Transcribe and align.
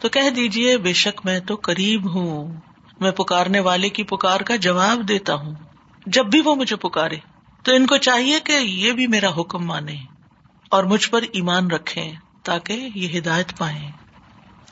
تو 0.00 0.08
کہہ 0.08 0.30
دیجیے 0.30 0.76
بے 0.76 0.92
شک 0.92 1.20
میں 1.24 1.40
تو 1.40 1.56
قریب 1.62 2.14
ہوں۔ 2.14 2.60
میں 3.00 3.10
پکارنے 3.10 3.60
والے 3.60 3.88
کی 3.88 4.02
پکار 4.02 4.40
کا 4.40 4.56
جواب 4.56 5.08
دیتا 5.08 5.34
ہوں۔ 5.34 5.54
جب 6.06 6.26
بھی 6.26 6.40
وہ 6.44 6.54
مجھے 6.54 6.76
پکارے، 6.76 7.16
تو 7.62 7.74
ان 7.74 7.86
کو 7.86 7.96
چاہیے 7.96 8.40
کہ 8.40 8.52
یہ 8.52 8.92
بھی 8.92 9.06
میرا 9.06 9.28
حکم 9.38 9.66
مانے 9.66 9.96
اور 10.68 10.84
مجھ 10.84 11.10
پر 11.10 11.22
ایمان 11.32 11.70
رکھے 11.70 12.12
تاکہ 12.42 12.88
یہ 12.94 13.18
ہدایت 13.18 13.58
پائے 13.58 13.90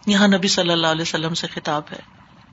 یہاں 0.06 0.28
نبی 0.28 0.48
صلی 0.48 0.70
اللہ 0.70 0.86
علیہ 0.86 1.02
وسلم 1.02 1.34
سے 1.34 1.46
خطاب 1.46 1.82
ہے 1.92 1.98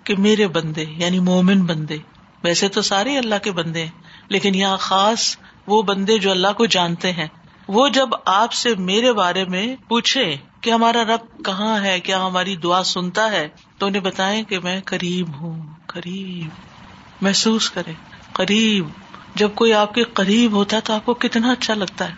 کہ 0.04 0.16
میرے 0.18 0.48
بندے 0.48 0.86
یعنی 0.98 1.20
مومن 1.20 1.66
بندے، 1.66 1.98
ویسے 2.44 2.68
تو 2.68 2.82
سارے 2.82 3.18
اللہ 3.18 3.36
کے 3.44 3.52
بندے 3.52 3.84
ہیں، 3.84 3.92
لیکن 4.30 4.56
یہاں 4.56 4.78
خاص 4.78 5.38
وہ 5.68 5.82
بندے 5.82 6.18
جو 6.18 6.32
اللہ 6.32 6.54
کو 6.58 6.66
جانتے 6.66 7.12
ہیں، 7.12 7.28
وہ 7.68 7.90
جب 7.90 8.10
آپ 8.26 8.54
سے 8.54 8.76
میرے 8.76 9.14
بارے 9.14 9.46
میں 9.46 9.76
پوچھے 9.88 10.38
کہ 10.64 10.70
ہمارا 10.70 11.04
رب 11.04 11.46
کہاں 11.46 11.84
ہے؟ 11.84 12.00
کیا 12.00 12.26
ہماری 12.26 12.56
دعا 12.56 12.84
سنتا 12.84 13.32
ہے؟ 13.32 13.48
تو 13.78 13.86
انہیں 13.86 14.02
بتائیں 14.02 14.44
کہ 14.44 14.60
میں 14.60 14.82
قریب 14.86 15.42
ہوں، 15.42 15.62
قریب۔ 15.86 16.50
محسوس 17.22 17.70
کرے 17.70 17.94
قریب۔ 18.34 18.88
جب 19.36 19.50
کوئی 19.56 19.74
آپ 19.74 19.94
کے 19.94 20.04
قریب 20.04 20.52
ہوتا 20.52 20.76
ہے 20.76 20.82
تو 20.82 20.94
آپ 20.94 21.06
کو 21.06 21.14
کتنا 21.14 21.52
اچھا 21.52 21.74
لگتا 21.74 22.10
ہے۔ 22.10 22.14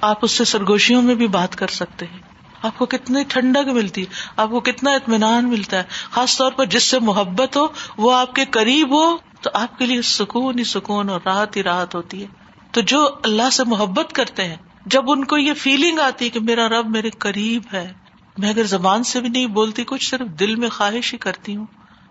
آپ 0.00 0.18
اس 0.22 0.32
سے 0.32 0.44
سرگوشیوں 0.44 1.02
میں 1.02 1.14
بھی 1.14 1.26
بات 1.26 1.56
کر 1.56 1.66
سکتے 1.66 2.06
ہیں۔ 2.06 2.18
آپ 2.62 2.78
کو 2.78 2.86
کتنی 2.86 3.24
ٹھنڈک 3.28 3.68
ملتی 3.68 4.00
ہے، 4.00 4.06
آپ 4.36 4.50
کو 4.50 4.60
کتنا 4.60 4.90
اطمینان 4.90 5.48
ملتا 5.48 5.76
ہے۔ 5.76 5.82
خاص 6.10 6.38
طور 6.38 6.52
پر 6.52 6.64
جس 6.64 6.82
سے 6.82 6.98
محبت 6.98 7.56
ہو، 7.56 7.66
وہ 7.96 8.16
آپ 8.16 8.34
کے 8.34 8.44
قریب 8.44 8.90
ہو، 8.90 9.16
تو 9.40 9.50
آپ 9.54 9.78
کے 9.78 9.86
لیے 9.86 10.02
سکون 10.02 10.58
ہی 10.58 10.64
سکون 10.64 11.08
اور 11.08 11.20
راحت 11.24 11.56
ہی 11.56 11.62
راحت 11.62 11.94
ہوتی 11.94 12.22
ہے۔ 12.22 12.26
تو 12.72 12.80
جو 12.80 13.08
اللہ 13.24 13.50
سے 13.50 13.64
محبت 13.64 14.12
کرتے 14.12 14.44
ہیں 14.44 14.56
جب 14.86 15.10
ان 15.10 15.24
کو 15.24 15.38
یہ 15.38 15.54
فیلنگ 15.54 15.98
آتی 15.98 16.30
کہ 16.30 16.40
میرا 16.40 16.68
رب 16.68 16.90
میرے 16.90 17.10
قریب 17.10 17.62
ہے، 17.72 17.92
میں 18.38 18.48
اگر 18.48 18.64
زبان 18.64 19.02
سے 19.02 19.20
بھی 19.20 19.28
نہیں 19.28 19.46
بولتی، 19.46 19.84
کچھ 19.86 20.10
صرف 20.10 20.26
دل 20.40 20.56
میں 20.56 20.68
خواہش 20.68 21.12
ہی 21.12 21.18
کرتی 21.18 21.56
ہوں۔ 21.56 21.66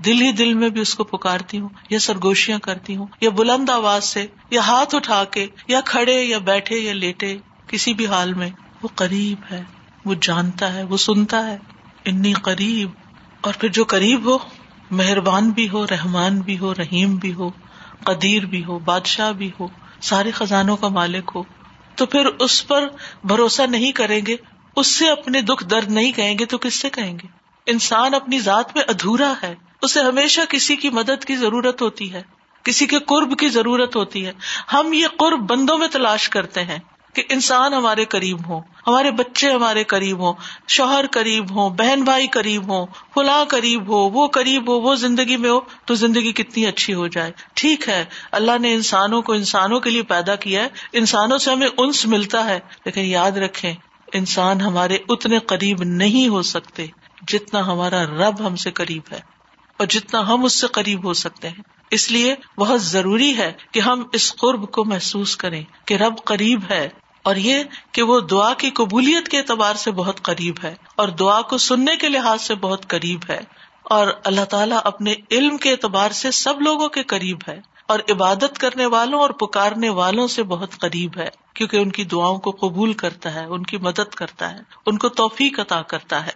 دل 0.06 0.22
ہی 0.22 0.32
دل 0.32 0.54
میں 0.54 0.70
بھی 0.70 0.82
اس 0.82 0.96
کو 0.96 1.04
پکارتی 1.04 1.60
ہوں، 1.60 1.70
یا 1.90 2.00
سرگوشیاں 2.00 2.60
کرتی 2.60 2.96
ہوں، 2.96 3.06
یا 3.22 3.30
بلند 3.30 3.70
آواز 3.70 4.04
سے، 4.04 4.28
یا 4.50 4.62
ہاتھ 4.62 4.96
اٹھا 4.96 5.24
کے، 5.24 5.48
یا 5.68 5.82
کھڑے، 5.82 6.24
یا 6.24 6.38
بیٹھے، 6.38 6.76
یا 6.76 6.94
لیٹے، 6.94 7.38
کسی 7.68 7.94
بھی 7.94 8.08
حال 8.08 8.34
میں۔ 8.34 8.50
وہ 8.84 8.88
قریب 8.96 9.54
ہے، 9.54 9.64
وہ 10.06 10.14
جانتا 10.22 10.74
ہے، 10.74 10.84
وہ 10.84 10.98
سنتا 10.98 11.48
ہے۔ 11.48 11.58
انی 12.06 12.34
قریب۔ 12.34 12.90
اور 13.42 13.54
پھر 13.60 13.70
جو 13.70 13.84
قریب 13.84 14.26
ہو، 14.26 14.38
مہربان 14.92 15.50
بھی 15.50 15.70
ہو، 15.70 15.86
رحمان 15.88 16.42
بھی 16.42 16.60
ہو، 16.60 16.74
رحیم 16.74 17.16
بھی 17.16 17.34
ہو، 17.34 17.50
قدیر 18.04 18.46
بھی 18.46 18.66
ہو، 18.66 18.80
بادشاہ 18.80 19.32
بھی 19.32 19.52
ہو، 19.60 19.68
سارے 20.02 20.32
خزانوں 20.32 20.78
کا 20.78 20.88
مالک 20.88 21.32
ہو۔ 21.36 21.44
تو 21.96 22.06
پھر 22.06 22.26
اس 22.26 22.68
پر 22.68 22.88
بھروسہ 23.24 23.62
نہیں 23.62 23.92
کریں 23.92 24.22
گے؟ 24.28 24.36
اس 24.76 24.88
سے 24.88 25.10
اپنے 25.10 25.42
دکھ 25.42 25.64
درد 25.64 25.92
نہیں 25.92 26.12
کہیں 26.12 26.40
گے 26.40 26.46
تو 26.46 26.58
کس 26.58 26.74
سے 26.76 26.90
کہیں 26.90 27.14
گے؟ 27.14 27.28
انسان 27.66 28.14
اپنی 28.14 28.40
ذات 28.40 28.76
میں 28.76 28.84
ادھورا 28.88 29.34
ہے۔ 29.44 29.56
اسے 29.82 30.02
ہمیشہ 30.02 30.42
کسی 30.50 30.76
کی 30.76 30.90
مدد 30.90 31.26
کی 31.26 31.36
ضرورت 31.36 31.82
ہوتی 31.82 32.14
ہے۔ 32.14 32.22
کسی 32.64 32.88
کے 32.88 33.00
قرب 33.00 33.40
کی 33.40 33.48
ضرورت 33.48 33.96
ہوتی 33.96 34.26
ہے۔ 34.26 34.34
ہم 34.74 34.94
یہ 34.94 35.08
قرب 35.18 35.40
بندوں 35.40 35.78
میں 35.78 35.88
تلاش 35.88 36.30
کرتے 36.30 36.64
ہیں۔ 36.64 36.80
کہ 37.16 37.24
انسان 37.30 37.74
ہمارے 37.74 38.06
قریب 38.06 38.48
ہو 38.50 38.60
ہمارے 38.88 39.12
بچے 39.12 39.52
ہمارے 39.52 39.84
قریب 39.84 40.20
ہو 40.20 40.34
شوہر 40.68 41.06
قریب 41.12 41.52
ہو 41.56 41.68
بہن 41.70 42.04
بھائی 42.04 42.28
قریب 42.28 42.70
ہو 42.70 42.86
فلاں 43.16 43.44
قریب 43.46 43.88
ہو، 43.88 44.00
وہ 44.10 44.28
قریب 44.28 44.70
ہو، 44.70 44.80
وہ 44.80 44.96
زندگی 44.96 45.38
میں 45.38 45.50
ہو، 45.50 45.60
تو 45.86 45.94
زندگی 45.94 46.32
کتنی 46.32 46.66
اچھی 46.66 46.94
ہو 46.94 47.08
جائے۔ 47.08 47.32
ٹھیک 47.54 47.88
ہے، 47.90 48.04
اللہ 48.32 48.58
نے 48.62 48.74
انسانوں 48.74 49.22
کو 49.22 49.34
انسانوں 49.34 49.80
کے 49.80 49.90
لیے 49.90 50.04
پیدا 50.04 50.36
کیا 50.36 50.64
ہے، 50.64 50.68
انسانوں 50.94 51.38
سے 51.38 51.52
ہمیں 51.52 51.68
انس 51.78 52.06
ملتا 52.06 52.46
ہے، 52.46 52.60
لیکن 52.86 53.02
یاد 53.02 53.38
رکھے 53.38 53.74
انسان 54.14 54.62
ہمارے 54.62 54.98
اتنے 55.10 55.40
قریب 55.40 55.84
نہیں 55.84 56.28
ہو 56.28 56.42
سکتے 56.42 56.86
جتنا 57.28 57.66
ہمارا 57.68 58.04
رب 58.04 58.46
ہم 58.48 58.56
سے 58.56 58.72
قریب 58.72 59.12
ہے، 59.12 59.20
اور 59.80 59.88
جتنا 59.88 60.28
ہم 60.28 60.44
اس 60.44 60.60
سے 60.62 60.68
قریب 60.68 61.06
ہو 61.06 61.14
سکتے 61.14 61.50
ہیں۔ 61.50 61.70
اس 61.92 62.12
لیے 62.12 62.36
بہت 62.58 62.82
ضروری 62.82 63.38
ہے 63.38 63.54
کہ 63.72 63.80
ہم 63.80 64.04
اس 64.14 64.36
قرب 64.36 64.72
کو 64.72 64.86
محسوس 64.86 65.36
کریں 65.36 65.64
کہ 65.86 65.94
رب 65.94 66.14
قریب 66.24 66.60
ہے 66.70 66.90
اور 67.24 67.36
یہ 67.36 67.64
کہ 67.92 68.02
وہ 68.02 68.20
دعا 68.20 68.54
کی 68.54 68.70
قبولیت 68.70 69.30
کے 69.30 69.38
اعتبار 69.38 69.76
سے 69.76 69.92
بہت 69.92 70.22
قریب 70.22 70.56
ہے 70.64 70.76
اور 70.96 71.08
دعا 71.08 71.42
کو 71.42 71.58
سننے 71.58 71.96
کے 71.96 72.10
لحاظ 72.10 72.42
سے 72.42 72.56
بہت 72.56 72.88
قریب 72.88 73.20
ہے 73.30 73.42
اور 73.84 74.08
اللہ 74.24 74.46
تعالیٰ 74.46 74.80
اپنے 74.84 75.14
علم 75.32 75.58
کے 75.58 75.72
اعتبار 75.72 76.12
سے 76.12 76.32
سب 76.32 76.62
لوگوں 76.62 76.90
کے 76.90 77.04
قریب 77.04 77.38
ہے 77.48 77.62
اور 77.88 78.00
عبادت 78.10 78.58
کرنے 78.60 78.86
والوں 78.86 79.20
اور 79.20 79.30
پکارنے 79.30 79.90
والوں 79.90 80.28
سے 80.28 80.44
بہت 80.44 80.78
قریب 80.78 81.18
ہے 81.18 81.30
کیونکہ 81.54 81.78
ان 81.78 81.92
کی 81.92 82.04
دعاؤں 82.04 82.38
کو 82.38 82.52
قبول 82.52 82.94
کرتا 82.94 83.34
ہے، 83.34 83.46
ان 83.46 83.64
کی 83.64 83.78
مدد 83.78 84.16
کرتا 84.16 84.52
ہے، 84.52 84.60
ان 84.86 84.98
کو 84.98 85.10
توفیق 85.10 85.60
عطا 85.60 85.82
کرتا 85.82 86.26
ہے۔ 86.26 86.32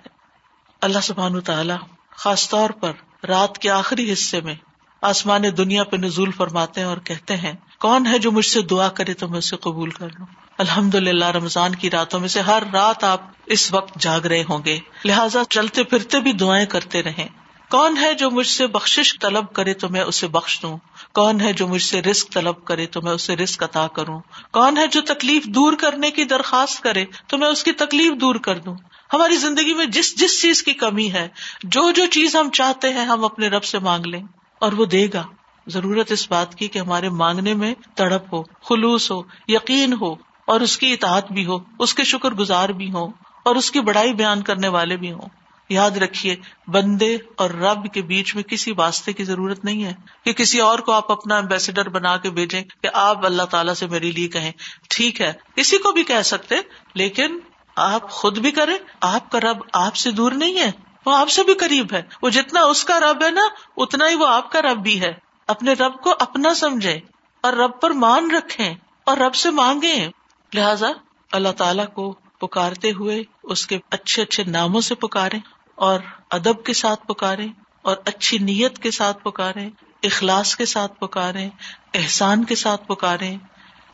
اللہ 0.82 1.00
سبحان 1.04 1.42
تعالیٰ 1.42 1.78
خاص 2.10 2.50
طور 2.50 2.70
پر 2.70 2.92
رات 3.26 3.58
کے 3.58 3.70
آخری 3.70 4.14
حصے 4.14 4.42
میں 4.42 4.56
آسمان 5.02 5.44
دنیا 5.58 5.84
پہ 5.84 5.98
نزول 5.98 6.32
فرماتے 6.32 6.82
ہیں 6.82 6.88
اور 6.88 6.98
کہتے 6.98 7.38
ہیں، 7.38 7.54
کون 7.80 8.06
ہے 8.06 8.20
جو 8.20 8.32
مجھ 8.32 8.46
سے 8.46 8.62
دعا 8.62 8.90
کرے 8.90 9.14
تو 9.14 9.28
میں 9.28 9.38
اسے 9.38 9.56
قبول 9.56 9.90
کر 9.90 10.08
لوں؟ 10.20 10.26
الحمد 10.58 10.96
للہ 10.96 11.26
رمضان 11.26 11.76
کی 11.76 11.90
راتوں 11.90 12.20
میں 12.20 12.28
سے 12.28 12.42
ہر 12.42 12.64
رات 12.74 13.04
آپ 13.04 13.22
اس 13.46 13.74
وقت 13.74 14.00
جاگ 14.00 14.22
رہے 14.22 14.44
ہوں 14.50 14.60
گے۔ 14.66 14.80
لہٰذا 15.06 15.42
چلتے 15.50 15.84
پھرتے 15.84 16.20
بھی 16.20 16.34
دعائیں 16.34 16.66
کرتے 16.66 17.04
رہے 17.04 17.28
کون 17.70 17.98
ہے 17.98 18.14
جو 18.14 18.32
مجھ 18.32 18.48
سے 18.48 18.68
بخش 18.68 19.18
طلب 19.22 19.54
کرے 19.54 19.74
تو 19.74 19.90
میں 19.90 20.02
اسے 20.02 20.28
بخش 20.28 20.62
دوں؟ 20.62 20.78
کون 21.14 21.42
ہے 21.42 21.54
جو 21.54 21.68
مجھ 21.68 21.82
سے 21.82 22.02
رسک 22.02 22.34
طلب 22.34 22.66
کرے 22.66 22.86
تو 22.86 23.02
میں 23.02 23.12
اسے 23.12 23.36
رسک 23.36 23.64
عطا 23.64 23.88
کروں؟ 23.88 24.20
کون 24.52 24.78
ہے 24.78 24.88
جو 24.88 25.02
تکلیف 25.02 25.46
دور 25.46 25.74
کرنے 25.74 26.12
کی 26.12 26.24
درخواست 26.24 26.84
کرے 26.84 27.06
تو 27.28 27.38
میں 27.38 27.48
اس 27.48 27.64
کی 27.64 27.72
تکلیف 27.72 28.14
دور 28.22 28.36
کر 28.36 28.58
دوں؟ 28.58 28.76
ہماری 29.14 29.36
زندگی 29.38 29.74
میں 29.74 29.86
جس 29.86 30.20
جس 30.20 30.42
چیز 30.42 30.64
کی 30.64 30.74
کمی 30.74 31.12
ہے، 31.12 31.28
جو 31.64 31.92
جو 31.92 32.06
چیز 32.12 32.36
ہم 32.36 32.50
چاہتے 32.50 32.90
ہیں، 32.90 33.06
ہم 33.06 33.26
اپنے 33.26 33.48
رب 33.48 33.64
سے 33.64 33.80
مانگ 33.80 34.06
لیں۔ 34.06 34.24
اور 34.62 34.72
وہ 34.72 34.86
دے 34.86 35.08
گا۔ 35.14 35.24
ضرورت 35.68 36.12
اس 36.12 36.32
بات 36.32 36.56
کی 36.56 36.68
کہ 36.68 36.80
ہمارے 36.80 37.10
مانگنے 37.10 37.54
میں 37.54 37.74
تڑپ 37.96 38.34
ہو، 38.34 38.44
خلوص 38.44 39.12
ہو، 39.12 39.22
یقین 39.48 39.94
ہو، 40.02 40.14
اور 40.46 40.62
اس 40.62 40.78
کی 40.78 40.94
اطاعت 40.94 41.32
بھی 41.32 41.46
ہو، 41.46 41.58
اس 41.80 41.94
کے 41.94 42.04
شکر 42.04 42.32
گزار 42.32 42.70
بھی 42.70 42.92
ہو 42.92 43.06
اور 43.46 43.56
اس 43.56 43.72
کی 43.72 43.80
بڑائی 43.80 44.14
بیان 44.14 44.42
کرنے 44.42 44.68
والے 44.68 44.98
بھی 44.98 45.12
ہوں۔ 45.12 45.30
یاد 45.70 45.92
رکھیے، 45.92 46.36
بندے 46.68 47.18
اور 47.36 47.50
رب 47.50 47.94
کے 47.94 48.02
بیچ 48.02 48.36
میں 48.36 48.44
کسی 48.44 48.74
واسطے 48.78 49.14
کی 49.14 49.24
ضرورت 49.24 49.66
نہیں 49.66 49.84
ہے 49.84 49.94
کہ 50.26 50.34
کسی 50.34 50.60
اور 50.60 50.80
کو 50.80 50.92
آپ 50.92 51.12
اپنا 51.12 51.38
امبیسڈر 51.38 51.90
بنا 51.90 52.18
کے 52.18 52.30
بھیجیں 52.30 52.64
کہ 52.84 52.90
آپ 52.94 53.26
اللہ 53.26 53.44
تعالیٰ 53.44 53.74
سے 53.74 53.88
میرے 53.88 54.12
لیے 54.12 54.28
کہیں۔ 54.28 54.52
ٹھیک 54.90 55.22
ہے 55.22 55.34
کسی 55.56 55.78
کو 55.78 55.92
بھی 55.92 56.04
کہہ 56.04 56.22
سکتے، 56.22 56.56
لیکن 56.94 57.40
آپ 57.76 58.10
خود 58.10 58.38
بھی 58.38 58.52
کریں، 58.52 58.78
آپ 59.02 59.32
کا 59.32 59.40
رب 59.40 59.58
آپ 59.74 59.96
سے 59.96 60.12
دور 60.12 60.32
نہیں 60.32 60.60
ہے۔ 60.60 60.72
وہ 61.06 61.16
آپ 61.16 61.30
سے 61.30 61.44
بھی 61.44 61.54
قریب 61.54 61.94
ہے۔ 61.94 62.02
وہ 62.22 62.30
جتنا 62.30 62.62
اس 62.62 62.84
کا 62.84 63.00
رب 63.00 63.24
ہے 63.24 63.32
نا، 63.32 63.42
اتنا 63.78 64.10
ہی 64.10 64.16
وہ 64.16 64.28
آپ 64.28 64.52
کا 64.52 64.62
رب 64.62 64.78
بھی 64.78 65.02
ہے۔ 65.02 65.14
اپنے 65.48 65.74
رب 65.74 66.02
کو 66.02 66.14
اپنا 66.20 66.54
سمجھے 66.54 67.00
اور 67.42 67.54
رب 67.54 67.82
پر 67.82 67.92
مان 67.92 68.32
رکھے 68.32 68.74
اور 69.06 69.18
رب 69.18 69.36
سے 69.36 69.50
مانگے 69.50 70.10
لہذا 70.54 70.88
اللہ 71.32 71.50
تعالی 71.58 71.84
کو 71.94 72.12
پکارتے 72.12 72.92
ہوئے 72.92 73.24
اس 73.44 73.68
کے 73.68 73.80
اچھے 73.92 74.22
اچھے 74.22 74.44
ناموں 74.44 74.82
سے 74.82 74.96
پکارے 74.96 75.38
اور 75.76 76.00
ادب 76.32 76.64
کے 76.64 76.74
ساتھ 76.74 77.08
پکارے 77.08 77.48
اور 77.82 77.96
اچھی 78.06 78.38
نیت 78.38 78.80
کے 78.80 78.92
ساتھ 78.92 79.24
پکارے 79.24 79.70
اخلاص 80.04 80.56
کے 80.56 80.66
ساتھ 80.66 81.00
پکارے 81.00 81.50
احسان 81.94 82.44
کے 82.44 82.56
ساتھ 82.56 82.88
پکارے 82.88 83.36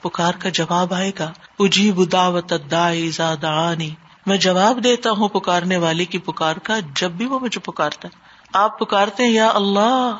پکار 0.01 0.33
کا 0.33 0.49
جواب 0.49 0.93
آئے 0.93 1.11
گا۔ 1.19 1.31
اجیب 1.59 2.11
دعوت 2.11 2.53
دعانی۔ 2.71 3.89
میں 4.25 4.37
جواب 4.37 4.83
دیتا 4.83 5.11
ہوں 5.11 5.29
پکارنے 5.29 5.77
والے 5.77 6.05
کی 6.05 6.17
پکار 6.17 6.55
کا، 6.55 6.79
جب 6.79 7.11
بھی 7.11 7.25
وہ 7.25 7.39
مجھے 7.39 7.59
پکارتا 7.59 8.07
ہے۔ 8.07 8.17
آپ 8.53 8.79
پکارتے 8.79 9.23
ہیں، 9.23 9.31
یا 9.31 9.49
اللہ 9.49 10.15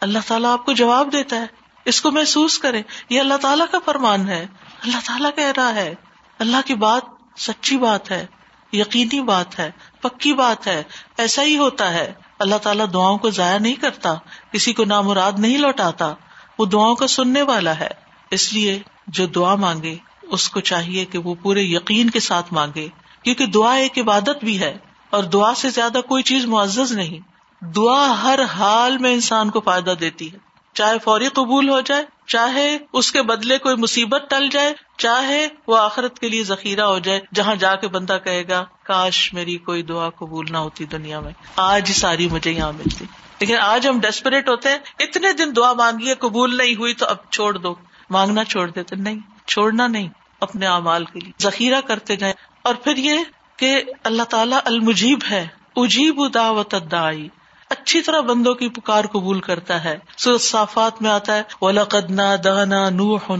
اللہ 0.00 0.18
تعالیٰ 0.26 0.52
آپ 0.52 0.64
کو 0.64 0.72
جواب 0.72 1.12
دیتا 1.12 1.36
ہے۔ 1.36 1.46
اس 1.84 2.00
کو 2.00 2.10
محسوس 2.10 2.58
کرے 2.58 2.82
یہ 3.08 3.20
اللہ 3.20 3.34
تعالیٰ 3.34 3.66
کا 3.70 3.78
فرمان 3.84 4.28
ہے۔ 4.28 4.46
اللہ 4.82 4.96
تعالیٰ 5.06 5.30
کہہ 5.34 5.52
رہا 5.56 5.74
ہے۔ 5.74 5.94
اللہ 6.38 6.56
کی 6.66 6.74
بات 6.74 7.02
سچی 7.40 7.76
بات 7.76 8.10
ہے، 8.10 8.26
یقینی 8.72 9.20
بات 9.20 9.58
ہے، 9.58 9.70
پکی 10.00 10.34
بات 10.34 10.66
ہے، 10.66 10.82
ایسا 11.18 11.42
ہی 11.42 11.58
ہوتا 11.58 11.94
ہے۔ 11.94 12.12
اللہ 12.38 12.56
تعالیٰ 12.56 12.86
دعاؤں 12.92 13.18
کو 13.18 13.30
ضائع 13.30 13.58
نہیں 13.58 13.74
کرتا، 13.74 14.14
کسی 14.52 14.72
کو 14.72 14.84
نامراد 14.84 15.32
نہیں 15.38 15.58
لوٹاتا۔ 15.58 16.14
وہ 16.58 16.66
دعاؤں 16.66 16.94
کو 16.94 17.06
سننے 17.06 17.42
والا 17.42 17.78
ہے۔ 17.78 17.88
اس 18.30 18.52
لیے 18.52 18.78
جو 19.06 19.26
دعا 19.26 19.54
مانگے، 19.54 19.96
اس 20.22 20.48
کو 20.48 20.60
چاہیے 20.60 21.04
کہ 21.04 21.18
وہ 21.18 21.34
پورے 21.42 21.60
یقین 21.62 22.10
کے 22.10 22.20
ساتھ 22.20 22.52
مانگے۔ 22.52 22.88
کیونکہ 23.24 23.46
دعا 23.46 23.74
ایک 23.74 23.98
عبادت 23.98 24.44
بھی 24.44 24.60
ہے 24.60 24.78
اور 25.10 25.24
دعا 25.24 25.54
سے 25.54 25.70
زیادہ 25.70 26.00
کوئی 26.08 26.22
چیز 26.22 26.44
معزز 26.44 26.92
نہیں۔ 26.92 27.32
دعا 27.64 28.22
ہر 28.22 28.42
حال 28.42 28.98
میں 28.98 29.12
انسان 29.12 29.50
کو 29.50 29.60
فائدہ 29.60 29.94
دیتی 30.00 30.32
ہے۔ 30.32 30.38
چاہے 30.74 30.98
فوری 30.98 31.28
قبول 31.28 31.68
ہو 31.68 31.80
جائے، 31.80 32.04
چاہے 32.26 32.78
اس 32.92 33.12
کے 33.12 33.22
بدلے 33.22 33.58
کوئی 33.58 33.76
مصیبت 33.76 34.22
ٹل 34.30 34.48
جائے، 34.48 34.74
چاہے 34.98 35.48
وہ 35.66 35.76
آخرت 35.78 36.18
کے 36.18 36.28
لیے 36.28 36.44
ذخیرہ 36.44 36.80
ہو 36.80 36.98
جائے، 36.98 37.20
جہاں 37.34 37.54
جا 37.54 37.74
کے 37.74 37.88
بندہ 37.88 38.18
کہے 38.24 38.48
گا، 38.48 38.64
کاش 38.82 39.34
میری 39.34 39.56
کوئی 39.56 39.82
دعا 39.82 40.08
قبول 40.08 40.46
نہ 40.50 40.58
ہوتی 40.58 40.84
دنیا 40.84 41.20
میں۔ 41.20 41.32
آج 41.56 41.88
ہی 41.88 41.94
ساری 41.94 42.28
مجھے 42.28 42.50
یہاں 42.50 42.72
ملتی۔ 42.72 43.04
لیکن 43.40 43.56
آج 43.56 43.88
ہم 43.88 44.00
ڈیسپریٹ 44.00 44.48
ہوتے 44.48 44.68
ہیں، 44.68 44.78
اتنے 44.98 45.32
دن 45.32 45.56
دعا 45.56 45.72
مانگی 45.72 46.14
قبول 46.14 46.56
نہیں 46.56 46.74
ہوئی 46.74 46.94
تو 46.94 47.06
اب 47.06 47.16
چھوڑ 47.30 47.58
دو۔ 47.58 47.74
مانگنا 48.10 48.44
چھوڑ 48.44 48.70
دیتے، 48.70 48.96
نہیں، 48.96 49.18
چھوڑنا 49.46 49.86
نہیں، 49.86 50.08
اپنے 50.40 50.66
اعمال 50.66 51.04
کے 51.04 51.20
لیے۔ 51.20 51.32
ذخیرہ 51.42 51.80
کرتے 51.80 52.16
جائیں۔ 52.16 52.34
اور 52.62 52.74
پھر 52.74 52.96
یہ 52.96 53.14
کہ 53.56 53.82
اللہ 54.04 54.22
تعالیٰ 54.22 54.58
المجیب 54.64 55.18
ہے، 55.30 55.46
اجیب 55.76 56.34
دعوت 56.34 56.74
دائی 56.90 57.28
اچھی 57.70 58.02
طرح 58.02 58.20
بندوں 58.20 58.54
کی 58.54 58.68
پکار 58.68 59.04
قبول 59.04 59.40
کرتا 59.40 59.84
ہے۔ 59.84 59.98
سو 60.16 60.38
صافات 60.38 61.02
میں 61.02 61.10
آتا 61.10 61.36
ہے 61.36 61.42
ولاقد 61.60 62.20
دانا 62.44 62.90
نوح 62.90 63.32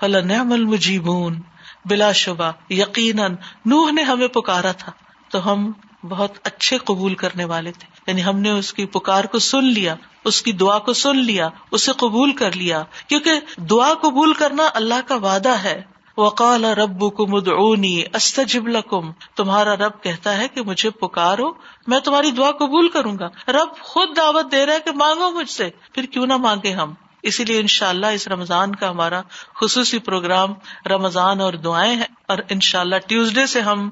فلنعم 0.00 0.52
المجیبون 0.52 1.40
بلا 1.84 2.12
شبہ، 2.12 2.52
یقیناً 2.70 3.34
نوح 3.66 3.90
نے 3.90 4.02
ہمیں 4.02 4.28
پکارا 4.28 4.72
تھا۔ 4.72 4.92
تو 5.28 5.52
ہم 5.52 5.72
بہت 6.08 6.38
اچھے 6.44 6.78
قبول 6.78 7.14
کرنے 7.14 7.44
والے 7.44 7.72
تھے۔ 7.72 8.00
یعنی 8.06 8.24
ہم 8.24 8.38
نے 8.38 8.50
اس 8.50 8.72
کی 8.72 8.86
پکار 8.86 9.24
کو 9.24 9.38
سن 9.38 9.64
لیا، 9.64 9.94
اس 10.24 10.42
کی 10.42 10.52
دعا 10.52 10.78
کو 10.78 10.92
سن 10.92 11.16
لیا، 11.16 11.48
اسے 11.70 11.92
قبول 11.92 12.32
کر 12.32 12.52
لیا۔ 12.52 12.84
کیونکہ 13.08 13.32
دعا 13.56 13.94
قبول 13.94 14.34
کرنا 14.34 14.68
اللہ 14.74 15.08
کا 15.08 15.16
وعدہ 15.16 15.56
ہے۔ 15.62 15.82
وقال 16.18 16.64
رب 16.64 17.02
کم 17.16 17.34
ادعونی 17.34 18.02
استجب 18.14 18.68
لکم، 18.68 19.10
تمہارا 19.36 19.74
رب 19.76 20.02
کہتا 20.02 20.36
ہے 20.38 20.48
کہ 20.48 20.62
مجھے 20.62 20.90
پکارو، 20.90 21.50
میں 21.86 22.00
تمہاری 22.00 22.30
دعا 22.30 22.50
قبول 22.50 22.88
کروں 22.88 23.18
گا۔ 23.18 23.28
رب 23.48 23.76
خود 23.80 24.16
دعوت 24.16 24.50
دے 24.52 24.64
رہا 24.66 24.74
ہے 24.74 24.80
کہ 24.84 24.92
مانگو 24.96 25.30
مجھ 25.30 25.50
سے، 25.50 25.68
پھر 25.94 26.06
کیوں 26.06 26.26
نہ 26.26 26.36
مانگے 26.36 26.72
ہم؟ 26.72 26.94
اسی 27.22 27.44
لیے 27.44 27.60
ان 27.60 27.66
شاء 27.66 27.88
اللہ 27.88 28.06
اس 28.06 28.28
رمضان 28.28 28.74
کا 28.74 28.90
ہمارا 28.90 29.20
خصوصی 29.60 29.98
پروگرام 29.98 30.52
رمضان 30.86 31.40
اور 31.40 31.52
دعائیں 31.52 31.94
ہیں، 31.96 32.12
اور 32.28 32.38
ان 32.48 32.60
شاء 32.60 32.80
اللہ 32.80 32.96
ٹیوزڈے 33.06 33.46
سے 33.46 33.60
ہم 33.60 33.88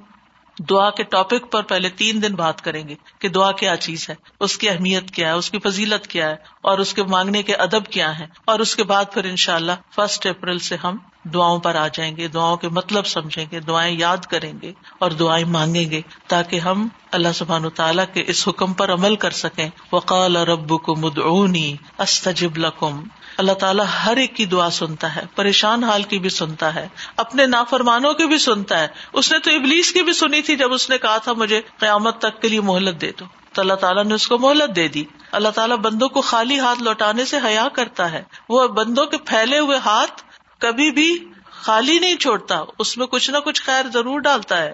دعا 0.59 0.91
کے 0.91 1.03
ٹاپک 1.03 1.51
پر 1.53 1.63
پہلے 1.63 1.89
تین 1.89 2.23
دن 2.23 2.35
بات 2.35 2.63
کریں 2.65 2.89
گے 2.89 2.95
کہ 3.19 3.29
دعا 3.29 3.53
کیا 3.53 3.77
چیز 3.77 4.09
ہے، 4.11 4.15
اس 4.41 4.59
کی 4.59 4.69
اہمیت 4.69 5.11
کیا 5.11 5.29
ہے، 5.29 5.33
اس 5.33 5.51
کی 5.51 5.59
فضیلت 5.59 6.07
کیا 6.07 6.31
ہے، 6.31 6.37
اور 6.61 6.79
اس 6.79 6.95
کے 6.95 7.03
مانگنے 7.03 7.43
کے 7.43 7.55
ادب 7.55 7.87
کیا 7.87 8.19
ہے 8.19 8.27
اور 8.45 8.59
اس 8.59 8.77
کے 8.77 8.85
بعد 8.85 9.05
پھر 9.13 9.25
ان 9.25 9.37
شاء 9.37 9.55
اللہ 9.55 9.73
فرسٹ 9.95 10.27
اپریل 10.27 10.59
سے 10.59 10.77
ہم 10.77 10.97
دعاؤں 11.35 11.59
پر 11.59 11.75
آ 11.75 11.89
جائیں 11.89 12.17
گے، 12.17 12.29
دعاؤں 12.29 12.57
کے 12.57 12.69
مطلب 12.69 13.07
سمجھیں 13.07 13.45
گے، 13.53 13.61
دعائیں 13.61 13.97
یاد 13.99 14.27
کریں 14.27 14.53
گے 14.63 14.73
اور 14.99 15.11
دعائیں 15.11 15.45
مانگیں 15.45 15.91
گے 15.91 16.01
تاکہ 16.27 16.61
ہم 16.61 16.89
اللہ 17.11 17.33
سبحان 17.35 17.69
تعالیٰ 17.71 18.05
کے 18.13 18.25
اس 18.27 18.49
حکم 18.49 18.73
پر 18.73 18.93
عمل 18.93 19.17
کر 19.17 19.31
سکیں۔ 19.31 19.69
وقال 19.93 20.37
رب 20.37 20.71
کو 20.83 20.97
مدعونی 20.97 21.77
استجب 21.99 22.57
لکم 22.57 23.03
اللہ 23.37 23.53
تعالیٰ 23.53 23.85
ہر 24.05 24.17
ایک 24.17 24.37
کی 24.37 24.45
دعا 24.45 24.71
سنتا 24.71 25.17
ہے، 25.17 25.23
پریشان 25.35 25.85
حال 25.85 26.03
کی 26.03 26.19
بھی 26.19 26.29
سنتا 26.29 26.75
ہے، 26.75 26.89
اپنے 27.17 27.47
نافرمانوں 27.47 28.15
کی 28.15 28.27
بھی 28.27 28.39
سنتا 28.39 28.79
ہے۔ 28.81 28.89
اس 29.13 29.33
نے 29.33 29.39
تو 29.39 29.51
ابلیس 29.51 29.93
کی 29.93 30.03
بھی 30.03 30.13
سنی 30.13 30.43
تھی 30.43 30.57
جب 30.57 30.73
اس 30.73 30.91
نے 30.91 30.99
کہا 30.99 31.19
تھا 31.19 31.33
مجھے 31.33 31.61
قیامت 31.79 32.19
تک 32.19 32.43
کے 32.43 32.49
لیے 32.49 32.61
مہلت 32.61 33.01
دے 33.01 33.13
دو۔ 33.21 33.25
تو 33.53 33.63
اللہ 33.63 33.75
تعالیٰ 33.75 34.05
نے 34.05 34.15
اس 34.15 34.29
کو 34.29 34.39
مہلت 34.39 34.77
دے 34.77 34.89
دی۔ 34.89 35.05
اللہ 35.33 35.49
تعالیٰ 35.49 35.77
بندوں 35.77 36.09
کو 36.09 36.21
خالی 36.21 36.61
ہاتھ 36.61 36.83
لوٹانے 36.83 37.25
سے 37.25 37.37
حیا 37.45 37.69
کرتا 37.73 38.13
ہے۔ 38.13 38.23
وہ 38.49 38.69
بندوں 38.69 39.07
کے 39.07 39.19
پھیلے 39.19 39.59
ہوئے 39.59 39.79
ہاتھ 39.79 40.23
کبھی 40.59 40.91
بھی 40.91 41.29
خالی 41.51 41.99
نہیں 41.99 42.17
چھوڑتا، 42.17 42.63
اس 42.79 42.99
میں 42.99 43.07
کچھ 43.07 43.31
نہ 43.31 43.39
کچھ 43.39 43.63
خیر 43.63 43.85
ضرور 43.93 44.21
ڈالتا 44.21 44.63
ہے۔ 44.63 44.73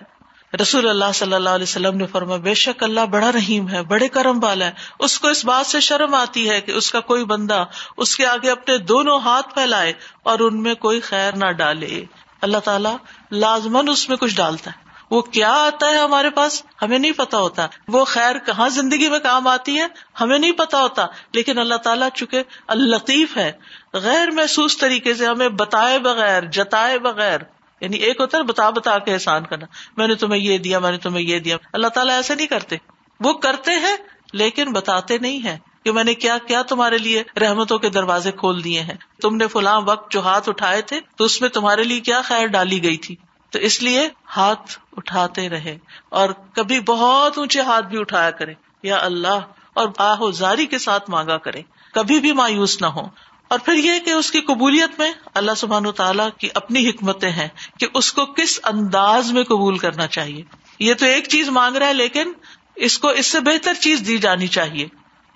رسول 0.60 0.88
اللہ 0.88 1.04
صلی 1.14 1.34
اللہ 1.34 1.49
علیہ 1.49 1.62
وسلم 1.62 1.96
نے 1.96 2.06
فرما 2.06 2.37
بے 2.37 2.54
شک 2.54 2.82
اللہ 2.82 3.00
بڑا 3.00 3.32
رحیم 3.32 3.69
ہے، 3.69 3.82
بڑے 3.82 4.08
کرم 4.08 4.44
والا 4.44 4.64
ہے۔ 4.66 4.72
اس 4.99 5.20
کو 5.20 5.28
اس 5.28 5.44
بات 5.44 5.66
سے 5.66 5.81
شرم 5.81 6.14
آتی 6.14 6.50
ہے 6.50 6.60
کہ 6.60 6.72
اس 6.72 6.93
کا 6.93 7.00
کوئی 7.00 7.25
بندہ 7.25 7.64
اس 7.96 8.16
کے 8.16 8.26
آگے 8.26 8.50
اپنے 8.50 8.78
دونوں 8.78 9.20
ہاتھ 9.20 9.54
پھیلائے 9.54 9.93
اور 10.22 10.38
ان 10.38 10.62
میں 10.62 10.75
کوئی 10.75 11.00
خیر 11.00 11.32
نہ 11.37 11.52
ڈالے۔ 11.52 12.04
اللہ 12.40 12.58
تعالیٰ 12.58 12.96
لازمن 13.32 13.88
اس 13.88 14.08
میں 14.08 14.16
کچھ 14.16 14.34
ڈالتا 14.34 14.70
ہے۔ 14.70 14.82
وہ 15.10 15.22
کیا 15.22 15.52
آتا 15.52 15.87
ہے 15.87 15.99
ہمارے 15.99 16.31
پاس؟ 16.31 16.62
ہمیں 16.82 16.99
نہیں 16.99 17.12
پتا 17.12 17.38
ہوتا۔ 17.38 17.66
وہ 17.88 18.04
خیر 18.04 18.38
کہاں 18.38 18.69
زندگی 18.69 19.08
میں 19.08 19.19
کام 19.19 19.46
آتی 19.46 19.78
ہے؟ 19.78 19.87
ہمیں 20.20 20.38
نہیں 20.38 20.52
پتا 20.52 20.81
ہوتا۔ 20.81 21.06
لیکن 21.32 21.58
اللہ 21.58 21.75
تعالیٰ 21.75 22.08
چونکہ 22.14 22.43
الطیف 22.66 23.37
ہے، 23.37 23.52
غیر 23.93 24.31
محسوس 24.31 24.78
طریقے 24.78 25.14
سے 25.14 25.26
ہمیں 25.26 25.49
بتائے 25.49 25.99
بغیر، 25.99 26.43
جتائے 26.43 26.99
بغیر 26.99 27.40
یعنی 27.82 27.96
ایک 27.96 28.20
ہوتا 28.20 28.38
ہے 28.38 28.43
بتا 28.43 28.70
بتا 28.70 28.99
کے 28.99 29.12
احسان 29.12 29.44
کرنا۔ 29.44 29.67
میں 29.96 30.08
نے 30.08 30.14
تمہیں 30.14 30.40
یہ 30.40 30.58
دیا، 30.58 30.79
میں 30.79 30.90
نے 30.90 30.99
تمہیں 30.99 31.25
یہ 31.25 31.38
دیا۔ 31.38 31.56
اللہ 31.73 31.87
تعالیٰ 31.87 32.17
ایسے 32.17 32.34
نہیں 32.34 32.46
کرتے۔ 32.46 32.76
وہ 33.20 33.32
کرتے 33.32 33.70
ہیں 33.70 33.96
لیکن 34.32 34.73
بتاتے 34.73 35.19
نہیں 35.19 35.44
ہے 35.44 35.58
کہ 35.84 35.93
میں 35.93 36.05
نے 36.05 36.14
کیا 36.14 36.38
کیا 36.38 36.62
تمہارے 36.62 36.99
لیے 36.99 37.23
رحمتوں 37.40 37.79
کے 37.79 37.88
دروازے 37.88 38.32
کھول 38.32 38.64
دیے 38.64 38.81
ہیں۔ 38.81 38.94
تم 39.23 39.37
نے 39.37 39.46
فلاں 39.46 39.81
وقت 39.81 40.12
جو 40.12 40.20
ہاتھ 40.20 40.49
اٹھائے 40.49 40.82
تھے، 40.82 41.00
تو 41.17 41.25
اس 41.25 41.40
میں 41.40 41.49
تمہارے 41.49 41.84
لیے 41.84 42.00
کیا 42.00 42.20
خیر 42.25 42.46
ڈالی 42.46 42.82
گئی 42.82 42.96
تھی۔ 42.96 43.17
تو 43.50 43.58
اس 43.58 43.82
لیے 43.82 44.08
ہاتھ 44.37 44.78
اٹھاتے 44.96 45.49
رہے 45.49 45.78
اور 46.08 46.28
کبھی 46.55 46.81
بہت 46.81 47.38
اونچے 47.38 47.61
ہاتھ 47.61 47.87
بھی 47.87 48.00
اٹھایا 48.00 48.31
کرے۔ 48.31 48.55
یا 48.82 48.99
اللہ 49.00 49.38
اور 49.75 49.88
آہو 49.99 50.31
زاری 50.31 50.67
کے 50.67 50.78
ساتھ 50.78 51.11
مانگا 51.11 51.38
کرے۔ 51.38 51.62
کبھی 51.94 52.20
بھی 52.20 52.32
مایوس 52.32 52.81
نہ 52.81 52.87
ہو۔ 52.87 53.08
اور 53.52 53.60
پھر 53.60 53.75
یہ 53.75 53.93
کہ 54.04 54.10
اس 54.10 54.31
کی 54.31 54.40
قبولیت 54.40 54.90
میں 54.99 55.12
اللہ 55.34 55.52
سبحان 55.56 55.87
و 55.87 55.93
تعالیٰ 55.93 56.28
کی 56.38 56.49
اپنی 56.54 56.88
حکمتیں 56.88 57.31
ہیں 57.31 57.49
کہ 57.78 57.87
اس 57.94 58.12
کو 58.12 58.26
کس 58.26 58.60
انداز 58.64 59.32
میں 59.32 59.44
قبول 59.44 59.78
کرنا 59.78 60.06
چاہیے۔ 60.06 60.43
یہ 60.78 60.94
تو 60.94 61.06
ایک 61.06 61.28
چیز 61.28 61.49
مانگ 61.49 61.76
رہا 61.76 61.87
ہے 61.87 61.94
لیکن 61.94 62.32
اس 62.76 62.99
کو 62.99 63.08
اس 63.08 63.26
سے 63.26 63.40
بہتر 63.40 63.75
چیز 63.75 64.02
دی 64.06 64.19
جانی 64.19 64.46
چاہیے۔ 64.46 64.88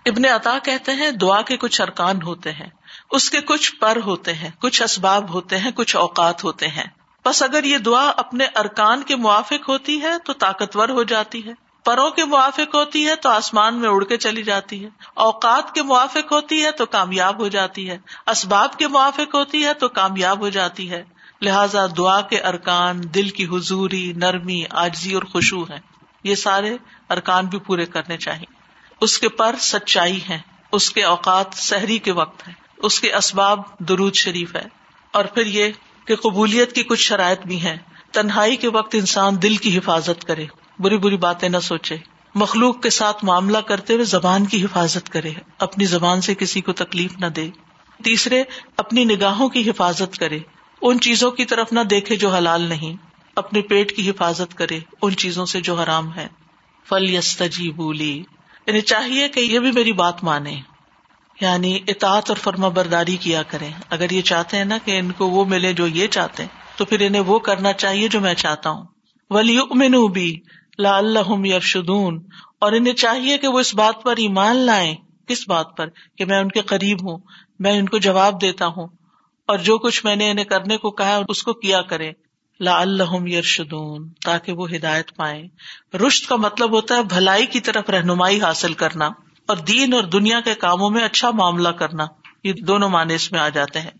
ابن 0.06 0.24
عطا 0.24 0.58
کہتے 0.62 0.92
ہیں، 0.92 1.10
دعا 1.10 1.42
کے 1.42 1.56
کچھ 1.56 1.80
ارکان 1.80 2.22
ہوتے 2.22 2.52
ہیں، 2.52 2.68
اس 3.10 3.30
کے 3.30 3.40
کچھ 3.40 3.74
پر 3.74 3.98
ہوتے 4.04 4.32
ہیں، 4.32 4.50
کچھ 4.60 4.82
اسباب 4.82 5.34
ہوتے 5.34 5.58
ہیں، 5.58 5.70
کچھ 5.70 5.96
اوقات 5.96 6.44
ہوتے 6.44 6.68
ہیں۔ 6.68 6.86
بس 7.24 7.42
اگر 7.42 7.64
یہ 7.64 7.78
دعا 7.78 8.12
اپنے 8.16 8.46
ارکان 8.54 9.02
کے 9.02 9.16
موافق 9.16 9.68
ہوتی 9.68 10.02
ہے 10.02 10.12
تو 10.24 10.32
طاقتور 10.32 10.88
ہو 10.88 11.02
جاتی 11.02 11.46
ہے۔ 11.46 11.65
پروں 11.86 12.10
کے 12.10 12.24
موافق 12.24 12.74
ہوتی 12.74 13.06
ہے 13.06 13.16
تو 13.16 13.28
آسمان 13.28 13.74
میں 13.74 13.88
اڑ 13.88 14.04
کے 14.04 14.16
چلی 14.16 14.42
جاتی 14.42 14.84
ہے۔ 14.84 14.88
اوقات 15.14 15.74
کے 15.74 15.82
موافق 15.82 16.32
ہوتی 16.32 16.64
ہے 16.64 16.70
تو 16.70 16.86
کامیاب 16.86 17.38
ہو 17.38 17.48
جاتی 17.48 17.90
ہے۔ 17.90 17.98
اسباب 18.26 18.78
کے 18.78 18.88
موافق 18.88 19.34
ہوتی 19.34 19.64
ہے 19.64 19.74
تو 19.74 19.88
کامیاب 19.88 20.40
ہو 20.40 20.48
جاتی 20.48 20.90
ہے۔ 20.90 21.04
لہذا 21.42 21.86
دعا 21.96 22.20
کے 22.20 22.40
ارکان 22.40 23.00
دل 23.14 23.28
کی 23.28 23.46
حضوری، 23.46 24.12
نرمی 24.16 24.64
آجزی 24.70 25.14
اور 25.14 25.22
خوشبو 25.22 25.62
ہے 25.62 25.78
یہ 26.24 26.34
سارے 26.34 26.76
ارکان 27.10 27.46
بھی 27.46 27.58
پورے 27.58 27.86
کرنے 27.86 28.16
چاہیے۔ 28.16 28.52
اس 29.00 29.18
کے 29.18 29.28
پر 29.28 29.54
سچائی 29.58 30.20
ہے۔ 30.28 30.38
اس 30.72 30.90
کے 30.90 31.04
اوقات 31.04 31.46
سحری 31.52 31.98
کے 31.98 32.12
وقت 32.12 32.48
ہے 32.48 32.52
اس 32.76 33.00
کے 33.00 33.14
اسباب 33.14 33.78
درود 33.78 34.14
شریف 34.14 34.56
ہے 34.56 34.64
اور 35.12 35.24
پھر 35.24 35.46
یہ 35.46 35.72
کہ 36.06 36.16
قبولیت 36.16 36.72
کی 36.72 36.82
کچھ 36.82 37.00
شرائط 37.00 37.40
بھی 37.40 37.60
ہیں۔ 37.60 37.76
تنہائی 38.12 38.56
کے 38.56 38.68
وقت 38.68 38.94
انسان 38.94 39.42
دل 39.42 39.56
کی 39.56 39.78
حفاظت 39.78 40.24
کرے۔ 40.24 40.46
بری 40.78 40.98
بری 40.98 41.16
باتیں 41.16 41.48
نہ 41.48 41.58
سوچے۔ 41.58 41.96
مخلوق 42.34 42.82
کے 42.82 42.90
ساتھ 42.90 43.24
معاملہ 43.24 43.58
کرتے 43.58 43.92
ہوئے 43.94 44.04
زبان 44.04 44.46
کی 44.46 44.64
حفاظت 44.64 45.08
کرے۔ 45.08 45.30
اپنی 45.58 45.84
زبان 45.84 46.20
سے 46.20 46.34
کسی 46.34 46.60
کو 46.60 46.72
تکلیف 46.72 47.18
نہ 47.18 47.26
دے۔ 47.26 47.50
تیسرے، 48.04 48.42
اپنی 48.76 49.04
نگاہوں 49.04 49.48
کی 49.48 49.70
حفاظت 49.70 50.18
کرے۔ 50.18 50.38
ان 50.82 51.00
چیزوں 51.00 51.30
کی 51.30 51.44
طرف 51.44 51.72
نہ 51.72 51.80
دیکھے 51.80 52.16
جو 52.16 52.28
حلال 52.28 52.62
نہیں۔ 52.62 52.96
اپنے 53.36 53.60
پیٹ 53.60 53.96
کی 53.96 54.10
حفاظت 54.10 54.54
کرے۔ 54.54 54.78
ان 55.02 55.16
چیزوں 55.16 55.46
سے 55.46 55.60
جو 55.60 55.74
حرام 55.74 56.14
ہے۔ 56.14 56.26
فل 56.88 57.14
یستجی 57.14 57.72
بولی 57.72 58.12
انہیں 58.12 58.24
یعنی 58.66 58.80
چاہیے 58.80 59.28
کہ 59.28 59.40
یہ 59.40 59.58
بھی 59.58 59.72
میری 59.72 59.92
بات 59.92 60.24
مانے۔ 60.24 60.60
یعنی 61.40 61.78
اطاعت 61.88 62.30
اور 62.30 62.36
فرما 62.36 62.68
برداری 62.68 63.16
کیا 63.16 63.42
کریں۔ 63.42 63.70
اگر 63.90 64.10
یہ 64.10 64.22
چاہتے 64.22 64.56
ہیں 64.56 64.64
نا 64.64 64.78
کہ 64.84 64.98
ان 64.98 65.12
کو 65.12 65.28
وہ 65.28 65.44
ملے 65.44 65.72
جو 65.72 65.86
یہ 65.86 66.06
چاہتے 66.06 66.42
ہیں، 66.42 66.78
تو 66.78 66.84
پھر 66.84 67.00
انہیں 67.00 67.22
وہ 67.22 67.38
کرنا 67.38 67.72
چاہیے 67.72 68.08
جو 68.08 68.20
میں 68.20 68.34
چاہتا 68.34 68.70
ہوں۔ 68.70 68.84
ولی 69.30 69.58
بھی 70.12 70.40
لا 70.78 70.96
اللہ 70.96 71.30
یرشدون، 71.46 72.18
اور 72.60 72.72
انہیں 72.72 72.94
چاہیے 72.94 73.38
کہ 73.38 73.48
وہ 73.48 73.60
اس 73.60 73.74
بات 73.74 74.02
پر 74.02 74.16
ایمان 74.18 74.56
لائیں، 74.56 74.94
کس 75.28 75.48
بات 75.48 75.76
پر؟ 75.76 75.88
کہ 76.18 76.24
میں 76.24 76.38
ان 76.38 76.48
کے 76.48 76.62
قریب 76.64 77.02
ہوں، 77.02 77.18
میں 77.58 77.72
ان 77.72 77.88
کو 77.88 77.98
جواب 77.98 78.40
دیتا 78.40 78.66
ہوں، 78.66 78.88
اور 79.48 79.58
جو 79.58 79.78
کچھ 79.78 80.04
میں 80.04 80.16
نے 80.16 80.30
انہیں 80.30 80.44
کرنے 80.44 80.76
کو 80.76 80.90
کہا 80.90 81.20
اس 81.28 81.42
کو 81.42 81.52
کیا 81.54 81.82
کرے 81.82 82.10
لا 82.60 82.78
اللہ 82.80 83.14
یرشدون، 83.28 84.08
تاکہ 84.24 84.52
وہ 84.52 84.70
ہدایت 84.70 85.14
پائے 85.16 85.42
رشت 85.98 86.28
کا 86.28 86.36
مطلب 86.36 86.72
ہوتا 86.72 86.96
ہے 86.96 87.02
بھلائی 87.04 87.46
کی 87.46 87.60
طرف 87.60 87.90
رہنمائی 87.90 88.40
حاصل 88.40 88.74
کرنا، 88.74 89.08
اور 89.48 89.56
دین 89.66 89.94
اور 89.94 90.04
دنیا 90.12 90.40
کے 90.40 90.54
کاموں 90.54 90.90
میں 90.90 91.04
اچھا 91.04 91.30
معاملہ 91.30 91.68
کرنا، 91.78 92.06
یہ 92.44 92.52
دونوں 92.66 92.88
معنی 92.88 93.14
اس 93.14 93.30
میں 93.32 93.40
آ 93.40 93.48
جاتے 93.48 93.80
ہیں۔ 93.80 93.90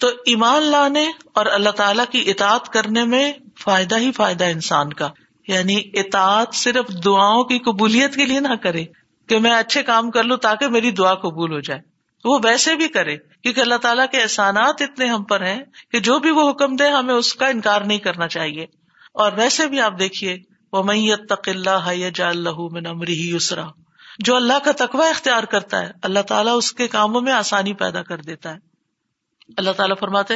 تو 0.00 0.08
ایمان 0.26 0.62
لانے 0.62 1.04
اور 1.32 1.46
اللہ 1.46 1.70
تعالی 1.70 2.02
کی 2.10 2.30
اطاعت 2.30 2.68
کرنے 2.68 3.04
میں 3.04 3.32
فائدہ 3.58 3.98
ہی 3.98 4.12
فائدہ 4.12 4.44
انسان 4.44 4.92
کا۔ 4.92 5.08
یعنی 5.48 5.80
اطاعت 5.94 6.54
صرف 6.54 7.04
دعاؤں 7.04 7.44
کی 7.44 7.58
قبولیت 7.58 8.14
کے 8.14 8.24
لیے 8.24 8.40
نہ 8.40 8.54
کرے 8.62 8.84
کہ 9.28 9.38
میں 9.38 9.50
اچھے 9.50 9.82
کام 9.82 10.10
کر 10.10 10.24
لوں 10.24 10.36
تاکہ 10.36 10.68
میری 10.68 10.90
دعا 10.90 11.14
قبول 11.14 11.52
ہو 11.52 11.60
جائے۔ 11.60 11.80
وہ 12.24 12.38
ویسے 12.44 12.76
بھی 12.76 12.88
کرے، 12.88 13.16
کیونکہ 13.16 13.60
اللہ 13.60 13.74
تعالیٰ 13.74 14.06
کے 14.12 14.22
احسانات 14.22 14.82
اتنے 14.82 15.06
ہم 15.06 15.24
پر 15.24 15.40
ہیں 15.40 15.62
کہ 15.92 16.00
جو 16.00 16.18
بھی 16.18 16.30
وہ 16.30 16.50
حکم 16.50 16.76
دے، 16.76 16.88
ہمیں 16.88 17.14
اس 17.14 17.34
کا 17.34 17.46
انکار 17.46 17.80
نہیں 17.80 17.98
کرنا 17.98 18.28
چاہیے۔ 18.28 18.62
اور 19.14 19.32
ویسے 19.36 19.66
بھی 19.66 19.80
آپ 19.80 19.98
دیکھیے 19.98 20.36
وہ 20.72 20.82
میت 20.82 21.28
تق 21.28 21.48
اللہ 21.48 22.22
اللہ 22.22 22.50
من 22.50 22.86
امری 22.86 23.30
یسرا 23.34 23.66
جو 24.18 24.36
اللہ 24.36 24.58
کا 24.64 24.70
تقوی 24.76 25.08
اختیار 25.08 25.42
کرتا 25.42 25.80
ہے، 25.80 25.90
اللہ 26.02 26.20
تعالیٰ 26.20 26.56
اس 26.56 26.72
کے 26.72 26.88
کاموں 26.88 27.20
میں 27.20 27.32
آسانی 27.32 27.72
پیدا 27.72 28.02
کر 28.02 28.18
دیتا 28.18 28.54
ہے۔ 28.54 28.69
اللہ 29.56 29.70
تعالیٰ 29.70 29.96
فرماتے 30.00 30.34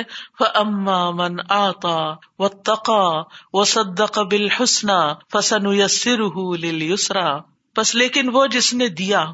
من 1.15 1.37
آتا 1.49 1.97
و 2.39 2.49
تقا 2.65 3.07
و 3.53 3.65
صدق 3.65 4.19
بل 4.31 4.49
حسنا 4.51 5.01
فسن 5.33 5.67
یسرا 5.73 7.29
بس 7.77 7.95
لیکن 7.95 8.29
وہ 8.33 8.47
جس 8.47 8.73
نے 8.75 8.89
دیا، 8.89 9.25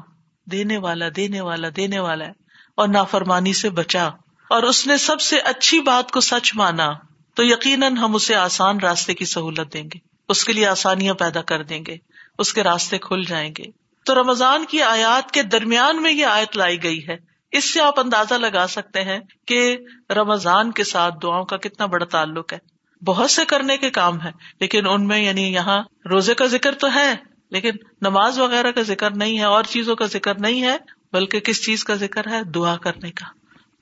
دینے 0.47 0.77
والا 0.77 1.05
دینے 1.15 1.41
والا 1.41 1.67
دینے 1.75 1.99
والا 1.99 2.25
ہے، 2.25 2.31
اور 2.77 2.87
نافرمانی 2.87 3.53
سے 3.53 3.69
بچا، 3.69 4.05
اور 4.49 4.63
اس 4.63 4.85
نے 4.87 4.97
سب 4.97 5.21
سے 5.21 5.39
اچھی 5.45 5.79
بات 5.81 6.11
کو 6.11 6.19
سچ 6.19 6.51
مانا، 6.55 6.91
تو 7.37 7.43
یقیناً 7.43 7.97
ہم 7.97 8.15
اسے 8.15 8.35
آسان 8.35 8.79
راستے 8.79 9.13
کی 9.13 9.25
سہولت 9.25 9.73
دیں 9.73 9.83
گے، 9.83 9.99
اس 10.29 10.43
کے 10.43 10.53
لیے 10.53 10.65
آسانیاں 10.67 11.13
پیدا 11.13 11.41
کر 11.41 11.63
دیں 11.63 11.83
گے، 11.87 11.97
اس 12.39 12.53
کے 12.53 12.63
راستے 12.63 12.97
کھل 12.97 13.23
جائیں 13.23 13.51
گے۔ 13.57 13.69
تو 14.05 14.15
رمضان 14.15 14.65
کی 14.65 14.81
آیات 14.81 15.31
کے 15.31 15.43
درمیان 15.43 16.01
میں 16.01 16.11
یہ 16.11 16.25
آیت 16.25 16.57
لائی 16.57 16.81
گئی 16.83 17.07
ہے 17.07 17.15
اس 17.51 17.73
سے 17.73 17.81
آپ 17.81 17.99
اندازہ 17.99 18.33
لگا 18.33 18.67
سکتے 18.67 19.03
ہیں 19.03 19.19
کہ 19.47 19.77
رمضان 20.09 20.71
کے 20.71 20.83
ساتھ 20.83 21.15
دعاؤں 21.23 21.45
کا 21.45 21.57
کتنا 21.57 21.85
بڑا 21.85 22.05
تعلق 22.05 22.53
ہے۔ 22.53 22.57
بہت 23.05 23.31
سے 23.31 23.45
کرنے 23.45 23.77
کے 23.77 23.89
کام 23.89 24.21
ہے 24.21 24.31
لیکن 24.59 24.87
ان 24.87 25.07
میں 25.07 25.19
یعنی 25.19 25.53
یہاں 25.53 25.83
روزے 26.11 26.33
کا 26.33 26.45
ذکر 26.45 26.73
تو 26.73 26.87
ہے، 26.93 27.15
لیکن 27.51 27.69
نماز 28.01 28.39
وغیرہ 28.39 28.71
کا 28.71 28.81
ذکر 28.81 29.11
نہیں 29.11 29.39
ہے، 29.39 29.43
اور 29.43 29.63
چیزوں 29.63 29.95
کا 29.95 30.05
ذکر 30.05 30.39
نہیں 30.39 30.61
ہے، 30.61 30.77
بلکہ 31.13 31.39
کس 31.39 31.65
چیز 31.65 31.83
کا 31.83 31.95
ذکر 31.95 32.27
ہے؟ 32.31 32.43
دعا 32.43 32.77
کرنے 32.77 33.11
کا۔ 33.11 33.25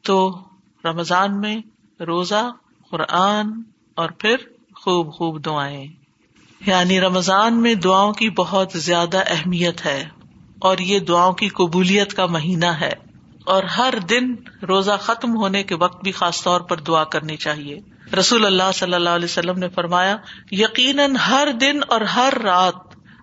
تو 0.03 0.43
رمضان 0.85 1.39
میں 1.39 1.57
روزہ، 1.99 2.49
قرآن 2.91 3.61
اور 3.95 4.09
پھر 4.09 4.35
خوب 4.75 5.13
خوب 5.13 5.45
دعائیں۔ 5.45 5.85
یعنی 6.65 6.99
رمضان 6.99 7.61
میں 7.61 7.73
دعاؤں 7.73 8.13
کی 8.13 8.29
بہت 8.29 8.71
زیادہ 8.75 9.21
اہمیت 9.27 9.85
ہے، 9.85 10.09
اور 10.59 10.77
یہ 10.77 10.99
دعاؤں 10.99 11.33
کی 11.33 11.47
قبولیت 11.47 12.13
کا 12.13 12.25
مہینہ 12.25 12.71
ہے۔ 12.81 13.08
اور 13.49 13.63
ہر 13.63 13.93
دن 14.09 14.35
روزہ 14.67 14.91
ختم 15.01 15.37
ہونے 15.37 15.63
کے 15.63 15.75
وقت 15.75 16.03
بھی 16.03 16.11
خاص 16.11 16.43
طور 16.43 16.61
پر 16.61 16.77
دعا 16.77 17.03
کرنی 17.03 17.37
چاہیے۔ 17.37 17.79
رسول 18.19 18.45
اللہ 18.45 18.71
صلی 18.73 18.93
اللہ 18.93 19.09
علیہ 19.09 19.25
وسلم 19.25 19.59
نے 19.59 19.69
فرمایا، 19.69 20.17
یقیناً 20.51 21.15
ہر 21.15 21.47
دن 21.61 21.79
اور 21.87 22.01
ہر 22.01 22.33
رات 22.43 22.75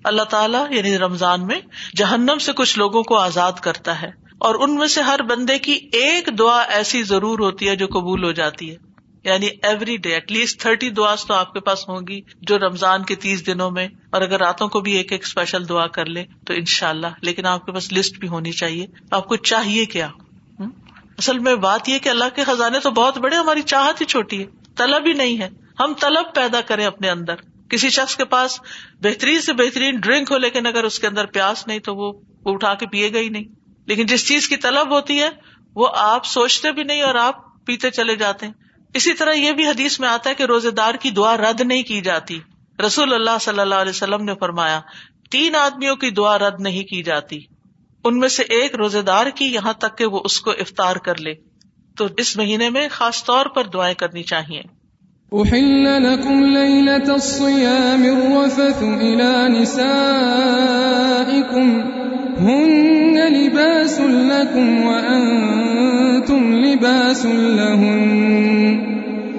اللہ 0.04 0.22
تعالیٰ 0.22 0.66
یعنی 0.70 0.98
رمضان 0.98 1.46
میں، 1.46 1.60
جہنم 1.96 2.38
سے 2.38 2.52
کچھ 2.52 2.78
لوگوں 2.78 3.02
کو 3.02 3.16
آزاد 3.16 3.52
کرتا 3.52 4.02
ہے۔ 4.02 4.08
اور 4.38 4.54
ان 4.54 4.74
میں 4.74 4.86
سے 4.86 5.02
ہر 5.02 5.22
بندے 5.22 5.58
کی 5.58 5.72
ایک 5.72 6.28
دعا 6.38 6.62
ایسی 6.62 7.02
ضرور 7.02 7.38
ہوتی 7.38 7.68
ہے 7.68 7.76
جو 7.76 7.86
قبول 7.86 8.24
ہو 8.24 8.32
جاتی 8.32 8.70
ہے۔ 8.70 8.85
یعنی 9.26 9.48
every 9.62 9.96
day 9.96 10.12
at 10.14 10.32
least 10.32 10.60
thirty 10.60 10.90
دعا 10.90 11.14
تو 11.28 11.34
آپ 11.34 11.52
کے 11.52 11.60
پاس 11.60 11.88
ہوں 11.88 12.00
گی 12.08 12.20
جو 12.42 12.58
رمضان 12.58 13.04
کے 13.04 13.14
تیس 13.14 13.46
دنوں 13.46 13.70
میں، 13.70 13.88
اور 14.10 14.22
اگر 14.22 14.38
راتوں 14.38 14.68
کو 14.68 14.80
بھی 14.80 14.92
ایک 14.92 15.12
ایک 15.12 15.24
اسپیشل 15.24 15.68
دعا 15.68 15.86
کر 15.86 16.06
لے 16.06 16.24
تو 16.46 16.52
ان 16.52 16.64
شاء 16.64 16.88
اللہ 16.88 17.06
لیکن 17.20 17.46
آپ 17.46 17.66
کے 17.66 17.72
پاس 17.72 17.92
لسٹ 17.92 18.18
بھی 18.18 18.28
ہونی 18.28 18.52
چاہیے۔ 18.52 18.86
آپ 19.10 19.28
کو 19.28 19.36
چاہیے 19.36 19.84
کیا؟ 19.84 20.08
اصل 21.18 21.38
میں 21.38 21.54
بات 21.54 21.88
یہ 21.88 21.98
کہ 21.98 22.08
اللہ 22.08 22.24
کے 22.34 22.44
خزانے 22.44 22.80
تو 22.80 22.90
بہت 22.90 23.18
بڑے، 23.18 23.36
ہماری 23.36 23.62
چاہت 23.62 24.00
ہی 24.00 24.06
چھوٹی 24.06 24.40
ہے، 24.40 24.46
طلب 24.76 25.06
ہی 25.06 25.12
نہیں 25.12 25.40
ہے۔ 25.40 25.48
ہم 25.80 25.92
طلب 26.00 26.34
پیدا 26.34 26.60
کریں 26.60 26.86
اپنے 26.86 27.10
اندر۔ 27.10 27.34
کسی 27.68 27.90
شخص 27.90 28.16
کے 28.16 28.24
پاس 28.24 28.60
بہترین 29.02 29.40
سے 29.40 29.52
بہترین 29.52 29.96
ڈرنک 29.96 30.32
ہو، 30.32 30.38
لیکن 30.38 30.66
اگر 30.66 30.84
اس 30.84 30.98
کے 30.98 31.06
اندر 31.06 31.26
پیاس 31.26 31.66
نہیں 31.66 31.78
تو 31.78 31.96
وہ 31.96 32.12
اٹھا 32.44 32.74
کے 32.74 32.86
پیے 32.86 33.12
گا 33.12 33.18
ہی 33.18 33.28
نہیں۔ 33.28 33.44
لیکن 33.86 34.06
جس 34.06 34.28
چیز 34.28 34.48
کی 34.48 34.56
طلب 34.56 34.92
ہوتی 34.92 35.20
ہے، 35.22 35.28
وہ 35.74 35.88
آپ 35.94 36.24
سوچتے 36.24 36.72
بھی 36.72 36.82
نہیں 36.82 37.02
اور 37.02 37.14
آپ 37.14 37.64
پیتے 37.64 37.90
چلے 37.90 38.16
جاتے 38.16 38.46
ہیں۔ 38.46 38.52
اسی 38.96 39.12
طرح 39.14 39.32
یہ 39.32 39.52
بھی 39.52 39.66
حدیث 39.66 40.00
میں 40.00 40.08
آتا 40.08 40.30
ہے 40.30 40.34
کہ 40.34 40.42
روزے 40.42 40.70
دار 40.70 40.94
کی 40.94 41.10
دعا 41.10 41.36
رد 41.36 41.60
نہیں 41.60 41.82
کی 41.82 42.00
جاتی۔ 42.00 42.40
رسول 42.86 43.14
اللہ 43.14 43.38
صلی 43.40 43.60
اللہ 43.60 43.74
علیہ 43.74 43.90
وسلم 43.90 44.24
نے 44.24 44.32
فرمایا، 44.40 44.80
تین 45.30 45.56
آدمیوں 45.56 45.96
کی 45.96 46.10
دعا 46.10 46.38
رد 46.38 46.60
نہیں 46.60 46.84
کی 46.84 47.02
جاتی۔ 47.02 47.40
ان 48.04 48.18
میں 48.18 48.28
سے 48.28 48.42
ایک 48.42 48.74
روزے 48.74 49.02
دار 49.02 49.26
کی، 49.34 49.44
یہاں 49.44 49.72
تک 49.72 49.98
کہ 49.98 50.06
وہ 50.06 50.20
اس 50.24 50.40
کو 50.40 50.50
افطار 50.50 50.96
کر 50.96 51.18
لے۔ 51.18 51.34
تو 51.96 52.06
اس 52.16 52.36
مہینے 52.36 52.70
میں 52.70 52.88
خاص 52.90 53.24
طور 53.24 53.46
پر 53.46 53.64
دعائیں 53.64 53.94
کرنی 53.94 54.22
چاہیے۔ 54.22 54.62
أحل 55.42 56.02
لكم 56.02 56.44
ليلة 56.44 57.12
الصيام 57.12 58.02
الرفث 58.02 58.82
إلى 58.82 59.60
نسائكم 59.60 60.36
هن 62.46 63.16
لباس 63.16 64.00
لكم 64.00 64.88
وأنتم 64.88 66.52
لباس 66.52 67.24
لهن 67.24 68.85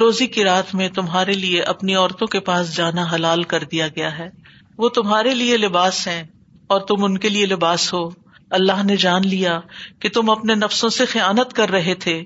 روزی 0.00 0.26
کی 0.26 0.44
رات 0.44 0.74
میں 0.74 0.88
تمہارے 0.88 1.32
لیے 1.32 1.62
اپنی 1.62 1.94
عورتوں 1.94 2.26
کے 2.26 2.40
پاس 2.40 2.76
جانا 2.76 3.06
حلال 3.12 3.42
کر 3.42 3.64
دیا 3.64 3.88
گیا 3.88 4.18
ہے۔ 4.18 4.30
وہ 4.78 4.88
تمہارے 4.88 5.34
لیے 5.34 5.56
لباس 5.56 6.08
ہیں 6.08 6.24
اور 6.66 6.80
تم 6.80 7.04
ان 7.04 7.18
کے 7.18 7.28
لیے 7.28 7.46
لباس 7.46 7.94
ہو۔ 7.94 8.08
اللہ 8.50 8.82
نے 8.84 8.96
جان 8.96 9.28
لیا 9.28 9.60
کہ 9.98 10.08
تم 10.08 10.30
اپنے 10.30 10.54
نفسوں 10.54 10.88
سے 10.88 11.04
خیانت 11.04 11.52
کر 11.52 11.70
رہے 11.70 11.94
تھے۔ 11.94 12.24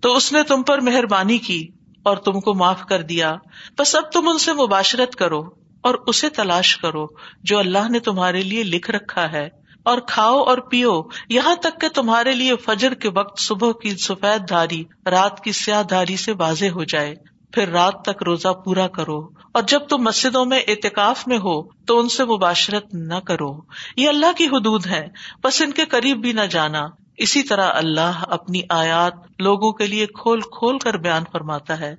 تو 0.00 0.16
اس 0.16 0.32
نے 0.32 0.42
تم 0.42 0.62
پر 0.62 0.80
مہربانی 0.80 1.38
کی 1.38 1.68
اور 2.02 2.16
تم 2.16 2.40
کو 2.40 2.54
معاف 2.54 2.86
کر 2.86 3.02
دیا۔ 3.02 3.36
بس 3.78 3.94
اب 3.94 4.12
تم 4.12 4.28
ان 4.28 4.38
سے 4.38 4.52
مباشرت 4.52 5.14
کرو 5.14 5.40
اور 5.80 5.94
اسے 6.06 6.28
تلاش 6.28 6.76
کرو 6.76 7.06
جو 7.42 7.58
اللہ 7.58 7.88
نے 7.90 7.98
تمہارے 7.98 8.42
لیے 8.42 8.62
لکھ 8.62 8.90
رکھا 8.90 9.32
ہے۔ 9.32 9.48
اور 9.88 9.98
کھاؤ 9.98 10.42
اور 10.42 10.58
پیو، 10.58 11.02
یہاں 11.28 11.54
تک 11.54 11.80
کہ 11.80 11.88
تمہارے 11.88 12.32
لیے 12.32 12.56
فجر 12.56 12.94
کے 12.94 13.08
وقت 13.10 13.40
صبح 13.40 13.72
کی 13.82 13.90
سفید 13.90 14.48
دھاری 14.48 14.84
رات 15.06 15.40
کی 15.40 15.52
سیاہ 15.52 15.82
دھاری 15.82 16.16
سے 16.16 16.32
واضح 16.32 16.64
ہو 16.64 16.84
جائے۔ 16.84 17.14
پھر 17.52 17.68
رات 17.68 18.02
تک 18.04 18.22
روزہ 18.22 18.48
پورا 18.48 18.86
کرو۔ 18.86 19.28
اور 19.52 19.62
جب 19.62 19.78
تم 19.78 19.96
مسجدوں 19.98 20.44
میں 20.44 20.60
اعتکاف 20.68 21.26
میں 21.26 21.38
ہو، 21.38 21.62
تو 21.62 21.98
ان 21.98 22.08
سے 22.08 22.24
مباشرت 22.24 22.94
نہ 22.94 23.14
کرو۔ 23.14 23.60
یہ 23.96 24.08
اللہ 24.08 24.32
کی 24.36 24.44
حدود 24.44 24.86
ہے 24.86 25.08
بس 25.44 25.62
ان 25.62 25.72
کے 25.72 25.84
قریب 25.84 26.20
بھی 26.20 26.32
نہ 26.32 26.46
جانا۔ 26.50 26.86
اسی 27.16 27.42
طرح 27.42 27.70
اللہ 27.74 28.24
اپنی 28.28 28.60
آیات 28.70 29.14
لوگوں 29.38 29.72
کے 29.72 29.86
لیے 29.86 30.06
کھول 30.06 30.40
کھول 30.40 30.78
کر 30.78 30.96
بیان 30.96 31.22
فرماتا 31.32 31.80
ہے 31.80 31.94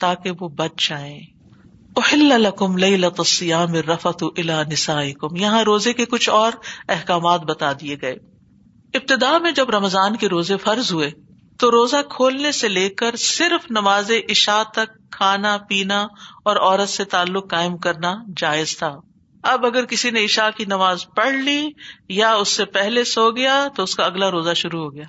تاکہ 0.00 0.30
وہ 0.40 0.48
بچ 0.48 0.88
جائیں۔ 0.88 1.31
لکم 1.96 2.76
السیام 3.18 3.74
رفت 3.74 4.24
الا 4.36 4.62
نسائکم۔ 4.62 5.36
یہاں 5.36 5.62
روزے 5.62 5.92
کے 5.92 6.06
کچھ 6.06 6.30
اور 6.30 6.52
احکامات 6.88 7.40
بتا 7.40 7.72
دیے 7.72 7.96
گئے۔ 8.02 8.12
ابتدا 8.94 9.38
میں 9.38 9.52
جب 9.52 9.70
رمضان 9.70 10.16
کے 10.16 10.28
روزے 10.28 10.56
فرض 10.56 10.92
ہوئے، 10.92 11.10
تو 11.58 11.70
روزہ 11.70 11.96
کھولنے 12.10 12.52
سے 12.52 12.68
لے 12.68 12.88
کر 12.88 13.16
صرف 13.16 13.70
نماز 13.70 14.10
عشاء 14.30 14.62
تک 14.62 15.10
کھانا، 15.10 15.56
پینا 15.68 16.06
اور 16.44 16.56
عورت 16.56 16.88
سے 16.88 17.04
تعلق 17.04 17.50
قائم 17.50 17.76
کرنا 17.76 18.14
جائز 18.36 18.78
تھا۔ 18.78 18.96
اب 19.42 19.66
اگر 19.66 19.84
کسی 19.84 20.10
نے 20.10 20.24
عشاء 20.24 20.48
کی 20.56 20.64
نماز 20.64 21.04
پڑھ 21.16 21.34
لی 21.34 21.70
یا 22.08 22.34
اس 22.34 22.48
سے 22.48 22.64
پہلے 22.64 23.04
سو 23.04 23.30
گیا، 23.30 23.68
تو 23.76 23.82
اس 23.82 23.96
کا 23.96 24.04
اگلا 24.04 24.30
روزہ 24.30 24.54
شروع 24.54 24.84
ہو 24.84 24.94
گیا۔ 24.94 25.04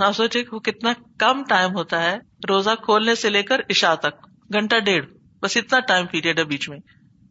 ہاں 0.00 0.12
سوچے 0.12 0.42
وہ 0.52 0.58
کتنا 0.58 0.92
کم 1.18 1.44
ٹائم 1.44 1.74
ہوتا 1.74 2.02
ہے 2.02 2.18
روزہ 2.48 2.70
کھولنے 2.84 3.14
سے 3.14 3.30
لے 3.30 3.42
کر 3.42 3.60
عشاء 3.70 3.94
تک۔ 3.94 4.26
گھنٹہ 4.52 4.76
ڈیڑھ۔ 4.76 5.15
بس 5.42 5.56
اتنا 5.56 5.80
ٹائم 5.80 6.06
پیریڈ 6.06 6.38
ہے 6.38 6.44
بیچ 6.44 6.68
میں۔ 6.68 6.78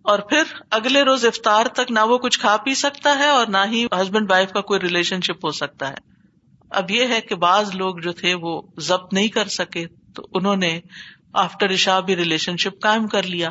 اور 0.02 0.20
پھر 0.20 0.44
اگلے 0.72 1.04
روز 1.04 1.26
افطار 1.26 1.66
تک 1.66 1.92
نہ 1.92 2.00
وہ 2.00 2.18
کچھ 2.18 2.40
کھا 2.40 2.58
پی 2.58 2.74
سکتا 2.74 3.18
ہے 3.18 3.28
اور 3.28 3.48
نہ 3.48 3.58
ہی 3.72 3.86
ہسبینڈ 3.86 4.32
وائف 4.32 4.52
کا 4.52 4.62
کوئی 4.62 4.80
ریلیشن 4.80 5.22
شپ 5.22 5.46
ہو 5.46 5.52
سکتا 5.52 5.90
ہے۔ 5.90 5.96
اب 6.70 6.92
یہ 6.92 7.08
ہے 7.08 7.22
کہ 7.22 7.36
بعض 7.36 7.76
لوگ 7.76 7.98
جو 7.98 8.12
تھے 8.12 8.34
وہ 8.34 8.62
ضبط 8.78 9.14
نہیں 9.14 9.28
کر 9.28 9.48
سکے 9.48 9.86
تو 10.16 10.28
انہوں 10.34 10.56
نے 10.56 10.80
آفٹر 11.34 11.74
عشاء 11.74 12.00
بھی 12.00 12.16
ریلیشن 12.16 12.58
شپ 12.58 12.82
قائم 12.82 13.08
کر 13.08 13.24
لیا۔ 13.24 13.50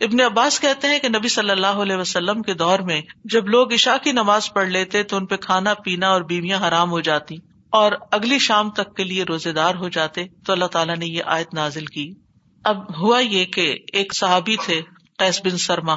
ابن 0.00 0.20
عباس 0.20 0.60
کہتے 0.60 0.86
ہیں 0.88 0.98
کہ 0.98 1.08
نبی 1.08 1.28
صلی 1.28 1.50
اللہ 1.50 1.66
علیہ 1.66 1.96
وسلم 1.96 2.42
کے 2.42 2.54
دور 2.54 2.78
میں 2.78 3.00
جب 3.24 3.48
لوگ 3.48 3.72
عشاء 3.72 3.96
کی 4.02 4.12
نماز 4.12 4.52
پڑھ 4.52 4.68
لیتے 4.68 5.02
تو 5.02 5.16
ان 5.16 5.26
پہ 5.26 5.36
کھانا 5.36 5.74
پینا 5.74 6.08
اور 6.08 6.20
بیویاں 6.20 6.68
حرام 6.68 6.90
ہو 6.90 7.00
جاتی 7.00 7.36
اور 7.70 7.92
اگلی 8.10 8.38
شام 8.38 8.70
تک 8.70 8.96
کے 8.96 9.04
لیے 9.04 9.24
روزے 9.24 9.52
دار 9.52 9.74
ہو 9.74 9.88
جاتے 9.88 10.24
تو 10.46 10.52
اللہ 10.52 10.64
تعالیٰ 10.64 10.96
نے 10.96 11.06
یہ 11.06 11.22
آیت 11.26 11.54
نازل 11.54 11.86
کی۔ 11.86 12.12
اب 12.66 13.02
ہوا 13.02 13.18
یہ 13.18 13.44
کہ 13.44 13.78
ایک 13.92 14.16
صحابی 14.16 14.56
تھے، 14.64 14.82
قیس 15.18 15.40
بن 15.44 15.58
سرما۔ 15.58 15.92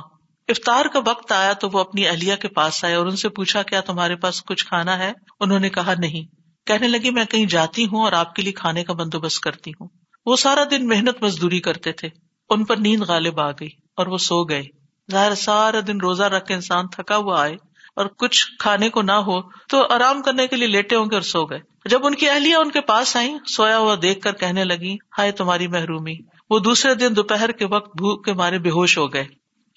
افطار 0.47 0.85
کا 0.85 0.99
وقت 1.05 1.31
آیا 1.31 1.53
تو 1.53 1.69
وہ 1.73 1.79
اپنی 1.79 2.07
اہلیہ 2.07 2.35
کے 2.35 2.47
پاس 2.47 2.83
آئے 2.83 2.93
اور 2.93 3.05
ان 3.05 3.15
سے 3.15 3.29
پوچھا، 3.29 3.63
کیا 3.63 3.81
تمہارے 3.81 4.15
پاس 4.15 4.43
کچھ 4.43 4.65
کھانا 4.65 4.99
ہے؟ 4.99 5.11
انہوں 5.39 5.59
نے 5.59 5.69
کہا، 5.69 5.93
نہیں۔ 5.97 6.35
کہنے 6.65 6.88
لگی، 6.88 7.09
میں 7.09 7.25
کہیں 7.25 7.45
جاتی 7.45 7.85
ہوں 7.85 8.03
اور 8.03 8.11
آپ 8.11 8.35
کے 8.35 8.41
لیے 8.41 8.51
کھانے 8.51 8.83
کا 8.83 8.93
بندوبست 8.93 9.39
کرتی 9.39 9.71
ہوں۔ 9.71 9.88
وہ 10.25 10.35
سارا 10.35 10.63
دن 10.71 10.88
محنت 10.88 11.23
مزدوری 11.23 11.59
کرتے 11.59 11.91
تھے۔ 11.91 12.09
ان 12.49 12.65
پر 12.65 12.77
نیند 12.77 13.01
غالب 13.01 13.39
آ 13.39 13.51
گئی 13.51 13.69
اور 13.97 14.07
وہ 14.07 14.17
سو 14.17 14.43
گئے۔ 14.43 14.63
ظاہر 15.11 15.35
سارا 15.35 15.79
دن 15.88 15.97
روزہ 16.01 16.23
رکھ 16.23 16.45
کے 16.45 16.53
انسان 16.53 16.88
تھکا 16.88 17.17
ہوا 17.17 17.41
آئے 17.41 17.53
اور 17.95 18.05
کچھ 18.05 18.45
کھانے 18.59 18.89
کو 18.89 19.01
نہ 19.01 19.11
ہو 19.11 19.41
تو 19.41 19.93
آرام 19.93 20.21
کرنے 20.21 20.47
کے 20.47 20.55
لیے 20.55 20.67
لیٹے 20.67 20.95
ہوں 20.95 21.05
گے 21.05 21.15
اور 21.15 21.21
سو 21.21 21.45
گئے۔ 21.45 21.59
جب 21.85 22.05
ان 22.05 22.15
کی 22.15 22.29
اہلیہ 22.29 22.55
ان 22.55 22.71
کے 22.71 22.81
پاس 22.81 23.15
آئی 23.15 23.33
سویا 23.47 23.77
ہوا 23.77 23.95
دیکھ 24.01 24.19
کر 24.19 24.31
کہنے 24.31 24.63
لگی 24.63 24.93
ہائے 24.93 25.31
تمہاری 25.31 25.67
محرومی۔ 25.67 26.38
وہ 26.49 26.59
دوسرے 26.59 26.95
دن 26.95 27.15
دوپہر 27.15 27.51
کے 27.51 27.65
وقت 27.65 27.97
بھوک 27.97 28.25
کے 28.25 28.33
مارے 28.33 28.59
بے 28.59 28.69
ہوش 28.69 28.97
ہو 28.97 29.13
گئے۔ 29.13 29.27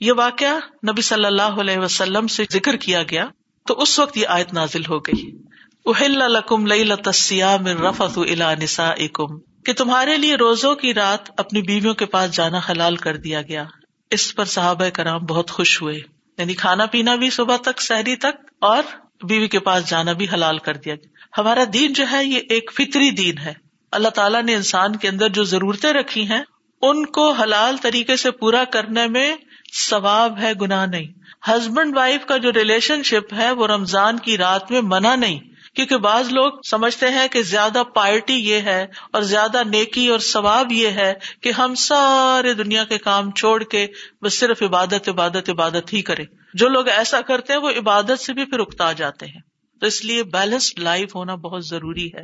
یہ 0.01 0.13
واقعہ 0.13 0.57
نبی 0.91 1.03
صلی 1.03 1.25
اللہ 1.25 1.43
علیہ 1.43 1.79
وسلم 1.79 2.27
سے 2.27 2.45
ذکر 2.53 2.77
کیا 2.77 3.03
گیا 3.03 3.27
تو 3.67 3.81
اس 3.81 3.99
وقت 3.99 4.17
یہ 4.17 4.27
آیت 4.29 4.53
نازل 4.53 4.81
ہو 4.89 4.99
گئی۔ 4.99 5.43
اہل 5.87 6.33
لکم 6.33 6.67
لسیام 6.67 7.67
رفت 7.67 8.19
الا 8.19 8.55
نسا 8.55 8.95
کہ 9.65 9.73
تمہارے 9.73 10.17
لیے 10.17 10.35
روزوں 10.35 10.75
کی 10.75 10.95
رات 10.95 11.41
اپنی 11.41 11.63
بیویوں 11.63 11.95
کے 11.95 12.07
پاس 12.07 12.31
جانا 12.31 12.61
حلال 12.71 12.97
کر 12.97 13.17
دیا 13.17 13.43
گیا۔ 13.43 13.65
اس 14.11 14.35
پر 14.35 14.45
صحابہ 14.45 14.89
کرام 14.89 15.21
بہت 15.21 15.51
خوش 15.51 15.83
ہوئے۔ 15.83 15.99
یعنی 16.39 16.55
کھانا 16.55 16.87
پینا 16.87 17.15
بھی 17.15 17.31
صبح 17.31 17.57
تک، 17.57 17.83
سحری 17.83 18.17
تک، 18.17 18.53
اور 18.61 18.83
بیوی 19.25 19.49
کے 19.49 19.59
پاس 19.59 19.91
جانا 19.91 20.13
بھی 20.13 20.27
حلال 20.33 20.59
کر 20.59 20.77
دیا 20.77 20.95
گیا۔ 20.95 21.41
ہمارا 21.41 21.65
دین 21.73 21.93
جو 21.93 22.05
ہے، 22.13 22.25
یہ 22.25 22.41
ایک 22.49 22.71
فطری 22.75 23.11
دین 23.11 23.39
ہے۔ 23.39 23.53
اللہ 23.93 24.09
تعالیٰ 24.09 24.43
نے 24.43 24.55
انسان 24.55 24.97
کے 24.97 25.09
اندر 25.09 25.29
جو 25.29 25.45
ضرورتیں 25.45 25.93
رکھی 25.93 26.29
ہیں 26.29 26.43
ان 26.83 27.07
کو 27.07 27.31
حلال 27.33 27.77
طریقے 27.77 28.17
سے 28.17 28.31
پورا 28.31 28.65
کرنے 28.65 29.07
میں 29.07 29.37
ثواب 29.89 30.39
ہے، 30.39 30.53
گناہ 30.61 30.87
نہیں۔ 30.87 31.07
ہسبینڈ 31.49 31.97
وائف 31.97 32.27
کا 32.27 32.37
جو 32.37 32.53
ریلیشن 32.53 33.03
شپ 33.03 33.35
ہے، 33.35 33.51
وہ 33.51 33.67
رمضان 33.67 34.19
کی 34.19 34.39
رات 34.39 34.71
میں 34.71 34.81
منع 34.83 35.15
نہیں۔ 35.15 35.41
کیونکہ 35.75 35.97
بعض 35.97 36.33
لوگ 36.33 36.53
سمجھتے 36.71 37.09
ہیں 37.09 37.29
کہ 37.29 37.43
زیادہ 37.43 37.83
پارٹی 37.95 38.35
یہ 38.35 38.55
ہے 38.55 38.87
اور 39.13 39.23
زیادہ 39.23 39.63
نیکی 39.65 40.09
اور 40.09 40.19
ثواب 40.19 40.73
یہ 40.73 40.89
ہے 40.89 41.15
کہ 41.43 41.51
ہم 41.51 41.75
سارے 41.75 42.55
دنیا 42.55 42.85
کے 42.85 42.99
کام 42.99 43.31
چھوڑ 43.31 43.63
کے 43.63 43.87
بس 44.23 44.39
صرف 44.39 44.63
عبادت 44.63 45.09
عبادت 45.09 45.51
عبادت 45.51 45.93
ہی 45.93 46.03
کرے 46.03 46.25
جو 46.55 46.69
لوگ 46.69 46.89
ایسا 46.89 47.21
کرتے 47.21 47.53
ہیں، 47.53 47.61
وہ 47.61 47.71
عبادت 47.71 48.21
سے 48.21 48.33
بھی 48.33 48.45
پھر 48.45 48.59
اکتا 48.59 48.93
جاتے 48.93 49.27
ہیں۔ 49.27 49.41
تو 49.81 49.87
اس 49.87 50.05
لیے 50.05 50.23
بیلنسڈ 50.23 50.79
لائف 50.79 51.15
ہونا 51.15 51.35
بہت 51.35 51.67
ضروری 51.67 52.07
ہے۔ 52.07 52.23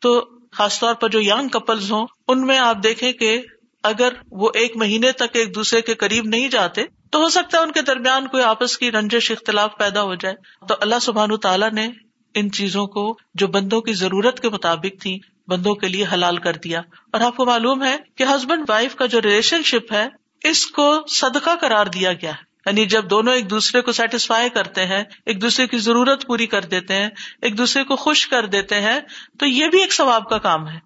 تو 0.00 0.28
خاص 0.52 0.80
طور 0.80 0.94
پر 0.94 1.08
جو 1.08 1.20
یگ 1.20 1.48
کپلز 1.48 1.92
ہوں، 1.92 2.06
ان 2.28 2.46
میں 2.46 2.58
آپ 2.58 2.76
دیکھیں 2.82 3.12
کہ 3.12 3.42
اگر 3.82 4.12
وہ 4.30 4.50
ایک 4.54 4.76
مہینے 4.76 5.12
تک 5.12 5.36
ایک 5.36 5.54
دوسرے 5.54 5.82
کے 5.82 5.94
قریب 5.94 6.24
نہیں 6.24 6.48
جاتے، 6.48 6.84
تو 7.10 7.18
ہو 7.18 7.28
سکتا 7.28 7.58
ہے 7.58 7.62
ان 7.62 7.72
کے 7.72 7.82
درمیان 7.82 8.28
کوئی 8.28 8.42
آپس 8.42 8.78
کی 8.78 8.90
رنجش، 8.90 9.30
اختلاف 9.30 9.78
پیدا 9.78 10.02
ہو 10.02 10.14
جائے۔ 10.14 10.34
تو 10.68 10.74
اللہ 10.80 10.94
سبحان 11.02 11.36
تعالیٰ 11.36 11.72
نے 11.72 11.88
ان 12.34 12.50
چیزوں 12.50 12.86
کو 12.86 13.18
جو 13.34 13.46
بندوں 13.46 13.80
کی 13.80 13.92
ضرورت 13.92 14.40
کے 14.40 14.48
مطابق 14.48 15.02
تھی، 15.02 15.18
بندوں 15.48 15.74
کے 15.74 15.88
لیے 15.88 16.04
حلال 16.12 16.36
کر 16.36 16.52
دیا۔ 16.52 16.80
اور 17.12 17.20
آپ 17.20 17.36
کو 17.36 17.44
معلوم 17.44 17.82
ہے 17.82 17.96
کہ 18.16 18.22
ہسبینڈ 18.22 18.70
وائف 18.70 18.94
کا 18.94 19.06
جو 19.06 19.22
ریلیشن 19.22 19.62
شپ 19.62 19.92
ہے، 19.92 20.08
اس 20.44 20.66
کو 20.66 20.98
صدقہ 21.08 21.50
قرار 21.60 21.86
دیا 21.86 22.12
گیا 22.12 22.30
ہے۔ 22.30 22.52
یعنی 22.66 22.86
جب 22.86 23.10
دونوں 23.10 23.34
ایک 23.34 23.50
دوسرے 23.50 23.80
کو 23.80 23.92
سیٹسفائی 23.92 24.48
کرتے 24.48 24.86
ہیں، 24.86 25.04
ایک 25.26 25.42
دوسرے 25.42 25.66
کی 25.66 25.78
ضرورت 25.78 26.26
پوری 26.26 26.46
کر 26.46 26.62
دیتے 26.62 26.94
ہیں، 26.94 27.08
ایک 27.42 27.58
دوسرے 27.58 27.84
کو 27.84 27.96
خوش 27.96 28.28
کر 28.28 28.46
دیتے 28.46 28.80
ہیں، 28.80 29.00
تو 29.38 29.46
یہ 29.46 29.68
بھی 29.68 29.80
ایک 29.80 29.92
ثواب 29.92 30.28
کا 30.28 30.38
کام 30.38 30.68
ہے۔ 30.68 30.78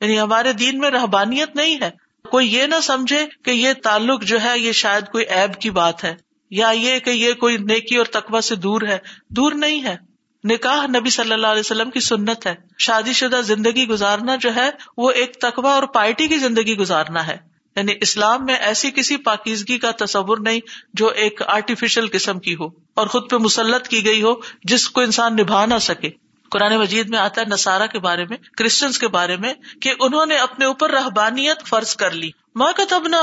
یعنی 0.00 0.20
ہمارے 0.20 0.52
دین 0.52 0.78
میں 0.78 0.90
رہبانیت 0.90 1.56
نہیں 1.56 1.80
ہے۔ 1.80 2.01
کوئی 2.24 2.52
یہ 2.54 2.66
نہ 2.66 2.80
سمجھے 2.82 3.24
کہ 3.44 3.50
یہ 3.50 3.72
تعلق 3.82 4.22
جو 4.22 4.42
ہے 4.42 4.58
یہ 4.58 4.72
شاید 4.72 5.08
کوئی 5.08 5.24
ایب 5.30 5.60
کی 5.60 5.70
بات 5.70 6.04
ہے 6.04 6.14
یا 6.50 6.70
یہ 6.74 6.98
کہ 6.98 7.10
یہ 7.10 7.32
کوئی 7.34 7.56
نیکی 7.56 7.96
اور 7.96 8.06
تقوی 8.10 8.40
سے 8.42 8.54
دور 8.54 8.82
ہے 8.82 8.98
دور 9.28 9.52
نہیں 9.52 9.84
ہے 9.84 9.96
نکاح 10.44 10.86
نبی 10.86 11.10
صلی 11.10 11.32
اللہ 11.32 11.46
علیہ 11.46 11.60
وسلم 11.60 11.90
کی 11.90 12.00
سنت 12.00 12.46
ہے 12.46 12.54
شادی 12.78 13.12
شدہ 13.12 13.40
زندگی 13.44 13.88
گزارنا 13.88 14.36
جو 14.36 14.54
ہے 14.54 14.68
وہ 14.96 15.10
ایک 15.10 15.40
تقوا 15.40 15.74
اور 15.74 15.82
پارٹی 15.82 16.28
کی 16.28 16.38
زندگی 16.38 16.76
گزارنا 16.78 17.26
ہے 17.26 17.36
یعنی 17.76 17.92
اسلام 18.00 18.44
میں 18.44 18.54
ایسی 18.60 18.90
کسی 18.90 19.16
پاکیزگی 19.16 19.78
کا 19.78 19.90
تصور 19.96 20.38
نہیں 20.38 20.60
جو 20.94 21.08
ایک 21.16 21.42
آرٹیفیشل 21.48 22.08
قسم 22.12 22.38
کی 22.38 22.54
ہو 22.54 22.66
اور 22.94 23.06
خود 23.06 23.30
پہ 23.30 23.36
مسلط 23.36 23.88
کی 23.88 24.04
گئی 24.04 24.22
ہو 24.22 24.34
جس 24.64 24.88
کو 24.88 25.00
انسان 25.00 25.36
نبھا 25.36 25.64
نہ 25.66 25.78
سکے 25.80 26.10
قرآن 26.52 26.76
مجید 26.76 27.08
میں 27.08 27.18
آتا 27.18 27.40
ہے 27.40 27.46
نسارا 27.46 27.86
کے 27.86 27.98
بارے 27.98 28.24
میں 28.24 28.36
کرسچنس 28.58 28.98
کے 28.98 29.08
بارے 29.08 29.36
میں، 29.36 29.54
کہ 29.80 29.92
انہوں 30.00 30.26
نے 30.26 30.36
اپنے 30.36 30.64
اوپر 30.64 30.90
رہبانیت 30.90 31.66
فرض 31.66 31.96
کر 31.96 32.10
لی۔ 32.10 32.30
ماں 32.54 32.72
کا 32.76 32.82
تب 32.88 33.08
نہ 33.08 33.16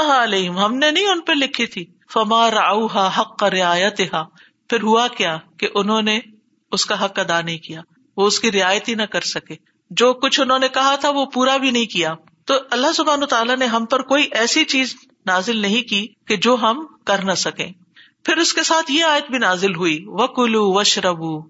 ہم 0.50 0.76
نے 0.76 0.92
نہیں 0.92 1.08
ان 1.08 1.22
پہ 1.22 1.32
لکھی 1.32 1.66
تھی۔ 1.66 1.86
فما 2.14 2.52
راؤ 2.52 2.86
حق 2.86 3.40
کا 3.40 3.50
رعایت 3.50 4.02
پھر 4.70 4.82
ہوا 4.84 5.08
کیا 5.08 5.38
کہ 5.58 5.68
انہوں 5.76 6.02
نے 6.02 6.20
اس 6.72 6.86
کا 6.86 7.06
حق 7.06 7.20
ادا 7.20 7.42
نہیں 7.42 7.58
کیا۔ 7.58 7.82
وہ 8.18 8.28
اس 8.28 8.40
کی 8.40 8.52
رعایت 8.52 8.90
ہی 8.90 8.96
نہ 8.96 9.04
کر 9.04 9.22
سکے۔ 9.22 9.56
جو 9.90 10.14
کچھ 10.14 10.40
انہوں 10.40 10.60
نے 10.60 10.68
کہا 10.68 10.96
تھا 10.96 11.10
وہ 11.10 11.26
پورا 11.26 11.58
بھی 11.58 11.72
نہیں 11.72 11.86
کیا۔ 11.86 12.14
تو 12.46 12.54
اللہ 12.72 12.92
سبحان 12.96 13.26
تعالیٰ 13.26 13.58
نے 13.58 13.66
ہم 13.66 13.86
پر 13.86 14.02
کوئی 14.02 14.28
ایسی 14.32 14.66
چیز 14.66 14.96
نازل 15.26 15.58
نہیں 15.58 15.90
کی 15.90 16.08
کہ 16.28 16.38
جو 16.38 16.56
ہم 16.62 16.86
کر 17.06 17.26
نہ 17.26 17.34
سکیں۔ 17.34 17.72
پھر 18.26 18.38
اس 18.38 18.54
کے 18.54 18.64
ساتھ 18.64 18.92
یہ 18.92 19.04
آیت 19.04 19.30
بھی 19.30 19.38
نازل 19.38 19.76
ہوئی 19.76 20.04
و 20.08 20.28
کلو 20.28 20.72
و 20.72 20.84
شربو 20.84 21.42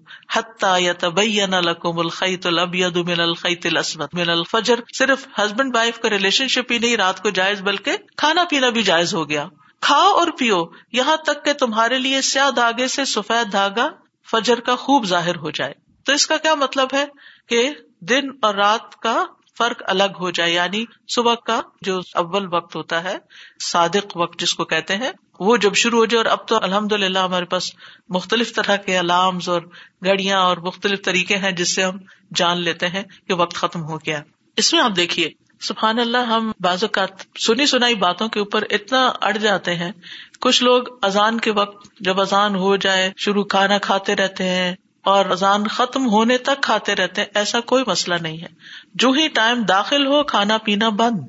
یا 0.78 0.92
تبین 0.98 1.50
لکم 1.50 1.98
الخیت 1.98 2.46
الابید 2.46 2.96
من 2.96 3.20
الخیت 3.20 3.66
الاسود 3.66 4.08
من 4.12 4.30
الفجر۔ 4.30 4.80
صرف 4.98 5.26
ہسبینڈ 5.38 5.76
وائف 5.76 5.98
کا 5.98 6.10
ریلیشن 6.10 6.48
شپ 6.48 6.72
ہی 6.72 6.78
نہیں، 6.78 6.96
رات 6.96 7.22
کو 7.22 7.30
جائز، 7.30 7.62
بلکہ 7.62 7.96
کھانا 8.16 8.44
پینا 8.50 8.68
بھی 8.68 8.82
جائز 8.82 9.14
ہو 9.14 9.28
گیا۔ 9.28 9.46
کھاؤ 9.80 10.12
اور 10.12 10.28
پیو، 10.38 10.64
یہاں 10.92 11.16
تک 11.16 11.44
کہ 11.44 11.52
تمہارے 11.52 11.98
لیے 11.98 12.20
سیاہ 12.20 12.50
دھاگے 12.50 12.88
سے 12.88 13.04
سفید 13.04 13.52
دھاگا 13.52 13.88
فجر 14.30 14.60
کا 14.60 14.76
خوب 14.76 15.06
ظاہر 15.06 15.36
ہو 15.36 15.50
جائے۔ 15.50 15.74
تو 16.04 16.12
اس 16.12 16.26
کا 16.26 16.36
کیا 16.36 16.54
مطلب 16.54 16.88
ہے 16.92 17.04
کہ 17.48 17.70
دن 18.00 18.22
اور 18.42 18.54
رات 18.54 18.96
کا 18.96 19.24
فرق 19.60 19.82
الگ 19.86 20.18
ہو 20.20 20.30
جائے 20.30 20.52
یعنی 20.52 20.84
صبح 21.14 21.34
کا 21.34 21.60
جو 21.80 22.00
اول 22.14 22.54
وقت 22.54 22.76
ہوتا 22.76 23.04
ہے، 23.04 23.16
صادق 23.64 24.16
وقت 24.16 24.40
جس 24.40 24.54
کو 24.54 24.64
کہتے 24.64 24.96
ہیں، 24.96 25.10
وہ 25.40 25.56
جب 25.56 25.74
شروع 25.74 25.98
ہو 25.98 26.04
جائے 26.04 26.24
اور 26.24 26.38
اب 26.38 26.48
تو 26.48 26.58
الحمد 26.62 26.92
للہ 26.92 27.18
ہمارے 27.18 27.44
پاس 27.44 27.72
مختلف 28.08 28.54
طرح 28.54 28.76
کے 28.76 28.98
الارمز 28.98 29.48
اور 29.48 29.62
گڑیاں 30.04 30.40
اور 30.40 30.56
مختلف 30.56 31.02
طریقے 31.04 31.36
ہیں 31.36 31.52
جس 31.52 31.74
سے 31.74 31.82
ہم 31.82 31.98
جان 32.34 32.60
لیتے 32.60 32.88
ہیں 32.88 33.02
کہ 33.28 33.34
وقت 33.34 33.54
ختم 33.54 33.82
ہو 33.82 33.96
گیا۔ 33.96 34.22
اس 34.56 34.72
میں 34.72 34.80
آپ 34.80 34.96
دیکھیے، 34.96 35.30
سبحان 35.60 35.98
اللہ، 35.98 36.18
ہم 36.18 36.52
بعض 36.60 36.84
اوقات 36.84 37.40
سنی 37.40 37.66
سنائی 37.66 37.94
باتوں 37.94 38.28
کے 38.28 38.38
اوپر 38.38 38.64
اتنا 38.70 39.12
اڑ 39.20 39.36
جاتے 39.36 39.74
ہیں۔ 39.74 39.92
کچھ 40.40 40.62
لوگ 40.62 40.82
اذان 41.02 41.40
کے 41.40 41.50
وقت 41.50 41.88
جب 42.00 42.20
اذان 42.20 42.54
ہو 42.54 42.76
جائے، 42.76 43.12
شروع 43.16 43.44
کھانا 43.44 43.78
کھاتے 43.78 44.16
رہتے 44.16 44.44
ہیں 44.44 44.74
اور 45.04 45.24
اذان 45.24 45.66
ختم 45.66 46.06
ہونے 46.06 46.38
تک 46.38 46.62
کھاتے 46.62 46.94
رہتے 46.94 47.20
ہیں۔ 47.20 47.28
ایسا 47.34 47.60
کوئی 47.60 47.84
مسئلہ 47.86 48.14
نہیں 48.20 48.40
ہے۔ 48.40 48.46
جو 48.94 49.10
ہی 49.10 49.28
ٹائم 49.28 49.62
داخل 49.62 50.06
ہو، 50.06 50.22
کھانا 50.22 50.58
پینا 50.58 50.88
بند۔ 50.88 51.20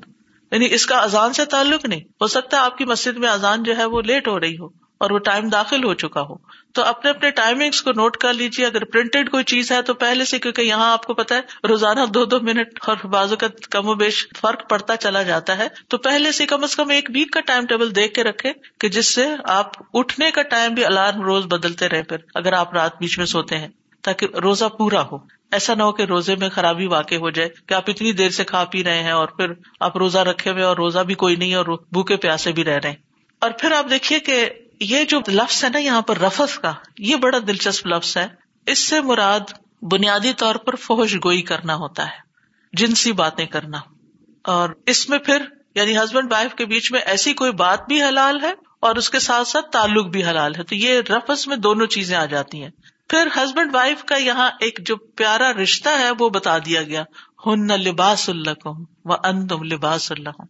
یعنی 0.52 0.68
اس 0.70 0.86
کا 0.86 0.98
اذان 0.98 1.32
سے 1.32 1.44
تعلق 1.44 1.84
نہیں۔ 1.84 2.00
ہو 2.00 2.26
سکتا 2.26 2.56
ہے 2.56 2.62
آپ 2.62 2.78
کی 2.78 2.84
مسجد 2.84 3.16
میں 3.16 3.28
اذان 3.28 3.62
جو 3.62 3.76
ہے 3.76 3.84
وہ 3.84 4.02
لیٹ 4.02 4.28
ہو 4.28 4.40
رہی 4.40 4.58
ہو۔ 4.58 4.81
اور 5.02 5.10
وہ 5.10 5.18
ٹائم 5.18 5.48
داخل 5.48 5.84
ہو 5.84 5.94
چکا 5.94 6.20
ہو۔ 6.20 6.36
تو 6.72 6.82
اپنے 6.84 7.10
اپنے 7.10 7.30
ٹائمنگس 7.30 7.82
کو 7.82 7.90
نوٹ 7.90 8.16
کر 8.16 8.32
لیجیے 8.32 8.66
اگر 8.66 8.84
پرنٹڈ 8.84 9.30
کوئی 9.30 9.44
چیز 9.44 9.72
ہے 9.72 9.82
تو 9.82 9.94
پہلے 9.94 10.24
سے، 10.24 10.38
کیونکہ 10.38 10.62
یہاں 10.62 10.92
آپ 10.92 11.06
کو 11.06 11.14
پتا 11.14 11.34
ہے، 11.34 11.40
روزانہ 11.68 12.00
دو 12.14 12.24
دو 12.24 12.40
منٹ 12.40 12.78
اور 12.86 13.06
بازو 13.06 13.36
کا 13.36 13.46
کم 13.70 13.88
و 13.88 13.94
بیش 13.94 14.28
فرق 14.40 14.70
پڑتا 14.70 14.96
چلا 14.96 15.22
جاتا 15.22 15.58
ہے۔ 15.58 15.68
تو 15.88 15.98
پہلے 15.98 16.32
سے 16.32 16.46
کم 16.46 16.62
از 16.62 16.76
کم 16.76 16.90
ایک 16.90 17.10
ویک 17.14 17.32
کا 17.32 17.40
ٹائم 17.40 17.66
ٹیبل 17.66 17.96
دیکھ 17.96 18.14
کے 18.14 18.24
رکھے 18.24 18.52
کہ 18.80 18.88
جس 18.88 19.14
سے 19.14 19.26
آپ 19.44 19.70
اٹھنے 19.94 20.30
کا 20.30 20.42
ٹائم 20.42 20.74
بھی 20.74 20.84
الارم 20.84 21.22
روز 21.22 21.46
بدلتے 21.46 21.88
رہے۔ 21.88 22.02
پھر 22.02 22.16
اگر 22.34 22.52
آپ 22.52 22.74
رات 22.74 22.98
بیچ 22.98 23.18
میں 23.18 23.26
سوتے 23.26 23.58
ہیں، 23.58 23.68
تاکہ 24.02 24.26
روزہ 24.42 24.64
پورا 24.64 25.02
ہو۔ 25.02 25.18
ایسا 25.52 25.74
نہ 25.74 25.82
ہو 25.82 25.92
کہ 25.92 26.02
روزے 26.02 26.36
میں 26.36 26.48
خرابی 26.48 26.86
واقع 26.86 27.14
ہو 27.14 27.30
جائے 27.30 27.48
کہ 27.66 27.74
آپ 27.74 27.90
اتنی 27.90 28.12
دیر 28.12 28.28
سے 28.28 28.44
کھا 28.44 28.64
پی 28.64 28.84
رہے 28.84 29.02
ہیں 29.02 29.10
اور 29.10 29.28
پھر 29.28 29.46
آپ 29.80 29.96
روزہ 29.96 30.18
رکھے 30.18 30.50
ہوئے 30.50 30.62
اور 30.62 30.76
روزہ 30.76 30.98
بھی 30.98 31.14
کوئی 31.14 31.36
نہیں 31.36 31.54
اور 31.54 31.66
بھوکے 31.66 32.16
پیاسے 32.16 32.52
بھی 32.52 32.64
رہ 32.64 32.78
رہے 32.82 32.88
ہیں۔ 32.88 32.96
اور 33.38 33.50
پھر 33.50 33.72
آپ 33.72 33.90
دیکھیے 33.90 34.20
کہ 34.20 34.48
یہ 34.82 35.04
جو 35.04 35.20
لفظ 35.28 35.64
ہے 35.64 35.68
نا 35.68 35.78
یہاں 35.78 36.02
پر 36.02 36.18
رفت 36.18 36.62
کا، 36.62 36.72
یہ 36.98 37.16
بڑا 37.16 37.38
دلچسپ 37.38 37.86
لفظ 37.86 38.16
ہے۔ 38.16 38.28
اس 38.66 38.78
سے 38.78 39.00
مراد 39.00 39.40
بنیادی 39.82 40.32
طور 40.32 40.54
پر 40.54 40.74
فوج 40.76 41.16
گوئی 41.24 41.42
کرنا 41.42 41.74
ہوتا 41.74 42.04
ہے، 42.06 42.16
جنسی 42.72 43.12
باتیں 43.12 43.46
کرنا۔ 43.46 43.78
اور 44.44 44.68
اس 44.86 45.08
میں 45.08 45.18
پھر 45.18 45.42
یعنی 45.74 45.96
ہسبینڈ 45.96 46.32
وائف 46.32 46.54
کے 46.54 46.66
بیچ 46.66 46.92
میں 46.92 47.00
ایسی 47.00 47.32
کوئی 47.32 47.52
بات 47.52 47.86
بھی 47.88 48.02
حلال 48.02 48.44
ہے 48.44 48.52
اور 48.80 48.96
اس 48.96 49.10
کے 49.10 49.18
ساتھ 49.18 49.48
ساتھ 49.48 49.70
تعلق 49.70 50.06
بھی 50.06 50.24
حلال 50.24 50.54
ہے، 50.54 50.62
تو 50.62 50.74
یہ 50.74 51.00
رفظ 51.10 51.48
میں 51.48 51.56
دونوں 51.56 51.86
چیزیں 51.86 52.16
آ 52.16 52.24
جاتی 52.24 52.62
ہیں۔ 52.62 52.70
پھر 53.08 53.28
ہسبینڈ 53.36 53.74
وائف 53.74 54.04
کا 54.04 54.16
یہاں 54.16 54.50
ایک 54.60 54.80
جو 54.86 54.96
پیارا 54.96 55.52
رشتہ 55.52 55.88
ہے، 55.88 56.10
وہ 56.18 56.30
بتا 56.30 56.58
دیا 56.58 56.82
گیا۔ 56.82 57.04
ہن 57.46 57.66
لباس 57.66 58.28
اللہ 58.28 58.66
و 59.04 59.12
ان 59.12 59.46
تم 59.46 59.62
لباس 59.62 60.12
اللہ 60.12 60.42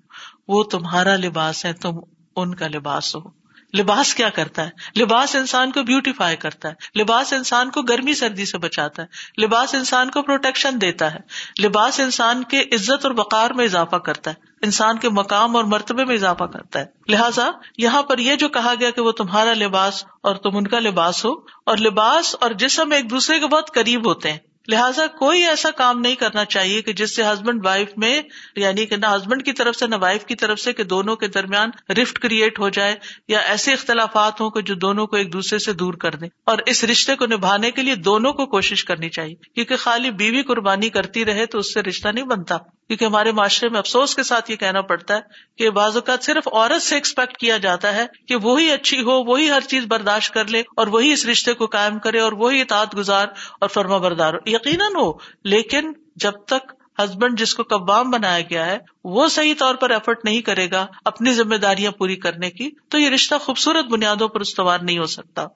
وہ 0.49 0.65
تمہارا 0.65 1.17
لباس 1.17 1.65
ہے، 1.65 1.73
تم 1.73 1.91
ان 2.37 2.55
کا 2.55 2.69
لباس 2.69 3.17
ہو۔ 3.17 3.42
لباس 3.79 4.15
کیا 4.15 4.29
کرتا 4.29 4.67
ہے؟ 4.67 5.01
لباس 5.01 5.37
انسان 5.37 5.73
کو 5.73 5.83
بیوٹیفائی 5.83 6.37
کرتا 6.37 6.69
ہے۔ 6.69 6.99
لباس 6.99 7.33
انسان 7.33 7.71
کو 7.71 7.83
گرمی 7.83 8.15
سردی 8.15 8.45
سے 8.45 8.59
بچاتا 8.59 9.03
ہے۔ 9.03 9.43
لباس 9.43 9.75
انسان 9.75 10.11
کو 10.11 10.23
پروٹیکشن 10.23 10.81
دیتا 10.81 11.15
ہے۔ 11.15 11.19
لباس 11.63 12.01
انسان 12.01 12.45
کے 12.45 12.61
عزت 12.61 13.07
اور 13.07 13.15
وقار 13.17 13.51
میں 13.51 13.65
اضافہ 13.65 13.97
کرتا 13.97 14.31
ہے۔ 14.31 14.35
انسان 14.63 14.99
کے 14.99 15.09
مقام 15.09 15.57
اور 15.57 15.65
مرتبے 15.65 16.05
میں 16.05 16.15
اضافہ 16.15 16.45
کرتا 16.45 16.81
ہے۔ 16.81 16.85
لہٰذا 17.09 17.51
یہاں 17.79 18.03
پر 18.03 18.19
یہ 18.19 18.37
جو 18.37 18.49
کہا 18.49 18.75
گیا 18.81 18.91
کہ 18.91 19.01
وہ 19.01 19.13
تمہارا 19.13 19.55
لباس 19.55 20.05
اور 20.23 20.37
تم 20.37 20.57
ان 20.57 20.67
کا 20.67 20.79
لباس 20.79 21.25
ہو 21.25 21.33
اور 21.67 21.79
لباس 21.79 22.37
اور 22.41 22.51
جسم 22.51 22.93
ایک 22.93 23.11
دوسرے 23.11 23.41
کے 23.41 23.47
بہت 23.47 23.75
قریب 23.75 24.07
ہوتے 24.07 24.33
ہیں۔ 24.33 24.39
لہٰذا 24.69 25.07
کوئی 25.07 25.47
ایسا 25.47 25.71
کام 25.71 26.01
نہیں 26.01 26.15
کرنا 26.15 26.45
چاہیے 26.45 26.83
کہ 26.83 26.93
جس 26.93 27.17
سے 27.17 27.23
ہسبینڈ 27.23 27.67
وائف 27.67 27.89
میں 27.97 28.23
یعنی 28.57 28.87
کہ 28.87 28.97
نہ 28.97 29.07
ہسبینڈ 29.07 29.45
کی 29.45 29.53
طرف 29.53 29.77
سے، 29.77 29.87
نہ 29.87 29.95
وائف 30.01 30.25
کی 30.25 30.35
طرف 30.35 30.61
سے 30.61 30.73
کہ 30.73 30.85
دونوں 30.85 31.17
کے 31.17 31.29
درمیان 31.29 31.71
رفٹ 31.93 32.19
کریٹ 32.19 32.59
ہو 32.59 32.69
جائے 32.69 32.97
یا 33.29 33.39
ایسے 33.39 33.73
اختلافات 33.73 34.41
ہوں 34.41 34.51
کہ 34.51 34.61
جو 34.61 34.75
دونوں 34.75 35.07
کو 35.07 35.17
ایک 35.17 35.33
دوسرے 35.33 35.59
سے 35.59 35.73
دور 35.73 35.95
کر 35.95 36.15
دیں۔ 36.15 36.29
اور 36.47 36.59
اس 36.67 36.85
رشتے 36.85 37.17
کو 37.17 37.27
نبھانے 37.27 37.71
کے 37.71 37.83
لیے 37.83 37.95
دونوں 37.95 38.33
کو 38.33 38.47
کوشش 38.47 38.85
کرنی 38.85 39.09
چاہیے۔ 39.09 39.35
کیونکہ 39.55 39.77
خالی 39.77 40.11
بیوی 40.11 40.43
قربانی 40.43 40.89
کرتی 40.89 41.25
رہے 41.25 41.47
تو 41.47 41.59
اس 41.59 41.75
سے 41.75 41.83
رشتہ 41.83 42.09
نہیں 42.09 42.25
بنتا۔ 42.25 42.57
کیونکہ 42.93 43.05
ہمارے 43.05 43.33
معاشرے 43.33 43.69
میں 43.69 43.79
افسوس 43.79 44.15
کے 44.15 44.23
ساتھ 44.23 44.51
یہ 44.51 44.57
کہنا 44.57 44.81
پڑتا 44.81 45.17
ہے 45.17 45.21
کہ 45.59 45.71
بعض 45.71 45.95
اوقات 45.95 46.25
صرف 46.25 46.49
عورت 46.53 46.83
سے 46.83 46.95
ایکسپیکٹ 46.95 47.37
کیا 47.37 47.57
جاتا 47.57 47.95
ہے 47.95 48.07
کہ 48.29 48.37
وہی 48.37 48.71
اچھی 48.71 49.01
ہو، 49.01 49.25
وہی 49.25 49.51
ہر 49.51 49.61
چیز 49.61 49.85
برداشت 49.89 50.35
کر 50.35 50.47
لے 50.47 50.63
اور 50.77 50.87
وہی 50.87 51.13
اس 51.13 51.27
رشتے 51.27 51.55
کو 51.55 51.67
قائم 51.67 51.99
کرے 51.99 52.19
اور 52.19 52.33
وہی 52.33 52.61
اطاعت 52.61 52.97
گزار 52.97 53.27
اور 53.61 53.69
فرما 53.69 53.97
بردار 53.97 54.35
ہو۔ 54.35 54.39
یقیناً 54.47 54.93
ہو، 54.97 55.13
لیکن 55.45 55.93
جب 56.17 56.33
تک 56.33 56.73
ہسبینڈ 56.99 57.39
جس 57.39 57.55
کو 57.55 57.63
کبام 57.63 58.11
بنایا 58.11 58.41
گیا 58.41 58.67
ہے، 58.67 58.79
وہ 59.05 59.29
صحیح 59.29 59.55
طور 59.59 59.75
پر 59.75 59.91
ایفرٹ 59.91 60.25
نہیں 60.25 60.41
کرے 60.41 60.71
گا 60.71 60.87
اپنی 61.05 61.33
ذمہ 61.33 61.57
داریاں 61.57 61.91
پوری 61.91 62.17
کرنے 62.17 62.51
کی، 62.51 62.71
تو 62.89 62.99
یہ 62.99 63.09
رشتہ 63.09 63.35
خوبصورت 63.41 63.85
بنیادوں 63.85 64.29
پر 64.29 64.41
استوار 64.41 64.79
نہیں 64.79 64.99
ہو 64.99 65.07
سکتا۔ 65.07 65.47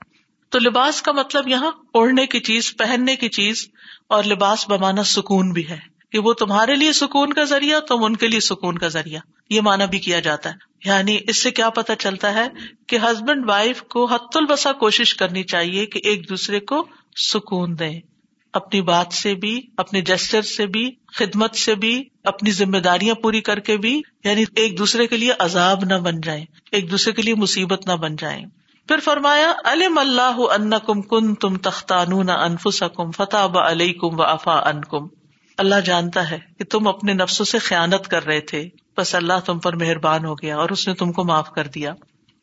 تو 0.50 0.58
لباس 0.58 1.02
کا 1.02 1.12
مطلب 1.12 1.48
یہاں 1.48 1.70
اوڑھنے 1.92 2.26
کی 2.26 2.40
چیز، 2.40 2.76
پہننے 2.76 3.16
کی 3.16 3.28
چیز 3.28 3.68
اور 4.08 4.24
لباس 4.24 4.68
بمانا 4.68 5.02
سکون 5.02 5.52
بھی 5.52 5.68
ہے۔ 5.68 5.95
کہ 6.12 6.18
وہ 6.18 6.32
تمہارے 6.32 6.76
لیے 6.76 6.92
سکون 6.92 7.32
کا 7.32 7.44
ذریعہ، 7.44 7.80
تم 7.80 8.04
ان 8.04 8.16
کے 8.16 8.28
لیے 8.28 8.40
سکون 8.40 8.78
کا 8.78 8.88
ذریعہ۔ 8.88 9.20
یہ 9.50 9.60
مانا 9.60 9.84
بھی 9.84 9.98
کیا 9.98 10.20
جاتا 10.20 10.50
ہے۔ 10.50 10.54
یعنی 10.84 11.18
اس 11.28 11.42
سے 11.42 11.50
کیا 11.50 11.70
پتا 11.70 11.96
چلتا 11.96 12.34
ہے 12.34 12.48
کہ 12.86 12.96
ہسبینڈ 12.96 13.50
وائف 13.50 13.82
کو 13.82 14.04
حت 14.04 14.36
البسا 14.36 14.72
کوشش 14.72 15.14
کرنی 15.14 15.42
چاہیے 15.42 15.86
کہ 15.86 16.00
ایک 16.04 16.28
دوسرے 16.28 16.60
کو 16.60 16.86
سکون 17.16 17.78
دیں۔ 17.78 18.00
اپنی 18.52 18.80
بات 18.80 19.12
سے 19.12 19.34
بھی، 19.34 19.60
اپنے 19.76 20.00
جسٹر 20.00 20.42
سے 20.42 20.66
بھی، 20.66 20.90
خدمت 21.06 21.54
سے 21.54 21.74
بھی، 21.74 22.04
اپنی 22.24 22.50
ذمہ 22.50 22.78
داریاں 22.78 23.14
پوری 23.14 23.40
کر 23.40 23.58
کے 23.58 23.76
بھی 23.76 24.02
یعنی 24.24 24.44
ایک 24.56 24.78
دوسرے 24.78 25.06
کے 25.06 25.16
لیے 25.16 25.32
عذاب 25.38 25.84
نہ 25.84 25.94
بن 25.94 26.20
جائیں، 26.20 26.44
ایک 26.72 26.90
دوسرے 26.90 27.12
کے 27.12 27.22
لیے 27.22 27.34
مصیبت 27.34 27.86
نہ 27.86 27.92
بن 27.92 28.16
جائیں۔ 28.16 28.46
پھر 28.88 28.98
فرمایا، 28.98 29.52
علم 29.64 29.98
اللہ 29.98 30.36
ان 30.38 30.70
کم 30.86 31.02
کن 31.02 31.34
تم 31.34 31.56
تختان 31.56 32.30
انفسکم 32.30 33.10
فتح 33.10 33.36
علیہ 33.36 33.92
کم 33.92 34.20
و 34.20 34.22
افا 34.22 34.68
ان 34.68 34.80
کم 34.80 35.06
اللہ 35.56 35.80
جانتا 35.84 36.30
ہے 36.30 36.38
کہ 36.58 36.64
تم 36.64 36.88
اپنے 36.88 37.12
نفسوں 37.12 37.44
سے 37.44 37.58
خیانت 37.58 38.08
کر 38.08 38.26
رہے 38.26 38.40
تھے۔ 38.40 38.68
بس 38.96 39.14
اللہ 39.14 39.32
تم 39.44 39.58
پر 39.58 39.76
مہربان 39.76 40.24
ہو 40.24 40.34
گیا 40.34 40.56
اور 40.56 40.68
اس 40.68 40.88
نے 40.88 40.94
تم 40.94 41.12
کو 41.12 41.24
معاف 41.24 41.50
کر 41.50 41.66
دیا۔ 41.66 41.94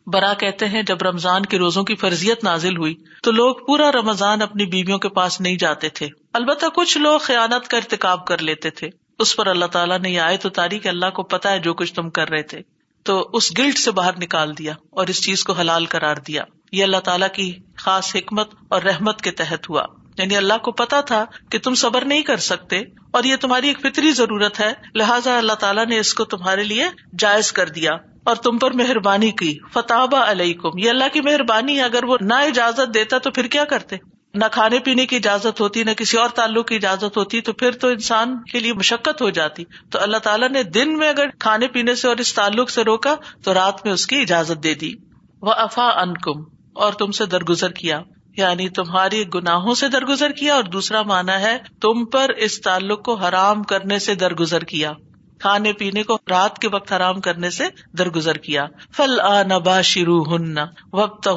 برا 0.07 0.33
کہتے 0.33 0.65
ہیں 0.67 0.83
جب 0.83 0.97
رمضان 1.01 1.45
کے 1.45 1.57
روزوں 1.57 1.83
کی 1.83 1.95
فرضیت 1.95 2.43
نازل 2.43 2.77
ہوئی 2.77 2.95
تو 3.23 3.31
لوگ 3.31 3.55
پورا 3.55 3.91
رمضان 3.91 4.41
اپنی 4.41 4.65
بیویوں 4.65 4.99
کے 4.99 5.09
پاس 5.09 5.41
نہیں 5.41 5.57
جاتے 5.57 5.89
تھے۔ 5.89 6.07
البتہ 6.33 6.65
کچھ 6.75 6.97
لوگ 6.97 7.19
خیانت 7.19 7.67
کا 7.67 7.77
ارتقاب 7.77 8.25
کر 8.25 8.37
لیتے 8.37 8.69
تھے۔ 8.69 8.89
اس 9.19 9.35
پر 9.35 9.47
اللہ 9.47 9.65
تعالیٰ 9.65 9.99
نے 9.99 10.09
یہ 10.09 10.19
آئے 10.19 10.37
تو 10.37 10.49
تاریخ 10.49 10.87
اللہ 10.87 11.09
کو 11.09 11.23
پتا 11.23 11.51
ہے 11.51 11.59
جو 11.59 11.73
کچھ 11.73 11.93
تم 11.93 12.09
کر 12.09 12.29
رہے 12.29 12.43
تھے۔ 12.43 12.61
تو 13.03 13.29
اس 13.33 13.57
گلٹ 13.57 13.77
سے 13.77 13.91
باہر 13.91 14.11
نکال 14.21 14.57
دیا 14.57 14.73
اور 14.89 15.07
اس 15.07 15.23
چیز 15.23 15.43
کو 15.43 15.53
حلال 15.53 15.85
کرار 15.85 16.15
دیا۔ 16.15 16.43
یہ 16.71 16.83
اللہ 16.83 16.97
تعالیٰ 16.97 17.27
کی 17.33 17.53
خاص 17.77 18.15
حکمت 18.15 18.49
اور 18.69 18.81
رحمت 18.81 19.21
کے 19.21 19.31
تحت 19.31 19.69
ہوا۔ 19.69 19.83
یعنی 20.17 20.37
اللہ 20.37 20.57
کو 20.57 20.71
پتا 20.71 21.01
تھا 21.01 21.25
کہ 21.49 21.59
تم 21.59 21.73
صبر 21.73 22.05
نہیں 22.05 22.21
کر 22.21 22.37
سکتے 22.37 22.79
اور 23.11 23.23
یہ 23.23 23.35
تمہاری 23.35 23.67
ایک 23.67 23.79
فطری 23.79 24.11
ضرورت 24.11 24.59
ہے، 24.59 24.73
لہٰذا 24.95 25.37
اللہ 25.37 25.53
تعالیٰ 25.53 25.85
نے 25.85 25.99
اس 25.99 26.13
کو 26.13 26.25
تمہارے 26.25 26.63
لیے 26.63 26.85
جائز 27.19 27.51
کر 27.51 27.69
دیا 27.69 27.91
اور 28.23 28.35
تم 28.35 28.57
پر 28.57 28.71
مہربانی 28.71 29.31
کی۔ 29.31 29.57
فتح 29.73 30.15
علیکم 30.15 30.77
یہ 30.77 30.89
اللہ 30.89 31.03
کی 31.13 31.21
مہربانی 31.21 31.77
ہے، 31.77 31.83
اگر 31.83 32.03
وہ 32.03 32.17
نہ 32.21 32.33
اجازت 32.33 32.93
دیتا 32.93 33.17
تو 33.17 33.31
پھر 33.31 33.47
کیا 33.47 33.65
کرتے؟ 33.65 33.95
نہ 34.33 34.45
کھانے 34.51 34.79
پینے 34.79 35.05
کی 35.05 35.15
اجازت 35.15 35.61
ہوتی، 35.61 35.83
نہ 35.83 35.91
کسی 35.91 36.17
اور 36.17 36.29
تعلق 36.29 36.67
کی 36.67 36.75
اجازت 36.75 37.17
ہوتی، 37.17 37.41
تو 37.41 37.53
پھر 37.53 37.71
تو 37.71 37.87
انسان 37.87 38.43
کے 38.43 38.59
لیے 38.59 38.73
مشقت 38.73 39.21
ہو 39.21 39.29
جاتی۔ 39.29 39.63
تو 39.91 39.99
اللہ 40.01 40.17
تعالیٰ 40.17 40.49
نے 40.49 40.63
دن 40.63 40.97
میں 40.97 41.09
اگر 41.09 41.25
کھانے 41.39 41.67
پینے 41.67 41.95
سے 41.95 42.07
اور 42.07 42.15
اس 42.15 42.33
تعلق 42.33 42.69
سے 42.69 42.81
روکا 42.83 43.15
تو 43.43 43.53
رات 43.53 43.85
میں 43.85 43.93
اس 43.93 44.07
کی 44.07 44.17
اجازت 44.17 44.63
دے 44.63 44.73
دی۔ 44.73 44.93
وہ 45.41 45.53
افا 45.57 46.01
ان 46.01 46.13
کم 46.13 46.43
اور 46.73 46.93
تم 46.93 47.11
سے 47.11 47.25
درگزر 47.25 47.71
کیا۔ 47.71 48.01
یعنی 48.37 48.69
تمہاری 48.69 49.23
گناہوں 49.33 49.73
سے 49.73 49.87
درگزر 49.87 50.31
کیا 50.31 50.53
اور 50.53 50.63
دوسرا 50.63 51.01
مانا 51.01 51.39
ہے 51.39 51.57
تم 51.81 52.05
پر 52.05 52.29
اس 52.29 52.61
تعلق 52.61 53.03
کو 53.03 53.15
حرام 53.15 53.63
کرنے 53.63 53.99
سے 53.99 54.15
درگزر 54.15 54.63
کیا۔ 54.63 54.91
کھانے 55.39 55.73
پینے 55.73 56.03
کو 56.03 56.17
رات 56.29 56.59
کے 56.59 56.67
وقت 56.67 56.93
حرام 56.93 57.21
کرنے 57.21 57.49
سے 57.49 57.63
درگزر 57.97 58.37
کیا۔ 58.37 58.65
فل 58.95 59.19
آ 59.19 59.43
نبا 59.43 59.81
شروع 59.81 60.23
ہن 60.23 60.55
وقت 60.93 61.29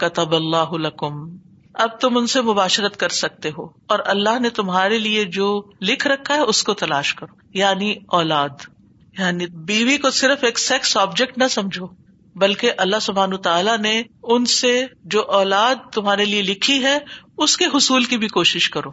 کتب 0.00 0.34
اللہ 0.34 0.98
اب 1.74 2.00
تم 2.00 2.16
ان 2.16 2.26
سے 2.26 2.40
مباشرت 2.40 2.96
کر 2.96 3.08
سکتے 3.08 3.50
ہو 3.58 3.64
اور 3.86 3.98
اللہ 4.04 4.38
نے 4.38 4.50
تمہارے 4.50 4.98
لیے 4.98 5.24
جو 5.24 5.62
لکھ 5.82 6.06
رکھا 6.06 6.34
ہے 6.34 6.40
اس 6.40 6.62
کو 6.62 6.74
تلاش 6.74 7.14
کرو۔ 7.14 7.34
یعنی 7.54 7.94
اولاد 8.08 8.48
یعنی 9.18 9.46
بیوی 9.46 9.96
کو 9.96 10.10
صرف 10.10 10.44
ایک 10.44 10.58
سیکس 10.58 10.96
آبجیکٹ 10.96 11.38
نہ 11.38 11.44
سمجھو۔ 11.50 11.86
بلکہ 12.36 12.72
اللہ 12.78 12.96
سبحان 13.00 13.36
تعالیٰ 13.36 13.78
نے 13.78 14.02
ان 14.22 14.44
سے 14.44 14.86
جو 15.04 15.22
اولاد 15.22 15.74
تمہارے 15.92 16.24
لیے 16.24 16.42
لکھی 16.42 16.82
ہے، 16.82 16.98
اس 17.38 17.56
کے 17.56 17.64
حصول 17.64 18.04
کی 18.04 18.18
بھی 18.18 18.28
کوشش 18.28 18.70
کرو۔ 18.70 18.90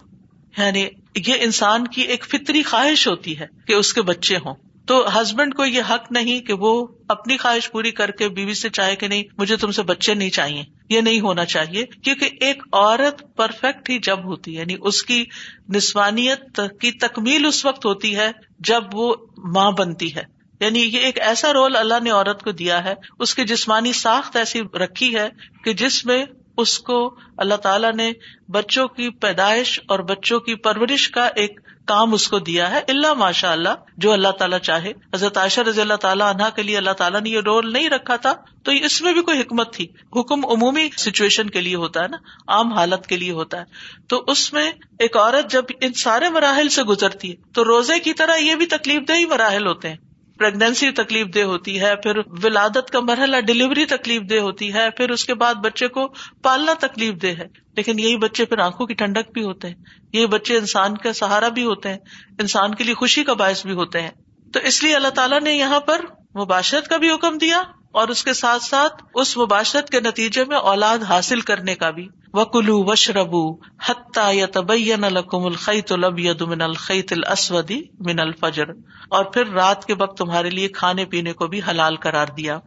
یعنی 0.58 0.88
یہ 1.28 1.34
انسان 1.40 1.88
کی 1.88 2.02
ایک 2.02 2.26
فطری 2.26 2.64
خواہش 2.64 3.08
ہوتی 3.08 3.40
ہے 3.40 3.46
کہ 3.68 3.74
اس 3.74 3.94
کے 3.94 4.02
بچے 4.02 4.38
ہوں۔ 4.38 4.54
تو 4.88 5.22
ہسبینڈ 5.22 5.56
کو 5.56 5.66
یہ 5.66 5.82
حق 5.90 6.12
نہیں 6.12 6.40
کہ 6.40 6.54
وہ 6.54 6.88
اپنی 7.08 7.38
خواہش 7.38 7.72
پوری 7.72 7.92
کر 7.92 8.12
کے 8.12 8.30
بیوی 8.30 8.54
سے 8.54 8.70
چاہے 8.70 8.96
کہ 8.96 9.08
نہیں، 9.08 9.24
مجھے 9.38 9.56
تم 9.56 9.72
سے 9.72 9.84
بچے 9.84 10.14
نہیں 10.14 10.30
چاہیے۔ 10.30 10.64
یہ 10.90 11.02
نہیں 11.02 11.20
ہونا 11.20 11.46
چاہیے، 11.46 11.86
کیونکہ 12.04 12.30
ایک 12.40 12.64
عورت 12.72 13.24
پرفیکٹ 13.36 13.90
ہی 13.90 14.00
جب 14.00 14.26
ہوتی 14.26 14.56
ہے 14.56 14.60
یعنی 14.62 14.76
اس 14.82 15.04
کی 15.04 15.26
نسوانیت 15.70 16.62
کی 16.82 16.92
تکمیل 16.92 17.46
اس 17.46 17.66
وقت 17.66 17.86
ہوتی 17.86 18.16
ہے 18.16 18.32
جب 18.60 18.84
وہ 18.94 19.16
ماں 19.38 19.72
بنتی 19.72 20.16
ہے۔ 20.16 20.33
یعنی 20.64 20.80
یہ 20.80 21.00
ایک 21.00 21.20
ایسا 21.20 21.54
رول 21.54 21.76
اللہ 21.76 22.04
نے 22.04 22.12
عورت 22.12 22.44
کو 22.44 22.52
دیا 22.52 22.84
ہے، 22.84 22.94
اس 23.20 23.36
کی 23.36 23.44
جسمانی 23.44 23.94
ساخت 23.94 24.36
ایسی 24.36 24.62
رکھی 24.62 25.16
ہے 25.16 25.30
کہ 25.64 25.74
جس 25.74 26.06
میں 26.06 26.26
اس 26.58 26.80
کو 26.80 27.16
اللہ 27.38 27.56
تعالیٰ 27.56 27.94
نے 27.94 28.12
بچوں 28.50 28.88
کی 28.88 29.10
پیدائش 29.10 29.80
اور 29.88 30.00
بچوں 30.00 30.40
کی 30.40 30.56
پرورش 30.56 31.10
کا 31.10 31.30
ایک 31.36 31.60
کام 31.88 32.14
اس 32.14 32.28
کو 32.28 32.40
دیا 32.40 32.72
ہے۔ 32.72 32.80
اللہ 32.88 33.14
ماشاء 33.14 33.52
اللہ 33.52 33.70
جو 33.98 34.12
اللہ 34.12 34.28
تعالیٰ 34.28 34.60
چاہے۔ 34.60 34.92
حضرت 35.14 35.38
عائشہ 35.38 35.62
رضی 35.62 35.82
اللہ 35.82 35.94
تعالیٰ 35.94 36.30
عنہ 36.30 36.44
کے 36.56 36.64
لیے 36.64 36.78
اللہ 36.78 36.92
تعالیٰ 36.92 37.22
نے 37.22 37.30
یہ 37.30 37.40
رول 37.46 37.74
نہیں 37.74 37.90
رکھا 37.90 38.16
تھا، 38.16 38.34
تو 38.64 38.72
اس 38.72 39.02
میں 39.02 39.14
بھی 39.14 39.22
کوئی 39.22 39.42
حکمت 39.42 39.74
تھی۔ 39.74 39.88
حکم 40.16 40.46
عمومی 40.46 40.90
سچویشن 40.98 41.50
کے 41.50 41.62
لیے 41.62 41.76
ہوتا 41.76 42.02
ہے 42.04 42.08
نا، 42.08 42.18
عام 42.48 42.74
حالت 42.74 43.08
کے 43.08 43.18
لیے 43.18 43.32
ہوتا 43.32 43.60
ہے۔ 43.60 43.64
تو 44.08 44.24
اس 44.28 44.54
میں 44.54 44.72
ایک 45.00 45.18
عورت 45.18 45.52
جب 45.52 45.64
ان 45.82 45.94
سارے 45.94 46.30
مراحل 46.30 46.70
سے 46.70 46.84
گزرتی 46.84 47.32
ہے، 47.32 47.36
تو 47.54 47.64
روزے 47.64 48.00
کی 48.00 48.14
طرح 48.14 48.36
یہ 48.36 48.56
بھی 48.56 48.66
تکلیف 48.66 49.08
دہ 49.08 49.14
مراحل 49.30 49.68
ہوتے 49.68 49.90
ہیں۔ 49.90 49.98
پرگنسی 50.44 50.92
تکلیف 50.92 51.28
دہ 51.36 51.40
ہوتی 51.40 51.82
ہے، 51.82 51.96
پھر 51.96 52.18
ولادت 52.44 52.92
کا 52.92 53.00
مرحلہ 53.00 53.42
ڈلیوری 53.42 53.86
تکلیف 53.86 54.22
دہ 54.30 54.36
ہوتی 54.36 54.74
ہے، 54.74 54.90
پھر 54.90 55.10
اس 55.10 55.26
کے 55.26 55.34
بعد 55.34 55.56
بچے 55.56 55.88
کو 55.88 56.08
پالنا 56.42 56.74
تکلیف 56.80 57.14
دہ 57.22 57.28
ہے۔ 57.28 57.48
لیکن 57.78 58.00
یہی 58.00 58.18
بچے 58.18 58.46
پھر 58.46 58.60
آنکھوں 58.60 58.88
کی 58.88 58.94
ٹھنڈک 58.94 59.32
بھی 59.34 59.44
ہوتے 59.44 59.68
ہیں۔ 59.68 59.76
یہی 60.14 60.26
بچے 60.26 60.58
انسان 60.58 60.98
کا 60.98 61.14
سہارا 61.14 61.50
بھی 61.50 61.64
ہوتے 61.64 61.90
ہیں، 61.90 61.98
انسان 62.40 62.76
کے 62.76 62.84
لیے 62.84 62.94
خوشی 62.94 63.24
کا 63.24 63.34
باعث 63.34 63.66
بھی 63.66 63.74
ہوتے 63.74 64.02
ہیں۔ 64.02 64.12
تو 64.54 64.60
اس 64.64 64.84
لیے 64.84 64.96
اللہ 64.96 65.08
تعالیٰ 65.08 65.42
نے 65.42 65.54
یہاں 65.54 65.80
پر 65.80 66.02
مباشرت 66.36 66.88
کا 66.88 66.98
بھی 66.98 67.12
حکم 67.12 67.38
دیا۔ 67.38 67.64
اور 67.94 68.08
اس 68.08 68.24
کے 68.24 68.34
ساتھ 68.34 68.64
ساتھ 68.64 69.04
اس 69.16 69.38
مباشرت 69.38 69.90
کے 69.90 70.00
نتیجے 70.00 70.46
میں 70.46 70.58
اولاد 70.58 70.98
حاصل 71.10 71.42
کرنے 71.42 71.76
کا 71.76 71.90
بھی۔ 71.90 72.08
و 72.34 72.46
کلو 72.46 72.84
وش 72.84 73.10
ربو 73.10 73.56
حتہ 73.86 74.34
یا 74.34 74.46
تبین 74.54 75.04
القم 75.04 75.46
الخیت 75.46 75.92
البید 75.92 76.42
من 76.42 76.62
الخیت 76.62 77.14
الاسودی 77.14 77.82
من 78.00 78.20
الفجر۔ 78.20 78.64
اور 79.10 79.26
پھر 79.26 79.48
رات 79.48 79.86
کے 79.86 79.94
وقت 80.00 80.18
تمہارے 80.18 80.50
لیے 80.50 80.68
کھانے 80.68 81.06
پینے 81.06 81.34
کو 81.34 81.48
بھی 81.48 81.62
حلال 81.70 81.96
قرار 81.96 82.28
دیا۔ 82.38 82.60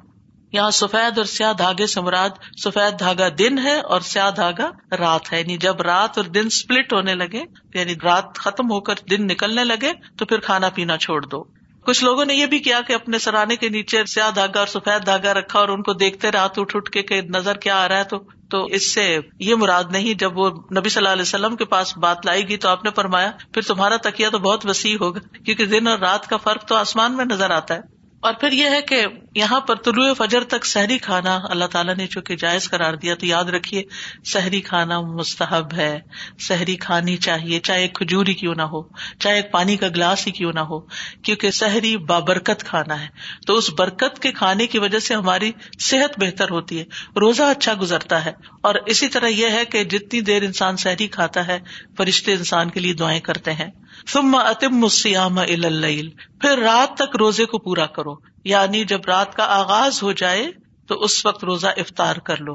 یہاں 0.53 0.71
سفید 0.71 1.19
اور 1.19 1.27
سیاہ 1.27 1.53
دھاگے 1.53 1.87
سے 1.87 2.01
مراد 2.01 2.31
سفید 2.65 2.99
دھاگا 2.99 3.29
دن 3.39 3.59
ہے 3.59 3.81
اور 3.81 4.01
سیاہ 4.01 4.31
دھاگا 4.31 4.97
رات 4.97 5.33
ہے۔ 5.33 5.41
یعنی 5.41 5.57
جب 5.57 5.81
رات 5.81 6.19
اور 6.19 6.25
دن 6.25 6.51
سپلٹ 6.51 6.93
ہونے 6.93 7.15
لگے 7.15 7.43
یعنی 7.75 7.95
رات 8.03 8.39
ختم 8.39 8.71
ہو 8.71 8.81
کر 8.81 8.95
دن 9.11 9.27
نکلنے 9.27 9.65
لگے، 9.65 9.93
تو 10.19 10.25
پھر 10.25 10.39
کھانا 10.39 10.69
پینا 10.69 10.97
چھوڑ 10.97 11.27
دو۔ 11.27 11.45
کچھ 11.87 12.05
لوگوں 12.05 12.25
نے 12.25 12.35
یہ 12.35 12.47
بھی 12.47 12.59
کیا 12.59 12.81
کہ 12.81 12.93
اپنے 12.93 13.19
سرانے 13.19 13.57
کے 13.57 13.69
نیچے 13.69 14.05
سیاہ 14.05 14.31
دھاگا 14.31 14.59
اور 14.59 14.67
سفید 14.67 15.07
دھاگا 15.07 15.35
رکھا 15.35 15.59
اور 15.59 15.69
ان 15.69 15.83
کو 15.83 15.93
دیکھتے 15.93 16.31
رات 16.31 16.59
اٹھ 16.59 16.77
اٹھ 16.77 16.91
کے 16.91 17.21
نظر 17.23 17.57
کیا 17.57 17.85
آ 17.85 17.89
رہا 17.89 17.99
ہے 17.99 18.05
تو 18.05 18.19
تو 18.51 18.65
اس 18.65 18.95
سے 18.95 19.19
یہ 19.41 19.55
مراد 19.55 19.85
نہیں، 19.91 20.15
جب 20.15 20.39
وہ 20.39 20.51
نبی 20.51 20.89
صلی 20.89 21.01
اللہ 21.01 21.13
علیہ 21.13 21.23
وسلم 21.23 21.57
کے 21.57 21.65
پاس 21.65 21.97
بات 21.99 22.27
لائے 22.27 22.43
گی 22.43 22.57
تو 22.57 22.69
آپ 22.69 22.85
نے 22.85 22.91
فرمایا، 22.97 23.31
پھر 23.53 23.63
تمہارا 23.63 23.97
تکیا 23.97 24.29
تو 24.31 24.39
بہت 24.39 24.67
وسیع 24.67 24.97
ہوگا، 25.01 25.21
کیونکہ 25.45 25.67
دن 25.67 25.89
اور 25.89 25.99
رات 25.99 26.27
کا 26.27 26.37
فرق 26.37 26.65
تو 26.65 26.75
آسمان 26.75 27.17
میں 27.17 27.25
نظر 27.25 27.51
آتا 27.51 27.75
ہے۔ 27.75 27.96
اور 28.27 28.35
پھر 28.35 28.53
یہ 28.53 28.71
ہے 28.71 28.83
کہ 28.83 29.07
یہاں 29.35 29.61
پر 29.61 29.75
طلوع 29.75 30.13
فجر 30.19 30.45
تک 30.45 30.67
سحری 30.67 30.99
کھانا 30.99 31.41
اللہ 31.51 31.65
تعالیٰ 31.65 31.97
نے 31.97 32.07
چونکہ 32.07 32.37
جائز 32.37 32.71
قرار 32.71 32.95
دیا 32.95 33.15
تو 33.15 33.27
یاد 33.27 33.45
رکھیے 33.45 33.83
سحری 34.25 34.61
کھانا 34.61 35.01
مستحب 35.01 35.75
ہے، 35.75 35.99
سحری 36.39 36.77
کھانی 36.77 37.17
چاہیے، 37.17 37.61
چاہے 37.61 37.81
ایک 37.81 37.95
کھجوری 37.95 38.35
کیوں 38.35 38.55
نہ 38.55 38.63
ہو، 38.63 38.83
چاہے 39.21 39.37
ایک 39.37 39.53
پانی 39.53 39.77
کا 39.77 39.89
گلاس 39.89 40.27
ہی 40.27 40.33
کیوں 40.33 40.53
نہ 40.53 40.61
ہو، 40.61 40.81
کیونکہ 41.23 41.51
سحری 41.51 41.97
بابرکت 41.97 42.65
کھانا 42.65 43.03
ہے۔ 43.03 43.07
تو 43.47 43.55
اس 43.55 43.71
برکت 43.79 44.19
کے 44.23 44.33
کھانے 44.33 44.67
کی 44.67 44.79
وجہ 44.79 44.99
سے 44.99 45.15
ہماری 45.15 45.53
صحت 45.81 46.21
بہتر 46.21 46.51
ہوتی 46.51 46.79
ہے، 46.79 46.85
روزہ 47.21 47.43
اچھا 47.43 47.75
گزرتا 47.81 48.25
ہے۔ 48.25 48.33
اور 48.63 48.75
اسی 48.75 49.09
طرح 49.09 49.27
یہ 49.27 49.49
ہے 49.51 49.65
کہ 49.65 49.85
جتنی 49.85 50.21
دیر 50.21 50.43
انسان 50.43 50.77
سحری 50.77 51.07
کھاتا 51.07 51.47
ہے، 51.47 51.59
فرشتے 51.97 52.33
انسان 52.33 52.71
کے 52.71 52.81
لیے 52.81 52.93
دعائیں 52.93 53.21
کرتے 53.21 53.53
ہیں۔ 53.53 53.71
ثم 54.09 54.35
اتم 54.35 54.85
الصيام 54.85 55.39
الى 55.39 55.67
الليل 55.67 56.11
پھر 56.41 56.59
رات 56.59 56.97
تک 56.97 57.17
روزے 57.17 57.45
کو 57.45 57.59
پورا 57.59 57.87
کرو۔ 57.87 58.15
یعنی 58.45 58.85
جب 58.85 59.01
رات 59.07 59.35
کا 59.35 59.45
آغاز 59.45 60.03
ہو 60.03 60.13
جائے 60.13 60.51
تو 60.87 60.95
اس 60.95 61.27
وقت 61.27 61.45
روزہ 61.45 61.67
افطار 61.67 62.17
کر 62.17 62.41
لو۔ 62.41 62.55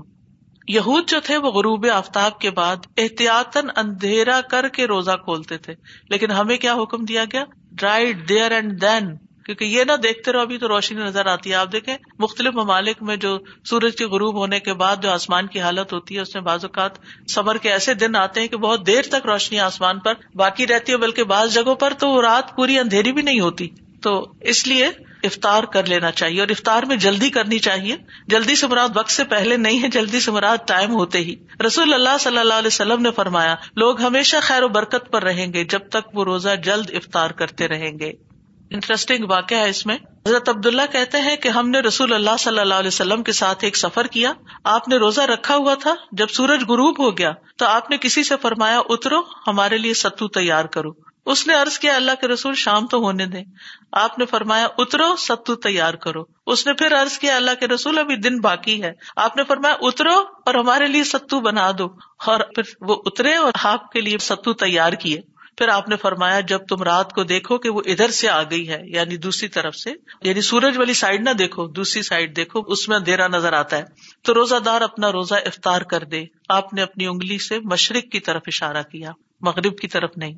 یہود 0.67 1.10
جو 1.10 1.19
تھے 1.19 1.38
وہ 1.38 1.51
غروب 1.51 1.88
آفتاب 1.93 2.39
کے 2.39 2.51
بعد 2.51 2.75
احتیاطاً 2.97 3.67
اندھیرا 3.75 4.41
کر 4.41 4.67
کے 4.67 4.88
روزہ 4.88 5.12
کھولتے 5.12 5.58
تھے۔ 5.58 5.73
لیکن 6.10 6.32
ہمیں 6.32 6.58
کیا 6.58 6.73
حکم 6.73 7.06
دیا 7.06 7.23
گیا؟ 7.34 7.43
ڈرائیڈ 7.71 8.30
دیئر 8.30 8.51
اینڈ 8.51 8.82
دین 8.82 9.17
کیونکہ 9.45 9.65
یہ 9.65 9.84
نہ 9.84 9.91
دیکھتے 9.91 10.32
رہو، 10.32 10.39
ابھی 10.39 10.58
تو 10.58 10.67
روشنی 10.67 11.04
نظر 11.04 11.25
آتی 11.25 11.49
ہے۔ 11.49 11.56
آپ 11.56 11.71
دیکھیں، 11.71 11.97
مختلف 12.19 12.54
ممالک 12.54 13.04
میں 13.04 13.15
جو 13.15 13.39
سورج 13.65 13.95
کے 13.95 14.06
غروب 14.06 14.36
ہونے 14.36 14.60
کے 14.60 14.73
بعد 14.73 14.95
جو 15.04 15.12
آسمان 15.12 15.47
کی 15.47 15.60
حالت 15.60 15.93
ہوتی 15.93 16.15
ہے، 16.15 16.21
اس 16.21 16.36
میں 16.36 16.43
بعض 16.43 16.65
اوقات 16.65 16.91
سمر 17.30 17.58
کے 17.58 17.71
ایسے 17.71 17.93
دن 17.93 18.15
آتے 18.15 18.41
ہیں 18.41 18.47
کہ 18.47 18.58
بہت 18.58 18.88
دیر 18.88 19.01
تک 19.01 19.25
روشنی 19.25 19.60
آسمان 19.60 19.99
پر 19.99 20.13
باقی 20.36 20.67
رہتی 20.67 20.91
ہے، 20.91 20.97
بلکہ 20.97 21.23
بعض 21.23 21.54
جگہوں 21.54 21.75
پر 21.75 21.93
تو 21.93 22.21
رات 22.21 22.56
پوری 22.56 22.80
اندھیری 22.80 23.12
بھی 23.12 23.21
نہیں 23.21 23.39
ہوتی۔ 23.39 23.69
تو 24.01 24.34
اس 24.41 24.67
لیے 24.67 24.86
افطار 25.23 25.63
کر 25.63 25.86
لینا 25.86 26.12
چاہیے 26.12 26.39
اور 26.39 26.47
افطار 26.47 26.84
میں 26.84 26.95
جلدی 26.95 27.30
کرنی 27.30 27.60
چاہیے۔ 27.60 27.95
جلدی 28.27 28.56
سے 28.56 28.67
مراد 28.67 28.89
وقت 28.95 29.12
سے 29.12 29.23
پہلے 29.23 29.58
نہیں 29.58 29.84
ہے، 29.84 29.88
جلدی 29.88 30.19
سے 30.19 30.32
مراد 30.32 30.58
ٹائم 30.67 30.91
ہوتے 30.91 31.19
ہی۔ 31.19 31.36
رسول 31.67 31.93
اللہ 31.93 32.17
صلی 32.19 32.38
اللہ 32.38 32.54
علیہ 32.54 32.67
وسلم 32.67 33.01
نے 33.01 33.12
فرمایا، 33.12 33.56
لوگ 33.75 34.01
ہمیشہ 34.01 34.38
خیر 34.41 34.63
و 34.63 34.67
برکت 34.67 35.12
پر 35.12 35.23
رہیں 35.23 35.54
گے 35.54 35.63
جب 35.63 35.80
تک 35.80 36.10
وہ 36.13 36.23
روزہ 36.23 36.49
جلد 36.63 36.89
افطار 36.89 37.30
کرتے 37.30 37.67
رہیں 37.67 37.99
گے۔ 37.99 38.30
انٹرسٹنگ 38.71 39.25
واقعہ 39.29 39.57
ہے 39.57 39.69
اس 39.69 39.86
میں۔ 39.86 39.97
حضرت 40.27 40.49
عبداللہ 40.49 40.81
کہتے 40.91 41.21
ہیں 41.21 41.36
کہ 41.36 41.49
ہم 41.49 41.69
نے 41.69 41.79
رسول 41.79 42.13
اللہ 42.13 42.38
صلی 42.39 42.60
اللہ 42.60 42.73
علیہ 42.73 42.88
وسلم 42.88 43.23
کے 43.23 43.31
ساتھ 43.31 43.63
ایک 43.63 43.77
سفر 43.77 44.07
کیا۔ 44.07 44.34
آپ 44.63 44.88
نے 44.88 44.95
روزہ 44.97 45.21
رکھا 45.21 45.55
ہوا 45.55 45.75
تھا۔ 45.75 45.95
جب 46.12 46.27
سورج 46.27 46.62
غروب 46.62 47.03
ہو 47.03 47.17
گیا 47.17 47.31
تو 47.57 47.65
آپ 47.65 47.89
نے 47.89 47.97
کسی 47.97 48.23
سے 48.23 48.36
فرمایا، 48.41 48.79
اترو، 48.89 49.21
ہمارے 49.47 49.77
لیے 49.77 49.93
ستو 49.93 50.27
تیار 50.27 50.65
کرو۔ 50.65 50.89
اس 51.25 51.47
نے 51.47 51.55
ارض 51.55 51.79
کیا، 51.79 51.95
اللہ 51.95 52.12
کے 52.21 52.27
رسول 52.27 52.55
شام 52.55 52.88
تو 52.88 52.97
ہونے 52.97 53.25
دیں۔ 53.25 53.43
آپ 53.91 54.19
نے 54.19 54.25
فرمایا، 54.25 54.67
اترو، 54.77 55.15
ستو 55.15 55.55
تیار 55.55 55.93
کرو۔ 55.93 56.23
اس 56.45 56.67
نے 56.67 56.73
پھر 56.73 56.91
ارض 56.91 57.19
کیا، 57.19 57.36
اللہ 57.36 57.51
کے 57.60 57.67
رسول، 57.67 57.97
ابھی 57.97 58.15
دن 58.15 58.39
باقی 58.39 58.84
ہے۔ 58.84 58.91
آپ 59.15 59.38
نے 59.38 59.43
فرمایا، 59.43 59.75
اترو 59.81 60.19
اور 60.45 60.55
ہمارے 60.55 60.86
لیے 60.86 61.03
ستو 61.03 61.39
بنا 61.39 61.71
دو۔ 61.77 61.86
اور 62.25 62.39
پھر 62.39 62.63
وہ 62.81 63.01
اترے 63.05 63.36
اور 63.36 63.51
آپ 63.63 63.91
کے 63.91 64.01
لیے 64.01 64.17
ستو 64.17 64.53
تیار 64.53 64.93
کیے۔ 64.93 65.21
پھر 65.57 65.67
آپ 65.67 65.89
نے 65.89 65.95
فرمایا 65.95 66.39
جب 66.39 66.59
تم 66.69 66.83
رات 66.83 67.13
کو 67.13 67.23
دیکھو 67.23 67.57
کہ 67.57 67.69
وہ 67.69 67.81
ادھر 67.85 68.07
سے 68.07 68.29
آ 68.29 68.43
گئی 68.43 68.69
ہے 68.69 68.81
یعنی 68.85 69.17
دوسری 69.17 69.49
طرف 69.49 69.75
سے 69.75 69.91
یعنی 70.21 70.41
سورج 70.41 70.77
والی 70.77 70.93
سائڈ 70.93 71.21
نہ 71.21 71.29
دیکھو، 71.29 71.67
دوسری 71.67 72.01
سائڈ 72.01 72.35
دیکھو، 72.35 72.59
اس 72.67 72.89
میں 72.89 72.97
اندھیرا 72.97 73.27
نظر 73.27 73.53
آتا 73.53 73.77
ہے۔ 73.77 73.83
تو 74.23 74.33
روزہ 74.33 74.55
دار 74.65 74.81
اپنا 74.81 75.11
روزہ 75.11 75.35
افطار 75.35 75.81
کر 75.81 76.03
دے۔ 76.03 76.25
آپ 76.49 76.73
نے 76.73 76.81
اپنی 76.81 77.05
انگلی 77.05 77.37
سے 77.37 77.59
مشرق 77.59 78.11
کی 78.11 78.19
طرف 78.19 78.41
اشارہ 78.47 78.83
کیا، 78.83 79.11
مغرب 79.41 79.77
کی 79.77 79.87
طرف 79.87 80.09
نہیں۔ 80.17 80.37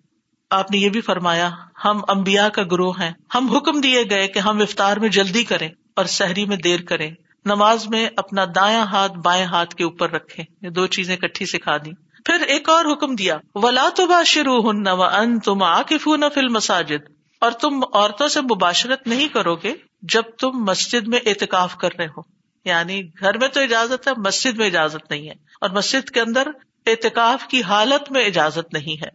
آپ 0.49 0.71
نے 0.71 0.77
یہ 0.77 0.89
بھی 0.89 1.01
فرمایا، 1.01 1.49
ہم 1.85 1.99
امبیا 2.07 2.49
کا 2.49 2.63
گروہ 2.71 2.93
ہیں۔ 2.99 3.11
ہم 3.35 3.47
حکم 3.47 3.81
دیے 3.81 4.03
گئے 4.09 4.27
کہ 4.27 4.39
ہم 4.39 4.61
افطار 4.61 4.97
میں 4.97 5.09
جلدی 5.09 5.43
کریں 5.43 5.69
اور 5.95 6.05
سحری 6.05 6.45
میں 6.45 6.57
دیر 6.57 6.81
کریں۔ 6.81 7.11
نماز 7.45 7.87
میں 7.87 8.09
اپنا 8.15 8.45
دایاں 8.55 8.83
ہاتھ 8.83 9.13
بائیں 9.13 9.45
ہاتھ 9.45 9.75
کے 9.75 9.83
اوپر 9.83 10.11
رکھے 10.11 10.43
یہ 10.61 10.69
دو 10.69 10.87
چیزیں 10.87 11.17
کٹھی 11.17 11.45
سکھا 11.45 11.77
دی 11.77 11.91
پھر 12.25 12.41
ایک 12.47 12.69
اور 12.69 12.85
حکم 12.85 13.15
دیا، 13.15 13.37
ولا 13.55 13.89
تو 13.95 14.23
شروع 14.25 14.71
ہن 14.71 14.87
و 14.87 15.03
ان 15.03 15.39
تم 15.39 15.63
آکف 15.63 16.07
فل 16.33 16.49
مساجد 16.49 17.09
اور 17.41 17.51
تم 17.51 17.79
عورتوں 17.93 18.27
سے 18.27 18.41
مباشرت 18.41 19.07
نہیں 19.07 19.27
کرو 19.27 19.55
گے 19.55 19.73
جب 20.01 20.21
تم 20.39 20.51
مسجد 20.53 21.07
میں 21.07 21.19
اعتکاف 21.25 21.77
کر 21.77 21.89
رہے 21.99 22.05
ہو۔ 22.05 22.21
یعنی 22.65 23.01
گھر 23.19 23.37
میں 23.37 23.47
تو 23.47 23.59
اجازت 23.59 24.07
ہے، 24.07 24.11
مسجد 24.17 24.57
میں 24.57 24.67
اجازت 24.67 25.11
نہیں 25.11 25.27
ہے۔ 25.27 25.33
اور 25.61 25.69
مسجد 25.69 26.09
کے 26.09 26.21
اندر 26.21 26.47
اعتکاف 26.85 27.47
کی 27.47 27.63
حالت 27.63 28.11
میں 28.11 28.25
اجازت 28.25 28.73
نہیں 28.73 29.01
ہے۔ 29.03 29.09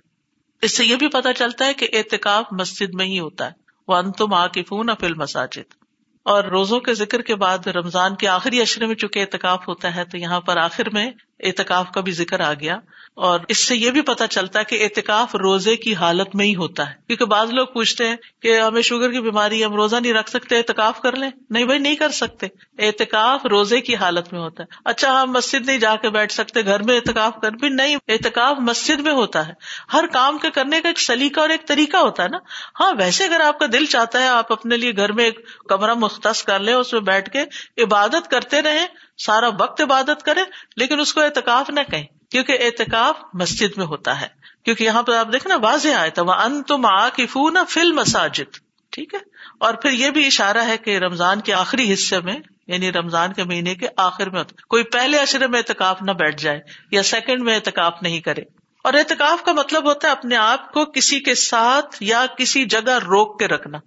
اس 0.62 0.77
سے 0.77 0.85
یہ 0.85 0.97
بھی 0.97 1.09
پتا 1.09 1.33
چلتا 1.33 1.64
ہے 1.64 1.75
کہ 1.75 1.88
اعتکاف 1.92 2.44
مسجد 2.51 2.94
میں 2.94 3.07
ہی 3.07 3.21
ہوتا 3.21 3.47
ہے۔ 3.47 3.51
وہ 3.88 3.94
ان 3.94 4.12
تم 4.12 4.35
آکف 4.35 4.73
فل 5.01 5.14
مساجد 5.14 5.75
اور 6.23 6.44
روزوں 6.44 6.81
کے 6.81 6.94
ذکر 6.94 7.23
کے 7.23 7.35
بعد 7.35 7.66
رمضان 7.66 8.16
کے 8.16 8.29
آخری 8.29 8.61
اشرے 8.61 8.87
میں 8.87 8.94
چونکہ 8.94 9.18
اعتکاف 9.18 9.68
ہوتا 9.68 9.97
ہے 9.97 10.05
تو 10.05 10.18
یہاں 10.18 10.40
پر 10.40 10.57
آخر 10.57 10.90
میں 10.92 11.11
اعتکاف 11.40 11.90
کا 11.90 12.01
بھی 12.01 12.12
ذکر 12.12 12.40
آ 12.40 12.53
گیا 12.53 12.77
اور 13.14 13.40
اس 13.48 13.59
سے 13.59 13.77
یہ 13.77 13.90
بھی 13.90 14.01
پتا 14.01 14.27
چلتا 14.27 14.59
ہے 14.59 14.64
کہ 14.64 14.85
اعتکاف 14.85 15.35
روزے 15.35 15.77
کی 15.77 15.94
حالت 15.94 16.35
میں 16.35 16.46
ہی 16.46 16.57
ہوتا 16.57 16.90
ہے۔ 16.90 16.94
کیونکہ 17.07 17.24
بعض 17.24 17.51
لوگ 17.51 17.66
پوچھتے 17.66 18.09
ہیں 18.09 18.16
کہ 18.42 18.61
ہمیں 18.61 18.83
شوگر 18.83 19.12
کی 19.12 19.20
بیماری 19.20 19.64
ہم 19.64 19.74
روزہ 19.74 19.96
نہیں 19.96 20.12
رکھ 20.12 20.31
سکتے، 20.31 20.57
اعتکاف 20.57 21.01
کر 21.01 21.16
لیں؟ 21.16 21.31
نہیں 21.51 21.64
بھائی، 21.64 21.79
نہیں 21.79 21.94
کر 21.94 22.09
سکتے۔ 22.09 22.46
اعتکاف 22.79 23.46
روزے 23.46 23.81
کی 23.81 23.96
حالت 23.96 24.33
میں 24.33 24.40
ہوتا 24.40 24.62
ہے۔ 24.62 24.74
اچھا 24.85 25.22
ہم 25.22 25.31
مسجد 25.31 25.66
نہیں 25.66 25.79
جا 25.79 25.96
کے 25.96 26.11
بیٹھ 26.11 26.33
سکتے، 26.33 26.64
گھر 26.64 26.83
میں 26.83 26.96
اعتکاف 26.96 27.33
کر 27.42 27.53
بھی 27.53 27.68
نہیں، 27.68 27.96
اعتکاف 28.09 28.57
مسجد 28.59 29.01
میں 29.01 29.12
ہوتا 29.12 29.48
ہے۔ 29.48 29.53
ہر 29.92 30.05
کام 30.12 30.38
کے 30.38 30.51
کرنے 30.51 30.81
کا 30.81 30.88
ایک 30.88 31.01
سلیقہ 31.01 31.40
اور 31.40 31.48
ایک 31.48 31.66
طریقہ 31.66 31.96
ہوتا 31.96 32.22
ہے 32.22 32.29
نا۔ 32.29 32.38
ہاں 32.81 32.92
ویسے 32.98 33.24
اگر 33.24 33.40
آپ 33.40 33.59
کا 33.59 33.66
دل 33.72 33.87
چاہتا 33.87 34.22
ہے 34.22 34.29
آپ 34.29 34.53
اپنے 34.53 34.77
لیے 34.77 34.96
گھر 34.96 35.12
میں 35.12 35.24
ایک 35.24 35.46
کمرہ 35.68 35.94
مختص 35.94 36.42
کر 36.42 36.61
لیں، 36.61 36.74
اس 36.74 36.92
میں 36.92 37.01
بیٹھ 37.01 37.31
کے 37.31 37.44
عبادت 37.83 38.31
کرتے 38.31 38.62
رہیں 38.62 38.87
سارا 39.18 39.48
وقت 39.61 39.81
عبادت 39.81 40.22
کرے 40.22 40.40
لیکن 40.76 41.00
اس 41.00 41.14
کو 41.14 41.20
اعتکاف 41.20 41.70
نہ 41.70 41.81
کہیں، 41.90 42.04
کیونکہ 42.31 42.59
اعتکاف 42.61 43.16
مسجد 43.35 43.78
میں 43.78 43.87
ہوتا 43.87 44.20
ہے۔ 44.20 44.26
کیونکہ 44.64 44.85
یہاں 44.85 45.02
پہ 45.02 45.12
آپ 45.12 45.28
دیکھنا 45.33 45.57
واضح 45.57 45.88
آئے 45.88 46.11
تھا 46.11 46.22
ان 46.22 46.62
تم 46.62 46.87
آ 46.87 47.09
کی 47.09 47.26
فو 47.26 47.50
نہ 47.50 47.59
فل 47.68 47.92
مساجد 47.92 48.57
ٹھیک 48.90 49.14
ہے؟ 49.14 49.18
اور 49.61 49.74
پھر 49.74 49.90
یہ 49.90 50.11
بھی 50.11 50.26
اشارہ 50.26 50.64
ہے 50.66 50.78
کہ 50.78 50.98
رمضان 50.98 51.40
کے 51.40 51.54
آخری 51.54 51.92
حصے 51.92 52.20
میں 52.20 52.37
یعنی 52.66 52.92
رمضان 52.92 53.33
کے 53.33 53.44
مہینے 53.44 53.74
کے 53.74 53.87
آخر 53.96 54.31
میں، 54.31 54.42
کوئی 54.68 54.83
پہلے 54.83 55.18
اشرے 55.18 55.46
میں 55.46 55.59
اعتکاف 55.59 56.02
نہ 56.02 56.11
بیٹھ 56.11 56.42
جائے 56.42 56.61
یا 56.90 57.02
سیکنڈ 57.02 57.42
میں 57.42 57.54
اعتکاف 57.54 57.92
نہیں 58.02 58.20
کرے۔ 58.20 58.42
اور 58.85 58.94
اعتکاف 58.94 59.44
کا 59.44 59.52
مطلب 59.52 59.85
ہوتا 59.85 60.09
ہے 60.09 60.12
اپنے 60.12 60.37
آپ 60.37 60.72
کو 60.72 60.85
کسی 60.85 61.20
کے 61.20 61.35
ساتھ 61.35 61.96
یا 62.00 62.26
کسی 62.38 62.64
جگہ 62.64 62.98
روک 62.98 63.38
کے 63.38 63.48
رکھنا۔ 63.48 63.78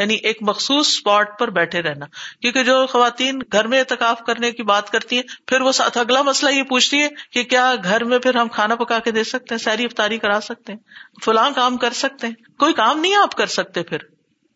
یعنی 0.00 0.14
ایک 0.14 0.38
مخصوص 0.40 0.88
اسپاٹ 0.88 1.38
پر 1.38 1.50
بیٹھے 1.50 1.82
رہنا۔ 1.82 2.06
کیونکہ 2.40 2.62
جو 2.62 2.86
خواتین 2.86 3.38
گھر 3.52 3.66
میں 3.66 3.78
اعتکاف 3.78 4.22
کرنے 4.26 4.52
کی 4.52 4.62
بات 4.62 4.90
کرتی 4.90 5.16
ہیں، 5.16 5.22
پھر 5.46 5.60
وہ 5.60 5.72
ساتھ 5.72 5.98
اگلا 5.98 6.22
مسئلہ 6.22 6.50
یہ 6.50 6.62
پوچھتی 6.62 7.02
ہے 7.02 7.08
کہ 7.32 7.42
کیا 7.42 7.74
گھر 7.84 8.04
میں 8.04 8.18
پھر 8.18 8.34
ہم 8.34 8.48
کھانا 8.48 8.74
پکا 8.74 8.98
کے 8.98 9.10
دے 9.10 9.24
سکتے 9.24 9.54
ہیں 9.54 9.58
سیری 9.58 9.84
افطاری 9.84 10.18
کرا 10.18 10.40
سکتے 10.42 10.72
ہیں؟ 10.72 10.80
فلاں 11.24 11.50
کام 11.56 11.76
کر 11.76 11.90
سکتے 11.90 12.26
ہیں۔ 12.26 12.34
کوئی 12.58 12.72
کام 12.72 13.00
نہیں 13.00 13.14
آپ 13.14 13.34
کر 13.34 13.46
سکتے 13.46 13.82
پھر۔ 13.82 13.98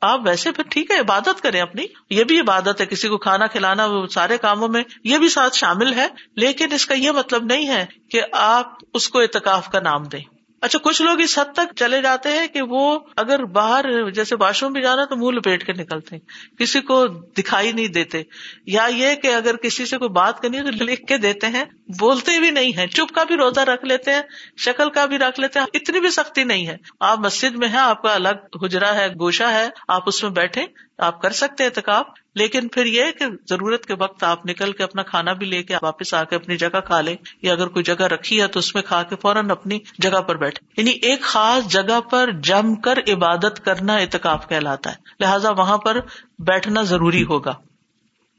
آپ 0.00 0.20
ویسے 0.26 0.52
پھر 0.52 0.64
ٹھیک 0.70 0.90
ہے، 0.90 0.98
عبادت 0.98 1.40
کریں 1.40 1.61
اپنی۔ 1.61 1.87
یہ 2.11 2.24
بھی 2.24 2.40
عبادت 2.40 2.80
ہے، 2.80 2.87
کسی 2.87 3.09
کو 3.09 3.18
کھانا 3.18 3.46
کھلانا 3.46 3.88
سارے 4.11 4.38
کاموں 4.38 4.68
میں 4.68 4.85
یہ 5.04 5.18
بھی 5.18 5.28
ساتھ 5.28 5.57
شامل 5.57 5.94
ہے۔ 5.94 6.09
لیکن 6.37 6.72
اس 6.72 6.87
کا 6.87 6.94
یہ 6.94 7.11
مطلب 7.11 7.44
نہیں 7.44 7.68
ہے 7.68 7.87
کہ 8.11 8.20
آپ 8.33 8.72
اس 8.94 9.09
کو 9.09 9.20
اعتکاف 9.20 9.68
کا 9.68 9.80
نام 9.80 10.02
دیں۔ 10.02 10.34
اچھا 10.64 10.79
کچھ 10.79 11.03
لوگ 11.03 11.20
اس 11.20 11.38
حد 11.38 11.53
تک 11.53 11.74
چلے 11.77 12.03
جاتے 12.03 12.29
ہیں 12.29 12.46
کہ 12.46 12.62
وہ 12.62 12.98
اگر 13.16 13.44
باہر 13.44 14.11
جیسے 14.11 14.37
واش 14.40 14.62
روم 14.62 14.72
بھی 14.72 14.83
جانا 14.83 15.05
تو 15.05 15.16
منہ 15.16 15.38
لپیٹ 15.38 15.66
کے 15.66 15.72
نکلتے 15.72 16.16
ہیں، 16.16 16.59
کسی 16.59 16.81
کو 16.81 17.07
دکھائی 17.38 17.72
نہیں 17.72 17.88
دیتے۔ 17.88 18.22
یا 18.66 18.87
یہ 18.94 19.14
کہ 19.14 19.35
اگر 19.35 19.57
کسی 19.57 19.87
سے 19.87 19.98
کوئی 19.98 20.09
بات 20.09 20.40
کرنی 20.40 20.59
ہے 20.59 20.62
تو 20.62 20.85
لکھ 20.85 21.07
کے 21.07 21.18
دیتے 21.18 21.46
ہیں، 21.46 21.64
بولتے 21.98 22.38
بھی 22.40 22.50
نہیں 22.50 22.77
ہے 22.77 22.87
چپ 22.87 23.14
کا 23.14 23.24
بھی 23.24 23.37
روزہ 23.37 23.61
رکھ 23.61 23.85
لیتے 23.85 24.11
ہیں، 24.11 24.22
شکل 24.57 24.90
کا 24.90 25.07
بھی 25.07 25.18
رکھ 25.18 25.40
لیتے 25.40 25.59
ہیں، 25.59 25.66
اتنی 25.74 26.00
بھی 26.00 26.11
سختی 26.11 26.44
نہیں 26.44 26.66
ہے۔ 26.66 26.77
آپ 27.00 27.18
مسجد 27.18 27.57
میں 27.57 27.68
ہے 27.68 27.79
آپ 27.79 28.03
کا 28.03 28.14
الگ 28.14 28.64
حجرا 28.64 28.94
ہے 28.94 29.09
گوشا 29.09 29.53
ہے، 29.53 29.68
آپ 29.88 30.03
اس 30.07 30.22
میں 30.22 30.31
بیٹھے 30.31 30.66
آپ 30.98 31.22
کر 31.22 31.31
سکتے 31.31 31.64
احتکاب 31.64 32.05
لیکن 32.35 32.68
پھر 32.68 32.87
یہ 32.87 33.05
کہ 33.18 33.25
ضرورت 33.49 33.87
کے 33.87 33.94
وقت 33.94 34.25
آپ 34.25 34.47
نکل 34.47 34.73
کے 34.73 34.83
اپنا 34.83 35.03
کھانا 35.03 35.33
بھی 35.33 35.47
لے 35.47 35.62
کے 35.62 35.75
واپس 35.83 36.14
آ 36.14 36.25
کے 36.25 36.37
اپنی 36.37 36.57
جگہ 36.57 36.81
کھا 36.85 37.01
لیں 37.01 37.16
یا 37.42 37.53
اگر 37.53 37.68
کوئی 37.68 37.83
جگہ 37.83 38.03
رکھی 38.03 38.42
ہے 38.42 38.47
تو 38.47 38.59
اس 38.59 38.75
میں 38.75 38.83
کھا 38.83 39.03
کے 39.03 39.16
فوراً 39.23 39.51
اپنی 39.51 39.79
جگہ 39.99 40.20
پر 40.20 40.37
بیٹھے 40.37 40.66
یعنی 40.77 40.90
ایک 40.90 41.23
خاص 41.23 41.73
جگہ 41.73 42.01
پر 42.01 42.31
جم 42.31 42.75
کر 42.75 42.99
عبادت 43.09 43.64
کرنا 43.64 43.94
اعتکاف 43.94 44.49
کہلاتا 44.49 44.90
ہے۔ 44.90 44.97
لہٰذا 45.20 45.51
وہاں 45.51 45.79
پر 45.79 46.01
بیٹھنا 46.38 46.83
ضروری 46.83 47.25
ہوگا۔ 47.25 47.53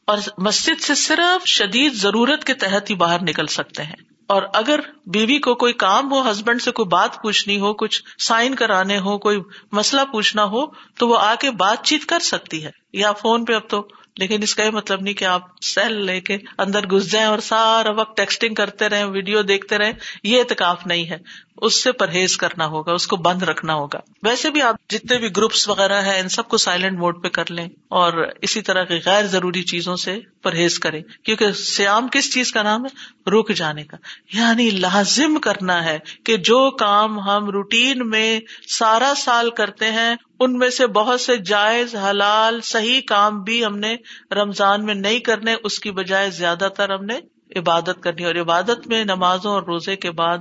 اور 0.05 0.17
مسجد 0.37 0.81
سے 0.81 0.95
صرف 0.95 1.47
شدید 1.47 1.93
ضرورت 1.93 2.43
کے 2.43 2.53
تحت 2.53 2.89
ہی 2.89 2.95
باہر 2.95 3.21
نکل 3.21 3.47
سکتے 3.47 3.83
ہیں۔ 3.83 3.95
اور 4.27 4.41
اگر 4.53 4.79
بیوی 5.05 5.39
کو 5.39 5.55
کوئی 5.55 5.73
کام 5.73 6.11
ہو، 6.11 6.31
ہسبینڈ 6.31 6.61
سے 6.61 6.71
کوئی 6.71 6.87
بات 6.87 7.21
پوچھنی 7.21 7.59
ہو، 7.59 7.73
کچھ 7.73 8.03
سائن 8.19 8.55
کرانے 8.55 8.99
ہو، 8.99 9.17
کوئی 9.17 9.37
مسئلہ 9.71 10.01
پوچھنا 10.11 10.43
ہو، 10.43 10.65
تو 10.97 11.07
وہ 11.07 11.17
آ 11.19 11.35
کے 11.39 11.51
بات 11.51 11.83
چیت 11.83 12.05
کر 12.05 12.19
سکتی 12.19 12.65
ہے۔ 12.65 12.84
یا 12.95 13.11
فون 13.11 13.45
پہ 13.45 13.53
اب 13.53 13.69
تو، 13.69 13.87
لیکن 14.17 14.43
اس 14.43 14.55
کا 14.55 14.63
یہ 14.63 14.69
مطلب 14.69 15.01
نہیں 15.01 15.13
کہ 15.13 15.25
آپ 15.25 15.41
سیل 15.61 16.05
لے 16.05 16.21
کے 16.21 16.37
اندر 16.57 16.85
گھس 16.85 17.11
جائیں 17.11 17.27
اور 17.27 17.39
سارا 17.39 17.91
وقت 17.91 18.17
ٹیکسٹنگ 18.17 18.53
کرتے 18.53 18.89
رہے 18.89 19.03
ویڈیو 19.03 19.41
دیکھتے 19.41 19.77
رہے 19.77 19.93
یہ 20.23 20.39
اعتکاف 20.39 20.87
نہیں 20.87 21.09
ہے۔ 21.09 21.17
اس 21.57 21.83
سے 21.83 21.91
پرہیز 21.91 22.37
کرنا 22.37 22.67
ہوگا، 22.67 22.93
اس 22.93 23.07
کو 23.07 23.17
بند 23.17 23.43
رکھنا 23.43 23.73
ہوگا۔ 23.73 23.99
ویسے 24.23 24.49
بھی 24.49 24.61
آپ 24.61 24.75
جتنے 24.89 25.17
بھی 25.17 25.27
گروپس 25.37 25.69
وغیرہ 25.69 26.01
ہیں، 26.01 26.19
ان 26.19 26.29
سب 26.29 26.47
کو 26.47 26.57
سائلنٹ 26.57 26.99
موڈ 26.99 27.23
پہ 27.23 27.27
کر 27.27 27.51
لیں 27.51 27.69
اور 27.87 28.27
اسی 28.41 28.61
طرح 28.61 28.83
کی 28.83 28.99
غیر 29.05 29.25
ضروری 29.25 29.63
چیزوں 29.63 29.95
سے 29.95 30.19
پرہیز 30.43 30.79
کریں۔ 30.79 31.01
کیونکہ 31.23 31.51
سیام 31.51 32.07
کس 32.07 32.33
چیز 32.33 32.51
کا 32.51 32.63
نام 32.63 32.85
ہے؟ 32.85 33.15
رک 33.29 33.53
جانے 33.53 33.83
کا۔ 33.83 33.97
یعنی 34.33 34.69
لازم 34.69 35.37
کرنا 35.37 35.85
ہے 35.85 35.99
کہ 36.25 36.37
جو 36.37 36.71
کام 36.71 37.19
ہم 37.19 37.49
روٹین 37.49 38.09
میں 38.09 38.39
سارا 38.67 39.13
سال 39.17 39.49
کرتے 39.49 39.91
ہیں 39.91 40.15
ان 40.39 40.57
میں 40.57 40.69
سے 40.69 40.87
بہت 40.87 41.21
سے 41.21 41.37
جائز، 41.37 41.95
حلال، 41.95 42.61
صحیح 42.61 43.01
کام 43.07 43.43
بھی 43.43 43.65
ہم 43.65 43.77
نے 43.77 43.95
رمضان 44.31 44.85
میں 44.85 44.93
نہیں 44.93 45.19
کرنے، 45.19 45.55
اس 45.63 45.79
کی 45.79 45.91
بجائے 45.91 46.29
زیادہ 46.29 46.67
تر 46.77 46.89
ہم 46.89 47.05
نے 47.05 47.19
عبادت 47.55 48.01
کرنی 48.01 48.25
اور 48.25 48.35
عبادت 48.35 48.87
میں 48.87 49.05
نمازوں 49.05 49.51
اور 49.51 49.63
روزے 49.63 49.95
کے 49.95 50.11
بعد 50.11 50.37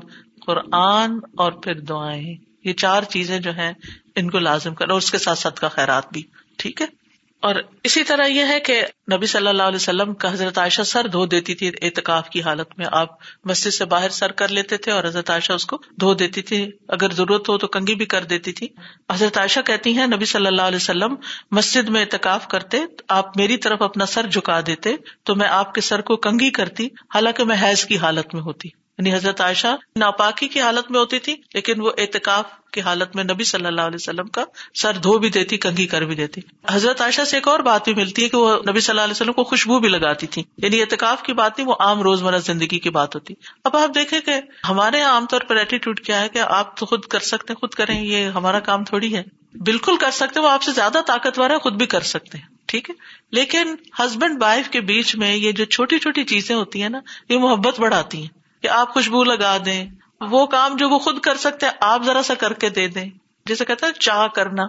قرآن 0.47 1.19
اور 1.37 1.53
پھر 1.53 1.81
دعائیں۔ 1.81 2.35
یہ 2.65 2.73
چار 2.73 3.03
چیزیں 3.03 3.39
جو 3.39 3.51
ہیں، 3.51 3.73
ان 4.17 4.31
کو 4.31 4.39
لازم 4.39 4.75
کرنا 4.75 4.93
اور 4.93 4.99
اس 4.99 5.11
کے 5.11 5.19
ساتھ 5.19 5.39
ساتھ 5.39 5.61
کا 5.61 5.69
خیرات 5.69 6.13
بھی۔ 6.13 6.23
ٹھیک 6.57 6.81
ہے؟ 6.81 7.04
اور 7.45 7.55
اسی 7.83 8.05
طرح 8.05 8.27
یہ 8.27 8.45
ہے 8.49 8.61
کہ 8.61 8.83
نبی 9.13 9.27
صلی 9.27 9.47
اللہ 9.47 9.63
علیہ 9.63 9.77
وسلم 9.77 10.15
کا 10.15 10.33
حضرت 10.33 10.59
عائشہ 10.59 10.83
سر 10.83 11.07
دھو 11.07 11.27
دیتی 11.27 11.55
تھی 11.55 11.71
اعتکاف 11.83 12.29
کی 12.29 12.43
حالت 12.43 12.79
میں۔ 12.79 12.87
آپ 12.93 13.09
مسجد 13.45 13.71
سے 13.71 13.85
باہر 13.85 14.09
سر 14.09 14.33
کر 14.33 14.49
لیتے 14.49 14.77
تھے 14.77 14.93
اور 14.93 15.05
حضرت 15.05 15.31
عائشہ 15.31 15.53
اس 15.53 15.67
کو 15.67 15.79
دھو 16.01 16.15
دیتی 16.15 16.43
تھی۔ 16.43 16.71
اگر 16.89 17.13
ضرورت 17.13 17.49
ہو 17.49 17.59
تو 17.59 17.67
کنگھی 17.67 17.95
بھی 17.95 18.07
کر 18.07 18.25
دیتی 18.25 18.53
تھی۔ 18.53 18.69
حضرت 19.13 19.39
عائشہ 19.39 19.61
کہتی 19.61 19.99
ہیں، 19.99 20.07
نبی 20.07 20.25
صلی 20.25 20.47
اللہ 20.47 20.63
علیہ 20.63 20.77
وسلم 20.77 21.15
مسجد 21.51 21.89
میں 21.89 22.01
اعتکاف 22.01 22.49
کرتے، 22.49 22.79
آپ 23.09 23.37
میری 23.37 23.57
طرف 23.57 23.83
اپنا 23.83 24.07
سر 24.07 24.27
جھکا 24.27 24.61
دیتے 24.67 24.97
تو 25.23 25.35
میں 25.35 25.49
آپ 25.49 25.75
کے 25.75 25.81
سر 25.81 26.01
کو 26.01 26.17
کنگھی 26.17 26.51
کرتی، 26.51 26.87
حالانکہ 26.87 27.45
میں 27.45 27.57
حیض 27.63 27.85
کی 27.85 27.99
حالت 27.99 28.35
میں 28.35 28.43
ہوتی۔ 28.43 28.84
یعنی 28.99 29.15
حضرت 29.15 29.41
عائشہ 29.41 29.77
ناپاکی 29.97 30.49
کی 30.49 30.61
حالت 30.61 30.91
میں 30.91 31.01
ہوتی 31.01 31.19
تھی، 31.19 31.37
لیکن 31.55 31.81
وہ 31.81 31.91
اعتکاف 31.99 32.45
کی 32.73 32.81
حالت 32.81 33.17
میں 33.17 33.25
نبی 33.25 33.45
صلی 33.45 33.67
اللہ 33.67 33.81
علیہ 33.81 33.95
وسلم 33.95 34.29
کا 34.29 34.45
سر 34.75 34.93
دھو 34.93 35.19
بھی 35.19 35.29
دیتی، 35.29 35.57
کنگھی 35.57 35.87
کر 35.87 36.03
بھی 36.03 36.15
دیتی۔ 36.15 36.41
حضرت 36.71 37.01
عائشہ 37.01 37.23
سے 37.23 37.37
ایک 37.37 37.49
اور 37.49 37.61
بات 37.61 37.85
بھی 37.85 37.95
ملتی 37.95 38.25
ہے 38.25 38.29
کہ 38.29 38.37
وہ 38.37 38.57
نبی 38.69 38.81
صلی 38.81 38.93
اللہ 38.93 39.01
علیہ 39.01 39.11
وسلم 39.11 39.33
کو 39.33 39.45
خوشبو 39.45 39.79
بھی 39.79 39.89
لگاتی 39.89 40.27
تھی۔ 40.27 40.43
یعنی 40.59 40.81
اعتکاف 40.81 41.23
کی 41.23 41.33
بات 41.33 41.59
نہیں، 41.59 41.69
وہ 41.69 41.75
عام 41.81 42.01
روزمرہ 42.01 42.39
زندگی 42.39 42.79
کی 42.79 42.91
بات 42.91 43.15
ہوتی۔ 43.15 43.35
اب 43.65 43.77
آپ 43.77 43.95
دیکھیں 43.95 44.21
کہ 44.21 44.35
ہمارے 44.69 45.01
عام 45.01 45.27
طور 45.27 45.41
پر 45.41 45.57
ایٹیٹیوڈ 45.57 46.01
کیا 46.01 46.21
ہے 46.21 46.29
کہ 46.29 46.39
آپ 46.39 46.77
تو 46.77 46.87
خود 46.87 47.05
کر 47.05 47.21
سکتے 47.21 47.55
خود 47.55 47.71
کریں، 47.71 48.05
یہ 48.05 48.29
ہمارا 48.29 48.61
کام 48.61 48.85
تھوڑی 48.85 49.17
ہے۔ 49.17 49.23
بالکل 49.55 49.97
کر 49.97 50.11
سکتے 50.11 50.41
وہ 50.41 50.49
آپ 50.49 50.63
سے 50.63 50.73
زیادہ 50.73 50.99
طاقتور 51.07 51.51
ہے 51.51 51.59
خود 51.59 51.73
بھی 51.73 51.87
کر 51.87 52.01
سکتے 52.01 52.39
ہیں، 52.39 52.45
ٹھیک 52.67 52.91
ہے؟ 52.91 52.95
لیکن 53.33 53.75
ہسبینڈ 53.99 54.43
وائف 54.43 54.69
کے 54.69 54.81
بیچ 54.81 55.17
میں 55.17 55.37
یہ 55.37 55.53
جو 55.53 55.65
چھوٹی 55.65 55.99
چھوٹی 55.99 56.25
چیزیں 56.25 56.57
ہوتی 56.57 56.83
ہیں 56.83 56.89
نا، 56.89 57.01
یہ 57.29 57.39
محبت 57.39 57.81
بڑھاتی 57.81 58.19
ہیں۔ 58.19 58.44
کہ 58.65 58.69
آپ 58.69 58.95
خوشبو 58.95 59.25
لگا 59.25 59.57
دیں۔ 59.65 59.87
وہ 60.21 60.47
کام 60.47 60.77
جو 60.77 60.89
وہ 60.89 60.99
خود 60.99 61.21
کر 61.21 61.37
سکتے 61.37 61.67
ہیں، 61.67 61.73
آپ 61.81 62.03
ذرا 62.03 62.23
سا 62.23 62.35
کر 62.35 62.53
کے 62.53 62.69
دے 62.69 62.89
دیں۔ 62.89 63.11
جیسے 63.47 63.65
کہتے 63.65 63.87
ہیں 63.87 63.93
چاہ 63.93 64.27
کرنا۔ 64.27 64.63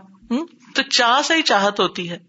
تو 0.75 0.81
چاہ 0.81 1.21
سے 1.21 1.33
ہی 1.35 1.41
چاہت 1.41 1.79
ہوتی 1.79 2.09
ہے۔ 2.09 2.19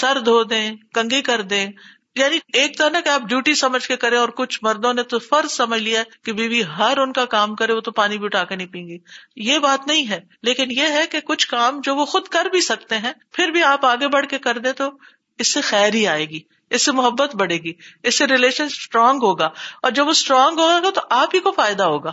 سر 0.00 0.20
دھو 0.20 0.44
دیں، 0.44 0.76
کنگھی 0.94 1.22
کر 1.22 1.42
دیں۔ 1.42 1.66
یعنی 2.14 2.38
ایک 2.52 2.78
تو 2.78 2.88
نا 2.88 3.00
کہ 3.00 3.08
آپ 3.08 3.22
ڈیوٹی 3.22 3.54
سمجھ 3.54 3.88
کے 3.88 3.96
کریں 3.96 4.18
اور 4.18 4.28
کچھ 4.28 4.58
مردوں 4.62 4.94
نے 4.94 5.02
تو 5.02 5.18
فرض 5.18 5.52
سمجھ 5.52 5.82
لیا 5.82 6.02
کہ 6.24 6.32
بیوی 6.32 6.62
ہر 6.78 6.98
ان 6.98 7.12
کا 7.12 7.24
کام 7.24 7.54
کرے، 7.54 7.72
وہ 7.72 7.80
تو 7.80 7.90
پانی 7.90 8.18
بھی 8.18 8.24
اٹھا 8.24 8.44
کے 8.44 8.56
نہیں 8.56 8.66
پیں 8.66 8.88
گی 8.88 8.98
یہ 9.36 9.58
بات 9.58 9.86
نہیں 9.86 10.08
ہے۔ 10.08 10.20
لیکن 10.42 10.70
یہ 10.70 10.82
ہے 10.82 11.06
کہ 11.10 11.20
کچھ 11.20 11.48
کام 11.48 11.80
جو 11.80 11.96
وہ 11.96 12.04
خود 12.04 12.28
کر 12.28 12.44
بھی 12.44 12.60
سکتے 12.60 12.98
ہیں، 12.98 13.12
پھر 13.32 13.48
بھی 13.48 13.62
آپ 13.62 13.86
آگے 13.86 14.08
بڑھ 14.08 14.26
کے 14.26 14.38
کر 14.38 14.58
دیں 14.58 14.72
تو 14.72 14.90
اس 15.38 15.52
سے 15.52 15.60
خیر 15.60 15.94
ہی 15.94 16.06
آئے 16.06 16.24
گی۔ 16.24 16.40
اس 16.70 16.84
سے 16.84 16.92
محبت 16.92 17.36
بڑھے 17.36 17.56
گی، 17.56 17.72
اس 18.02 18.18
سے 18.18 18.26
ریلیشن 18.26 18.64
اسٹرانگ 18.64 19.18
ہوگا۔ 19.22 19.46
اور 19.82 19.90
جب 19.90 20.04
وہ 20.04 20.10
اسٹرانگ 20.10 20.58
ہوگا 20.58 20.90
تو 20.94 21.00
آپ 21.10 21.28
ہی 21.34 21.40
کو 21.40 21.52
فائدہ 21.52 21.82
ہوگا۔ 21.82 22.12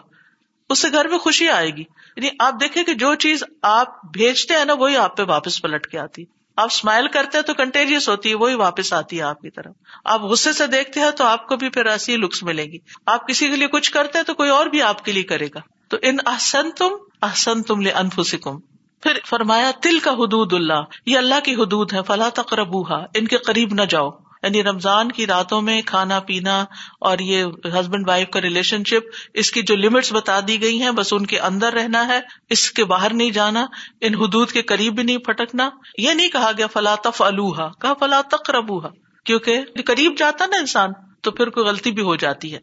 اس 0.70 0.80
سے 0.80 0.92
گھر 0.92 1.08
میں 1.08 1.18
خوشی 1.18 1.50
آئے 1.50 1.70
گی۔ 1.70 1.84
یعنی 2.18 2.30
آپ 2.39 2.54
دیکھیں 2.62 2.84
کہ 2.84 2.94
جو 2.94 3.16
چیز 3.16 3.44
آپ 3.62 4.06
بھیجتے 4.13 4.54
ہیں 4.54 4.66
نا، 4.66 4.74
وہی 4.74 4.98
آپ 4.98 5.18
پہ 5.18 5.24
واپس 5.24 5.62
پلٹ 5.62 5.88
کے 5.88 6.00
آتی۔ 6.00 6.24
آپ 6.58 6.66
اسمائل 6.66 7.08
کرتے 7.08 7.38
ہیں 7.38 7.46
تو 7.46 7.54
کنٹیجیس 7.54 8.10
ہوتی 8.10 8.30
ہے، 8.30 8.36
وہی 8.36 8.56
واپس 8.56 8.94
آتی 8.94 9.18
ہے 9.18 9.22
آپ 9.22 9.42
کی 9.42 9.50
طرف۔ 9.50 9.76
آپ 10.06 10.22
غصے 10.22 10.54
سے 10.54 10.68
دیکھتے 10.68 11.00
ہیں 11.00 11.12
تو 11.12 11.24
آپ 11.24 11.48
کو 11.48 11.56
بھی 11.56 11.70
پھر 11.70 11.86
ایسی 11.86 12.18
لکس 12.18 12.44
ملے 12.44 12.63
گی۔ 12.63 12.78
آپ 13.06 13.28
کسی 13.28 13.50
کے 13.50 13.56
لیے 13.56 13.68
کچھ 13.68 13.92
کرتے 13.92 14.18
ہیں 14.18 14.26
تو 14.26 14.34
کوئی 14.34 14.50
اور 14.50 14.66
بھی 14.66 14.82
آپ 14.82 15.06
کے 15.06 15.12
لیے 15.12 15.24
کرے 15.24 15.48
گا۔ 15.56 15.60
تو 15.88 15.98
ان 16.02 16.18
احسن 16.26 16.72
تم 16.72 16.89
احسن 17.22 17.62
تم 17.62 17.82
لے 17.82 17.92
انفسکم 17.92 18.60
پھر 19.02 19.20
فرمایا 19.26 19.72
تل 19.82 20.00
کا 20.00 20.12
حدود 20.12 20.54
اللہ، 20.54 20.82
یہ 21.06 21.18
اللہ 21.18 21.39
کی 21.44 21.56
حدود 21.56 21.94
ہے 21.94 22.00
فلاں 22.08 22.30
تقربوہا 22.30 23.06
ان 23.13 23.28
کے 23.28 23.38
قریب 23.38 23.74
نہ 23.74 23.82
جاؤ۔ 23.82 24.10
یعنی 24.44 24.64
رمضان 24.64 25.12
کی 25.12 25.28
راتوں 25.28 25.62
میں 25.62 25.82
کھانا 25.82 26.20
پینا 26.20 26.66
اور 27.02 27.20
یہ 27.20 27.46
ہسبینڈ 27.66 28.08
وائف 28.08 28.30
کا 28.30 28.42
ریلیشن 28.42 28.84
شپ 28.84 29.16
اس 29.34 29.52
کی 29.52 29.62
جو 29.62 29.76
لمٹس 29.76 30.14
بتا 30.14 30.40
دی 30.48 30.62
گئی 30.62 30.82
ہیں، 30.82 30.92
بس 30.92 31.14
ان 31.14 31.26
کے 31.26 31.40
اندر 31.40 31.74
رہنا 31.74 32.08
ہے، 32.08 32.20
اس 32.50 32.72
کے 32.72 32.86
باہر 32.86 33.14
نہیں 33.14 33.32
جانا، 33.32 33.66
ان 34.02 34.16
حدود 34.16 34.52
کے 34.52 34.62
قریب 34.62 34.96
بھی 34.96 35.04
نہیں 35.04 35.18
پھٹکنا۔ 35.18 35.70
یہ 35.98 36.12
نہیں 36.12 36.30
کہا 36.30 36.52
گیا 36.58 36.68
فلاطف 36.68 37.22
الوہا 37.22 37.70
کہا 37.82 37.94
فلا 38.00 38.22
تقربوہا 38.22 38.90
کیونکہ 39.26 39.62
قریب 39.86 40.14
جاتا 40.18 40.46
نا 40.46 40.58
انسان، 40.58 40.90
تو 41.22 41.32
پھر 41.32 41.50
کوئی 41.50 41.66
غلطی 41.66 41.92
بھی 41.92 42.04
ہو 42.04 42.16
جاتی 42.16 42.54
ہے۔ 42.54 42.60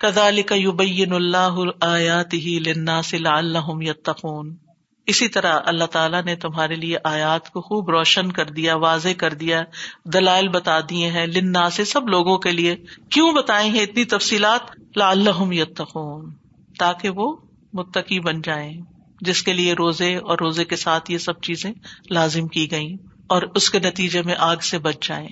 کزا 0.00 0.30
کا 0.46 0.54
یوبین 0.54 1.12
اللہ 1.12 1.56
آیات 1.80 2.34
ہی 2.34 2.58
لنا 2.66 3.02
سے 3.02 3.16
اللہ 3.16 3.72
یتقون۔ 3.80 4.63
اسی 5.06 5.28
طرح 5.28 5.60
اللہ 5.64 5.84
تعالیٰ 5.84 6.22
نے 6.22 6.36
تمہارے 6.36 6.74
لیے 6.74 6.96
آیات 7.04 7.50
کو 7.50 7.60
خوب 7.60 7.90
روشن 7.90 8.32
کر 8.32 8.44
دیا، 8.44 8.76
واضح 8.76 9.08
کر 9.18 9.34
دیا، 9.34 9.64
دلائل 10.04 10.48
بتا 10.48 10.80
دیے 10.80 11.10
ہیں 11.10 11.26
لنا 11.26 11.70
سے 11.70 11.84
سب 11.84 12.08
لوگوں 12.08 12.38
کے 12.38 12.50
لیے۔ 12.50 12.76
کیوں 13.10 13.32
بتائے 13.32 13.68
ہیں 13.68 13.82
اتنی 13.82 14.04
تفصیلات؟ 14.04 14.60
لا 14.96 15.10
اللہ 15.10 15.54
یتقون، 15.54 16.32
تاکہ 16.78 17.08
وہ 17.08 17.36
متقی 17.72 18.20
بن 18.20 18.40
جائیں، 18.40 18.80
جس 19.20 19.42
کے 19.42 19.52
لیے 19.52 19.72
روزے 19.72 20.16
اور 20.16 20.38
روزے 20.38 20.64
کے 20.64 20.76
ساتھ 20.76 21.10
یہ 21.10 21.18
سب 21.18 21.40
چیزیں 21.40 21.72
لازم 22.10 22.48
کی 22.48 22.70
گئی 22.70 22.94
اور 23.28 23.42
اس 23.54 23.70
کے 23.70 23.78
نتیجے 23.78 24.22
میں 24.22 24.34
آگ 24.38 24.56
سے 24.56 24.78
بچ 24.78 25.08
جائیں۔ 25.08 25.28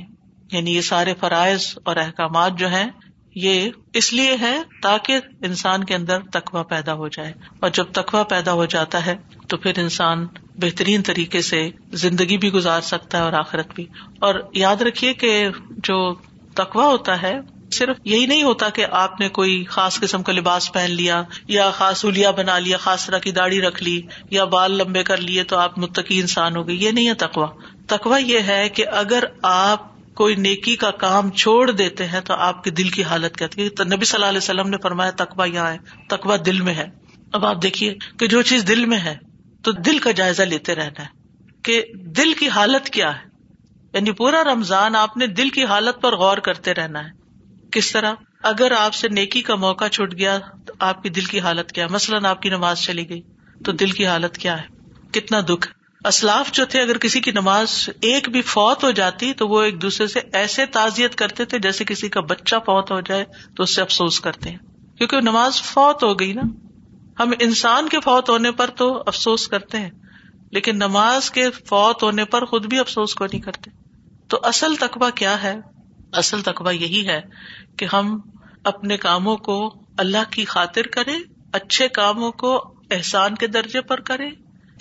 یعنی 0.52 0.76
یہ 0.76 0.80
سارے 0.80 1.14
فرائض 1.14 1.78
اور 1.84 1.96
احکامات 1.96 2.58
جو 2.58 2.68
ہیں 2.68 2.90
یہ 3.34 3.70
اس 3.92 4.12
لیے 4.12 4.36
ہے 4.40 4.62
تاکہ 4.82 5.18
انسان 5.44 5.84
کے 5.84 5.94
اندر 5.94 6.18
تقوا 6.32 6.62
پیدا 6.62 6.94
ہو 6.94 7.08
جائے۔ 7.08 7.32
اور 7.60 7.70
جب 7.70 7.84
تقوا 7.92 8.22
پیدا 8.22 8.52
ہو 8.52 8.64
جاتا 8.64 9.06
ہے، 9.06 9.16
تو 9.48 9.56
پھر 9.56 9.78
انسان 9.78 10.26
بہترین 10.54 11.02
طریقے 11.02 11.42
سے 11.42 11.70
زندگی 11.92 12.38
بھی 12.38 12.52
گزار 12.52 12.80
سکتا 12.80 13.18
ہے 13.18 13.22
اور 13.22 13.32
آخرت 13.32 13.74
بھی۔ 13.74 13.86
اور 14.20 14.34
یاد 14.54 14.82
رکھیے 14.82 15.14
کہ 15.14 15.48
جو 15.70 16.14
تقوا 16.54 16.86
ہوتا 16.86 17.22
ہے، 17.22 17.40
صرف 17.72 17.96
یہی 18.04 18.26
نہیں 18.26 18.42
ہوتا 18.42 18.68
کہ 18.68 18.86
آپ 18.90 19.20
نے 19.20 19.28
کوئی 19.28 19.64
خاص 19.64 20.00
قسم 20.00 20.22
کا 20.22 20.32
لباس 20.32 20.72
پہن 20.72 20.90
لیا، 20.90 21.22
یا 21.48 21.70
خاص 21.70 22.04
الیا 22.04 22.30
بنا 22.30 22.58
لیا، 22.58 22.76
خاص 22.76 23.06
طرح 23.06 23.18
کی 23.18 23.30
داڑھی 23.30 23.60
رکھ 23.60 23.82
لی، 23.82 24.02
یا 24.30 24.44
بال 24.44 24.72
لمبے 24.72 25.02
کر 25.02 25.16
لیے 25.16 25.44
تو 25.44 25.58
آپ 25.58 25.78
متقی 25.78 26.20
انسان 26.20 26.56
ہو 26.56 26.68
گئے۔ 26.68 26.74
یہ 26.74 26.90
نہیں 26.90 27.08
ہے 27.08 27.14
تقوا 27.14 27.46
تقوا 27.86 28.18
یہ 28.18 28.38
ہے 28.38 28.68
کہ 28.68 28.86
اگر 28.86 29.24
آپ 29.42 29.91
کوئی 30.14 30.34
نیکی 30.34 30.76
کا 30.76 30.90
کام 30.90 31.30
چھوڑ 31.30 31.70
دیتے 31.70 32.06
ہیں 32.06 32.20
تو 32.20 32.34
آپ 32.34 32.64
کے 32.64 32.70
دل 32.70 32.88
کی 32.88 33.04
حالت 33.04 33.36
کہتی 33.36 33.62
ہے 33.62 33.84
نبی 33.84 34.04
صلی 34.04 34.16
اللہ 34.16 34.26
علیہ 34.26 34.38
وسلم 34.38 34.68
نے 34.68 34.76
فرمایا 34.82 35.10
تقوا 35.10 35.44
یہاں 35.44 35.70
ہے 35.70 35.78
تقوا 36.08 36.36
دل 36.46 36.60
میں 36.60 36.74
ہے۔ 36.74 36.86
اب 37.32 37.46
آپ 37.46 37.62
دیکھیے 37.62 37.94
کہ 38.18 38.26
جو 38.26 38.42
چیز 38.42 38.68
دل 38.68 38.84
میں 38.84 38.98
ہے، 38.98 39.18
تو 39.62 39.72
دل 39.72 39.98
کا 39.98 40.10
جائزہ 40.10 40.42
لیتے 40.42 40.74
رہنا 40.74 41.02
ہے۔ 41.02 41.22
کہ 41.62 41.82
دل 41.94 42.32
کی 42.32 42.48
حالت 42.48 42.90
کیا 42.90 43.16
ہے؟ 43.16 43.26
یعنی 43.92 44.12
پورا 44.12 44.44
رمضان 44.44 44.96
آپ 44.96 45.16
نے 45.16 45.26
دل 45.26 45.48
کی 45.48 45.64
حالت 45.64 46.02
پر 46.02 46.16
غور 46.16 46.38
کرتے 46.38 46.74
رہنا 46.74 47.04
ہے۔ 47.04 47.10
کس 47.70 47.92
طرح؟ 47.92 48.12
اگر 48.42 48.72
آپ 48.72 48.94
سے 48.94 49.08
نیکی 49.08 49.42
کا 49.42 49.54
موقع 49.54 49.88
چھٹ 49.88 50.18
گیا، 50.18 50.38
تو 50.66 50.72
آپ 50.78 51.02
کی 51.02 51.08
دل 51.08 51.24
کی 51.24 51.40
حالت 51.40 51.72
کیا 51.72 51.86
مثلاً 51.90 52.24
آپ 52.24 52.42
کی 52.42 52.48
نماز 52.48 52.78
چلی 52.78 53.08
گئی، 53.08 53.22
تو 53.64 53.72
دل 53.72 53.90
کی 53.90 54.06
حالت 54.06 54.38
کیا 54.38 54.62
ہے؟ 54.62 54.66
کتنا 55.12 55.40
دکھ۔ 55.40 55.68
ہے 55.68 55.81
اسلاف 56.04 56.52
جو 56.52 56.66
تھے، 56.66 56.82
اگر 56.82 56.98
کسی 56.98 57.20
کی 57.20 57.30
نماز 57.30 57.90
ایک 58.00 58.28
بھی 58.28 58.42
فوت 58.42 58.84
ہو 58.84 58.90
جاتی 58.90 59.32
تو 59.32 59.48
وہ 59.48 59.62
ایک 59.62 59.82
دوسرے 59.82 60.06
سے 60.06 60.20
ایسے 60.32 60.66
تعزیت 60.66 61.14
کرتے 61.14 61.44
تھے 61.44 61.58
جیسے 61.58 61.84
کسی 61.84 62.08
کا 62.08 62.20
بچہ 62.20 62.56
فوت 62.56 62.90
ہو 62.90 63.00
جائے 63.00 63.24
تو 63.56 63.62
اس 63.62 63.74
سے 63.74 63.82
افسوس 63.82 64.20
کرتے 64.20 64.50
ہیں۔ 64.50 64.58
کیونکہ 64.98 65.20
نماز 65.20 65.62
فوت 65.62 66.02
ہو 66.02 66.20
گئی 66.20 66.32
نا۔ 66.32 66.42
ہم 67.22 67.30
انسان 67.40 67.88
کے 67.88 68.00
فوت 68.00 68.30
ہونے 68.30 68.52
پر 68.52 68.70
تو 68.70 69.02
افسوس 69.06 69.48
کرتے 69.48 69.78
ہیں، 69.78 69.90
لیکن 70.50 70.76
نماز 70.76 71.30
کے 71.30 71.50
فوت 71.50 72.02
ہونے 72.02 72.24
پر 72.24 72.44
خود 72.44 72.66
بھی 72.66 72.78
افسوس 72.78 73.14
کو 73.14 73.24
نہیں 73.24 73.40
کرتے۔ 73.40 73.70
تو 74.28 74.38
اصل 74.42 74.76
تقبہ 74.76 75.10
کیا 75.10 75.42
ہے؟ 75.42 75.54
اصل 76.12 76.40
تقبہ 76.40 76.70
یہی 76.70 77.08
ہے 77.08 77.20
کہ 77.76 77.86
ہم 77.92 78.20
اپنے 78.64 78.96
کاموں 78.96 79.36
کو 79.36 79.74
اللہ 79.98 80.30
کی 80.30 80.44
خاطر 80.44 80.82
کریں، 80.82 81.18
اچھے 81.52 81.88
کاموں 81.88 82.32
کو 82.32 82.74
احسان 82.90 83.34
کے 83.34 83.46
درجے 83.46 83.80
پر 83.80 84.00
کریں 84.00 84.30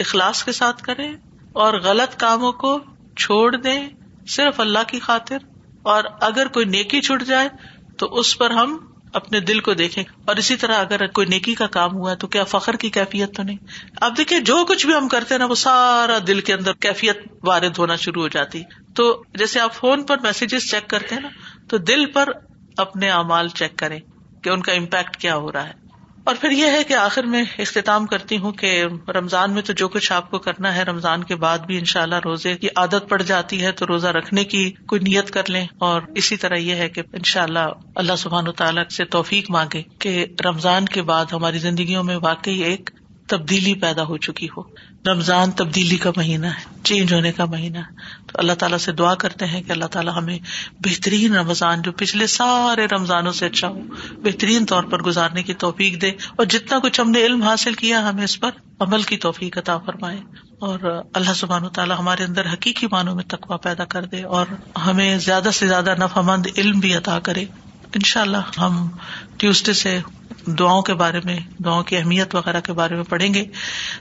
اخلاص 0.02 0.44
کے 0.44 0.52
ساتھ 0.52 0.84
کرے 0.84 1.08
اور 1.54 1.74
غلط 1.74 2.20
کاموں 2.20 2.52
کو 2.52 2.80
چھوڑ 3.18 3.56
دے 3.56 3.80
صرف 4.28 4.60
اللہ 4.60 4.84
کی 4.88 5.00
خاطر 5.00 5.38
اور 5.84 6.04
اگر 6.22 6.48
کوئی 6.48 6.66
نیکی 6.66 7.02
چھٹ 7.02 7.24
جائے 7.24 7.50
تو 7.98 8.06
اس 8.06 8.38
پر 8.38 8.50
ہم 8.50 8.78
اپنے 9.14 9.40
دل 9.40 9.60
کو 9.60 9.74
دیکھیں 9.74 10.04
اور 10.26 10.36
اسی 10.36 10.56
طرح 10.56 10.76
اگر 10.76 11.08
کوئی 11.08 11.28
نیکی 11.28 11.56
کا 11.56 11.68
کام 11.68 11.94
ہوا 11.94 12.12
ہے 12.12 12.16
تو 12.16 12.28
کیا 12.28 12.44
فخر 12.44 12.76
کی 12.76 12.90
کیفیت 12.90 13.36
تو 13.36 13.44
نہیں؟ 13.44 13.58
اب 14.02 14.18
دیکھیے 14.18 14.40
جو 14.40 14.66
کچھ 14.66 14.86
بھی 14.86 14.96
ہم 14.96 15.08
کرتے 15.08 15.34
ہیں 15.34 15.40
نا 15.40 15.46
وہ 15.46 15.56
سارا 15.56 16.18
دل 16.28 16.40
کے 16.40 16.54
اندر 16.54 16.74
کیفیت 16.74 17.18
وارد 17.44 17.78
ہونا 17.78 17.96
شروع 17.96 18.22
ہو 18.22 18.28
جاتی۔ 18.28 18.64
تو 18.96 19.24
جیسے 19.34 19.60
آپ 19.60 19.74
فون 19.74 20.04
پر 20.04 20.18
میسجز 20.24 20.72
چیک 20.72 20.90
کرتے 20.90 21.16
ہیں 21.16 21.22
نا، 21.22 21.30
تو 21.70 21.78
دل 21.78 22.06
پر 22.06 22.30
اپنے 22.78 23.10
اعمال 23.10 23.48
چیک 23.48 23.78
کریں 23.78 24.00
کہ 24.44 24.50
ان 24.50 24.62
کا 24.62 24.72
امپیکٹ 24.72 25.18
کیا 25.18 25.36
ہو 25.36 25.52
رہا 25.52 25.68
ہے۔ 25.68 25.81
اور 26.24 26.36
پھر 26.42 26.52
یہ 26.52 26.66
ہے 26.66 26.84
کہ 26.84 26.94
آخر 26.94 27.24
میں 27.24 27.44
اختتام 27.60 28.06
کرتی 28.06 28.38
ہوں 28.38 28.52
کہ 28.52 28.84
رمضان 29.08 29.54
میں 29.54 29.62
تو 29.62 29.74
جو 29.74 29.88
کچھ 29.88 30.14
آپ 30.14 30.32
کو 30.32 30.40
کرنا 30.40 30.76
ہے، 30.76 30.84
رمضان 30.84 31.24
کے 31.24 31.36
بعد 31.36 31.60
بھی 31.60 31.78
ان 31.78 31.86
شاء 31.86 32.02
اللہ 32.02 32.16
روزے 32.26 32.56
کی 32.56 32.68
عادت 32.76 33.10
پڑ 33.10 33.22
جاتی 33.22 33.62
ہے 33.62 33.72
تو 33.72 33.88
روزہ 33.88 34.08
رکھنے 34.08 34.44
کی 34.44 34.72
کوئی 34.72 35.02
نیت 35.02 35.32
کر 35.32 35.44
لیں۔ 35.48 35.68
اور 35.78 36.02
اسی 36.16 36.38
طرح 36.38 36.56
یہ 36.56 36.76
ہے 36.76 36.90
کہ 36.90 37.02
ان 37.14 37.24
شاء 37.24 37.44
اللہ 37.44 37.60
اللہ 37.96 38.14
سبحان 38.18 38.48
و 38.48 38.52
تعالیٰ 38.52 38.84
سے 38.88 39.06
توفیق 39.06 39.52
مانگے 39.52 39.82
کہ 40.00 40.26
رمضان 40.46 40.86
کے 40.86 41.02
بعد 41.02 41.26
ہماری 41.32 41.60
زندگیوں 41.60 42.04
میں 42.04 42.16
واقعی 42.16 42.60
ایک 42.60 42.90
تبدیلی 43.28 43.74
پیدا 43.74 44.04
ہو 44.04 44.18
چکی 44.18 44.48
ہو۔ 44.58 44.62
رمضان 45.08 45.52
تبدیلی 45.52 45.98
کا 45.98 46.12
مہینہ 46.18 46.46
ہے، 46.46 46.80
چینج 46.84 47.14
ہونے 47.14 47.32
کا 47.32 47.46
مہینہ 47.46 47.78
ہے۔ 47.78 48.21
تو 48.34 48.40
اللہ 48.40 48.54
تعالیٰ 48.54 48.78
سے 48.78 48.92
دعا 48.92 49.16
کرتے 49.16 49.46
ہیں 49.46 49.62
کہ 49.62 49.72
اللہ 49.72 49.86
تعالیٰ 49.86 50.18
ہمیں 50.18 50.40
بہترین 50.80 51.36
رمضان 51.36 51.82
جو 51.82 51.92
پچھلے 51.92 52.28
سارے 52.28 52.86
رمضانوں 52.86 53.32
سے 53.32 53.46
اچھا 53.46 53.68
ہو، 53.68 53.80
بہترین 54.24 54.66
طور 54.66 54.84
پر 54.84 55.04
گزارنے 55.04 55.44
کی 55.44 55.54
توفیق 55.54 56.02
دے 56.02 56.10
اور 56.10 56.46
جتنا 56.46 56.80
کچھ 56.80 57.02
ہم 57.02 57.12
نے 57.12 57.26
علم 57.26 57.42
حاصل 57.42 57.74
کیا 57.74 58.10
ہمیں 58.10 58.24
اس 58.24 58.40
پر 58.40 58.50
عمل 58.80 59.04
کی 59.04 59.18
توفیق 59.18 59.58
عطا 59.58 59.78
فرمائے 59.78 60.18
اور 60.60 61.04
اللہ 61.14 61.34
سبحان 61.34 61.66
و 61.66 61.70
تعالیٰ 61.70 62.00
ہمارے 62.00 62.24
اندر 62.24 62.46
حقیقی 62.54 62.88
معنوں 62.92 63.16
میں 63.16 63.24
تقوا 63.24 63.58
پیدا 63.58 63.86
کر 63.86 64.06
دے 64.06 64.24
اور 64.24 64.46
ہمیں 64.86 65.18
زیادہ 65.18 65.50
سے 65.54 65.68
زیادہ 65.68 65.94
نفع 66.00 66.22
مند 66.22 66.46
علم 66.58 66.80
بھی 66.80 66.94
عطا 66.96 67.20
کرے۔ 67.20 67.46
ان 67.94 68.02
شاء 68.06 68.22
اللہ 68.22 68.60
ہم 68.60 68.90
ٹیوزڈے 69.38 69.74
سے 69.74 70.00
دعاؤں 70.46 70.82
کے 70.82 70.94
بارے 70.94 71.20
میں، 71.24 71.40
دعاؤں 71.66 71.84
کی 71.84 71.98
اہمیت 71.98 72.36
وغیرہ 72.36 72.62
کے 72.62 72.74
بارے 72.74 72.96
میں 72.96 73.04
پڑھیں 73.04 73.34
گے 73.34 73.46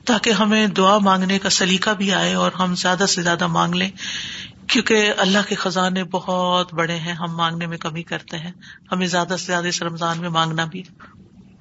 تاکہ 0.05 0.31
ہمیں 0.31 0.67
دعا 0.67 0.99
مانگنے 0.99 1.39
کا 1.39 1.51
سلیقہ 1.51 1.91
بھی 1.91 2.13
آئے 2.13 2.35
اور 2.35 2.53
ہم 2.53 2.75
زیادہ 2.75 3.05
سے 3.09 3.23
زیادہ 3.23 3.47
مانگ 3.47 3.75
لیں۔ 3.75 3.91
کیونکہ 4.67 5.13
اللہ 5.19 5.39
کے 5.49 5.55
خزانے 5.55 6.05
بہت 6.05 6.75
بڑے 6.75 6.97
ہیں، 6.97 7.13
ہم 7.13 7.37
مانگنے 7.37 7.67
میں 7.67 7.79
کمی 7.79 8.03
کرتے 8.03 8.39
ہیں۔ 8.39 8.53
ہمیں 8.93 9.07
زیادہ 9.07 9.35
سے 9.39 9.47
زیادہ 9.47 9.67
اس 9.67 9.83
رمضان 9.83 10.21
میں 10.21 10.29
مانگنا 10.29 10.65
بھی۔ 10.65 10.83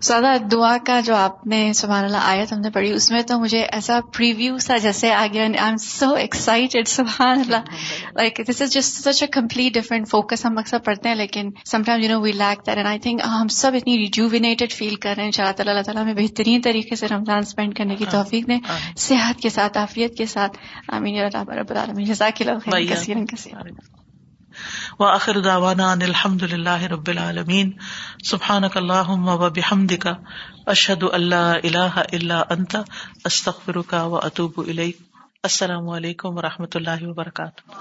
زیادہ 0.02 0.34
دعا 0.52 0.78
کا 0.86 1.00
جو 1.00 1.16
آپ 1.16 1.48
نے 1.48 1.74
سبحان 1.74 2.04
اللہ 2.04 2.18
آیت 2.18 2.54
ہم 2.54 2.60
نے 2.60 2.70
پڑھی 2.70 2.92
اس 2.92 3.12
میں 3.12 3.22
تو 3.22 3.40
مجھے 3.40 3.60
ایسا 3.60 4.00
پریویو 4.18 4.58
سا 4.58 4.78
جیسے 4.78 5.14
آ 5.14 5.26
گیا 5.34 5.44
آئی 5.44 5.54
ایم 5.58 5.78
سو 5.78 6.14
ایکسائٹیڈ 6.14 6.88
سبحان 6.88 7.40
اللہ۔ 7.40 7.64
Like 8.16 8.42
this 8.50 8.62
is 8.62 8.72
just 8.72 9.08
such 9.08 9.24
a 9.24 9.28
complete 9.28 9.74
different 9.74 10.10
focus 10.10 10.46
ہم 10.46 10.58
اکثر 10.58 10.78
پڑھتے 10.80 11.10
ہیں 11.10 11.16
لیکن 11.16 11.50
some 11.66 11.84
time 11.84 12.02
you 12.02 12.10
know 12.10 12.22
we 12.22 12.32
lack 12.32 12.66
that 12.66 12.76
and 12.76 12.88
I 12.88 13.00
think 13.00 13.22
ہم 13.26 13.48
سب 13.48 13.72
اتنی 13.76 13.98
ریجوینیٹڈ 13.98 14.72
فیل 14.72 14.96
کر 14.96 15.14
رہے 15.18 15.24
ہیں 15.24 15.32
ان 15.38 15.54
تعالیٰ 15.54 15.74
اللہ 15.74 15.82
تعالیٰ 15.82 16.04
میں 16.06 16.14
بہترین 16.14 16.62
طریقے 16.62 16.96
سے 16.96 17.08
رمضان 17.08 17.38
اسپینڈ 17.38 17.76
کرنے 17.76 17.96
کی 17.96 18.06
توفیق 18.10 18.48
دیں 18.48 18.60
صحت 18.98 19.42
کے 19.42 19.50
ساتھ 19.50 19.78
عافیت 19.78 20.18
کے 20.18 20.26
ساتھ۔ 20.26 20.58
آمین 20.88 21.20
رب 21.36 21.70
العالمین۔ 21.70 22.06
جزاک 22.06 22.42
اللہ 22.42 22.94
کثیر 22.94 23.26
کثیر 23.26 23.54
و 25.00 25.04
آخر 25.04 25.40
داوانا 25.40 25.92
ان 25.92 26.02
الحمد 26.02 26.44
للہ 26.44 26.84
رب 26.84 27.08
العالمین. 27.08 27.72
سبحان 28.24 28.64
اللہ 28.76 29.10
و 29.10 29.50
بحمد 29.50 29.92
کا 30.00 30.14
اشد 30.66 31.04
اللہ 31.12 31.36
اللہ 31.36 32.00
اللہ 32.14 32.44
انت. 32.50 32.76
استخر 33.26 33.82
کا 33.82 34.04
و 34.04 34.16
اطوب 34.16 34.62
السلام 35.44 35.90
علیکم 35.90 36.38
و 36.38 36.42
رحمۃ 36.42 36.76
اللہ 36.76 37.08
وبرکاتہ. 37.08 37.72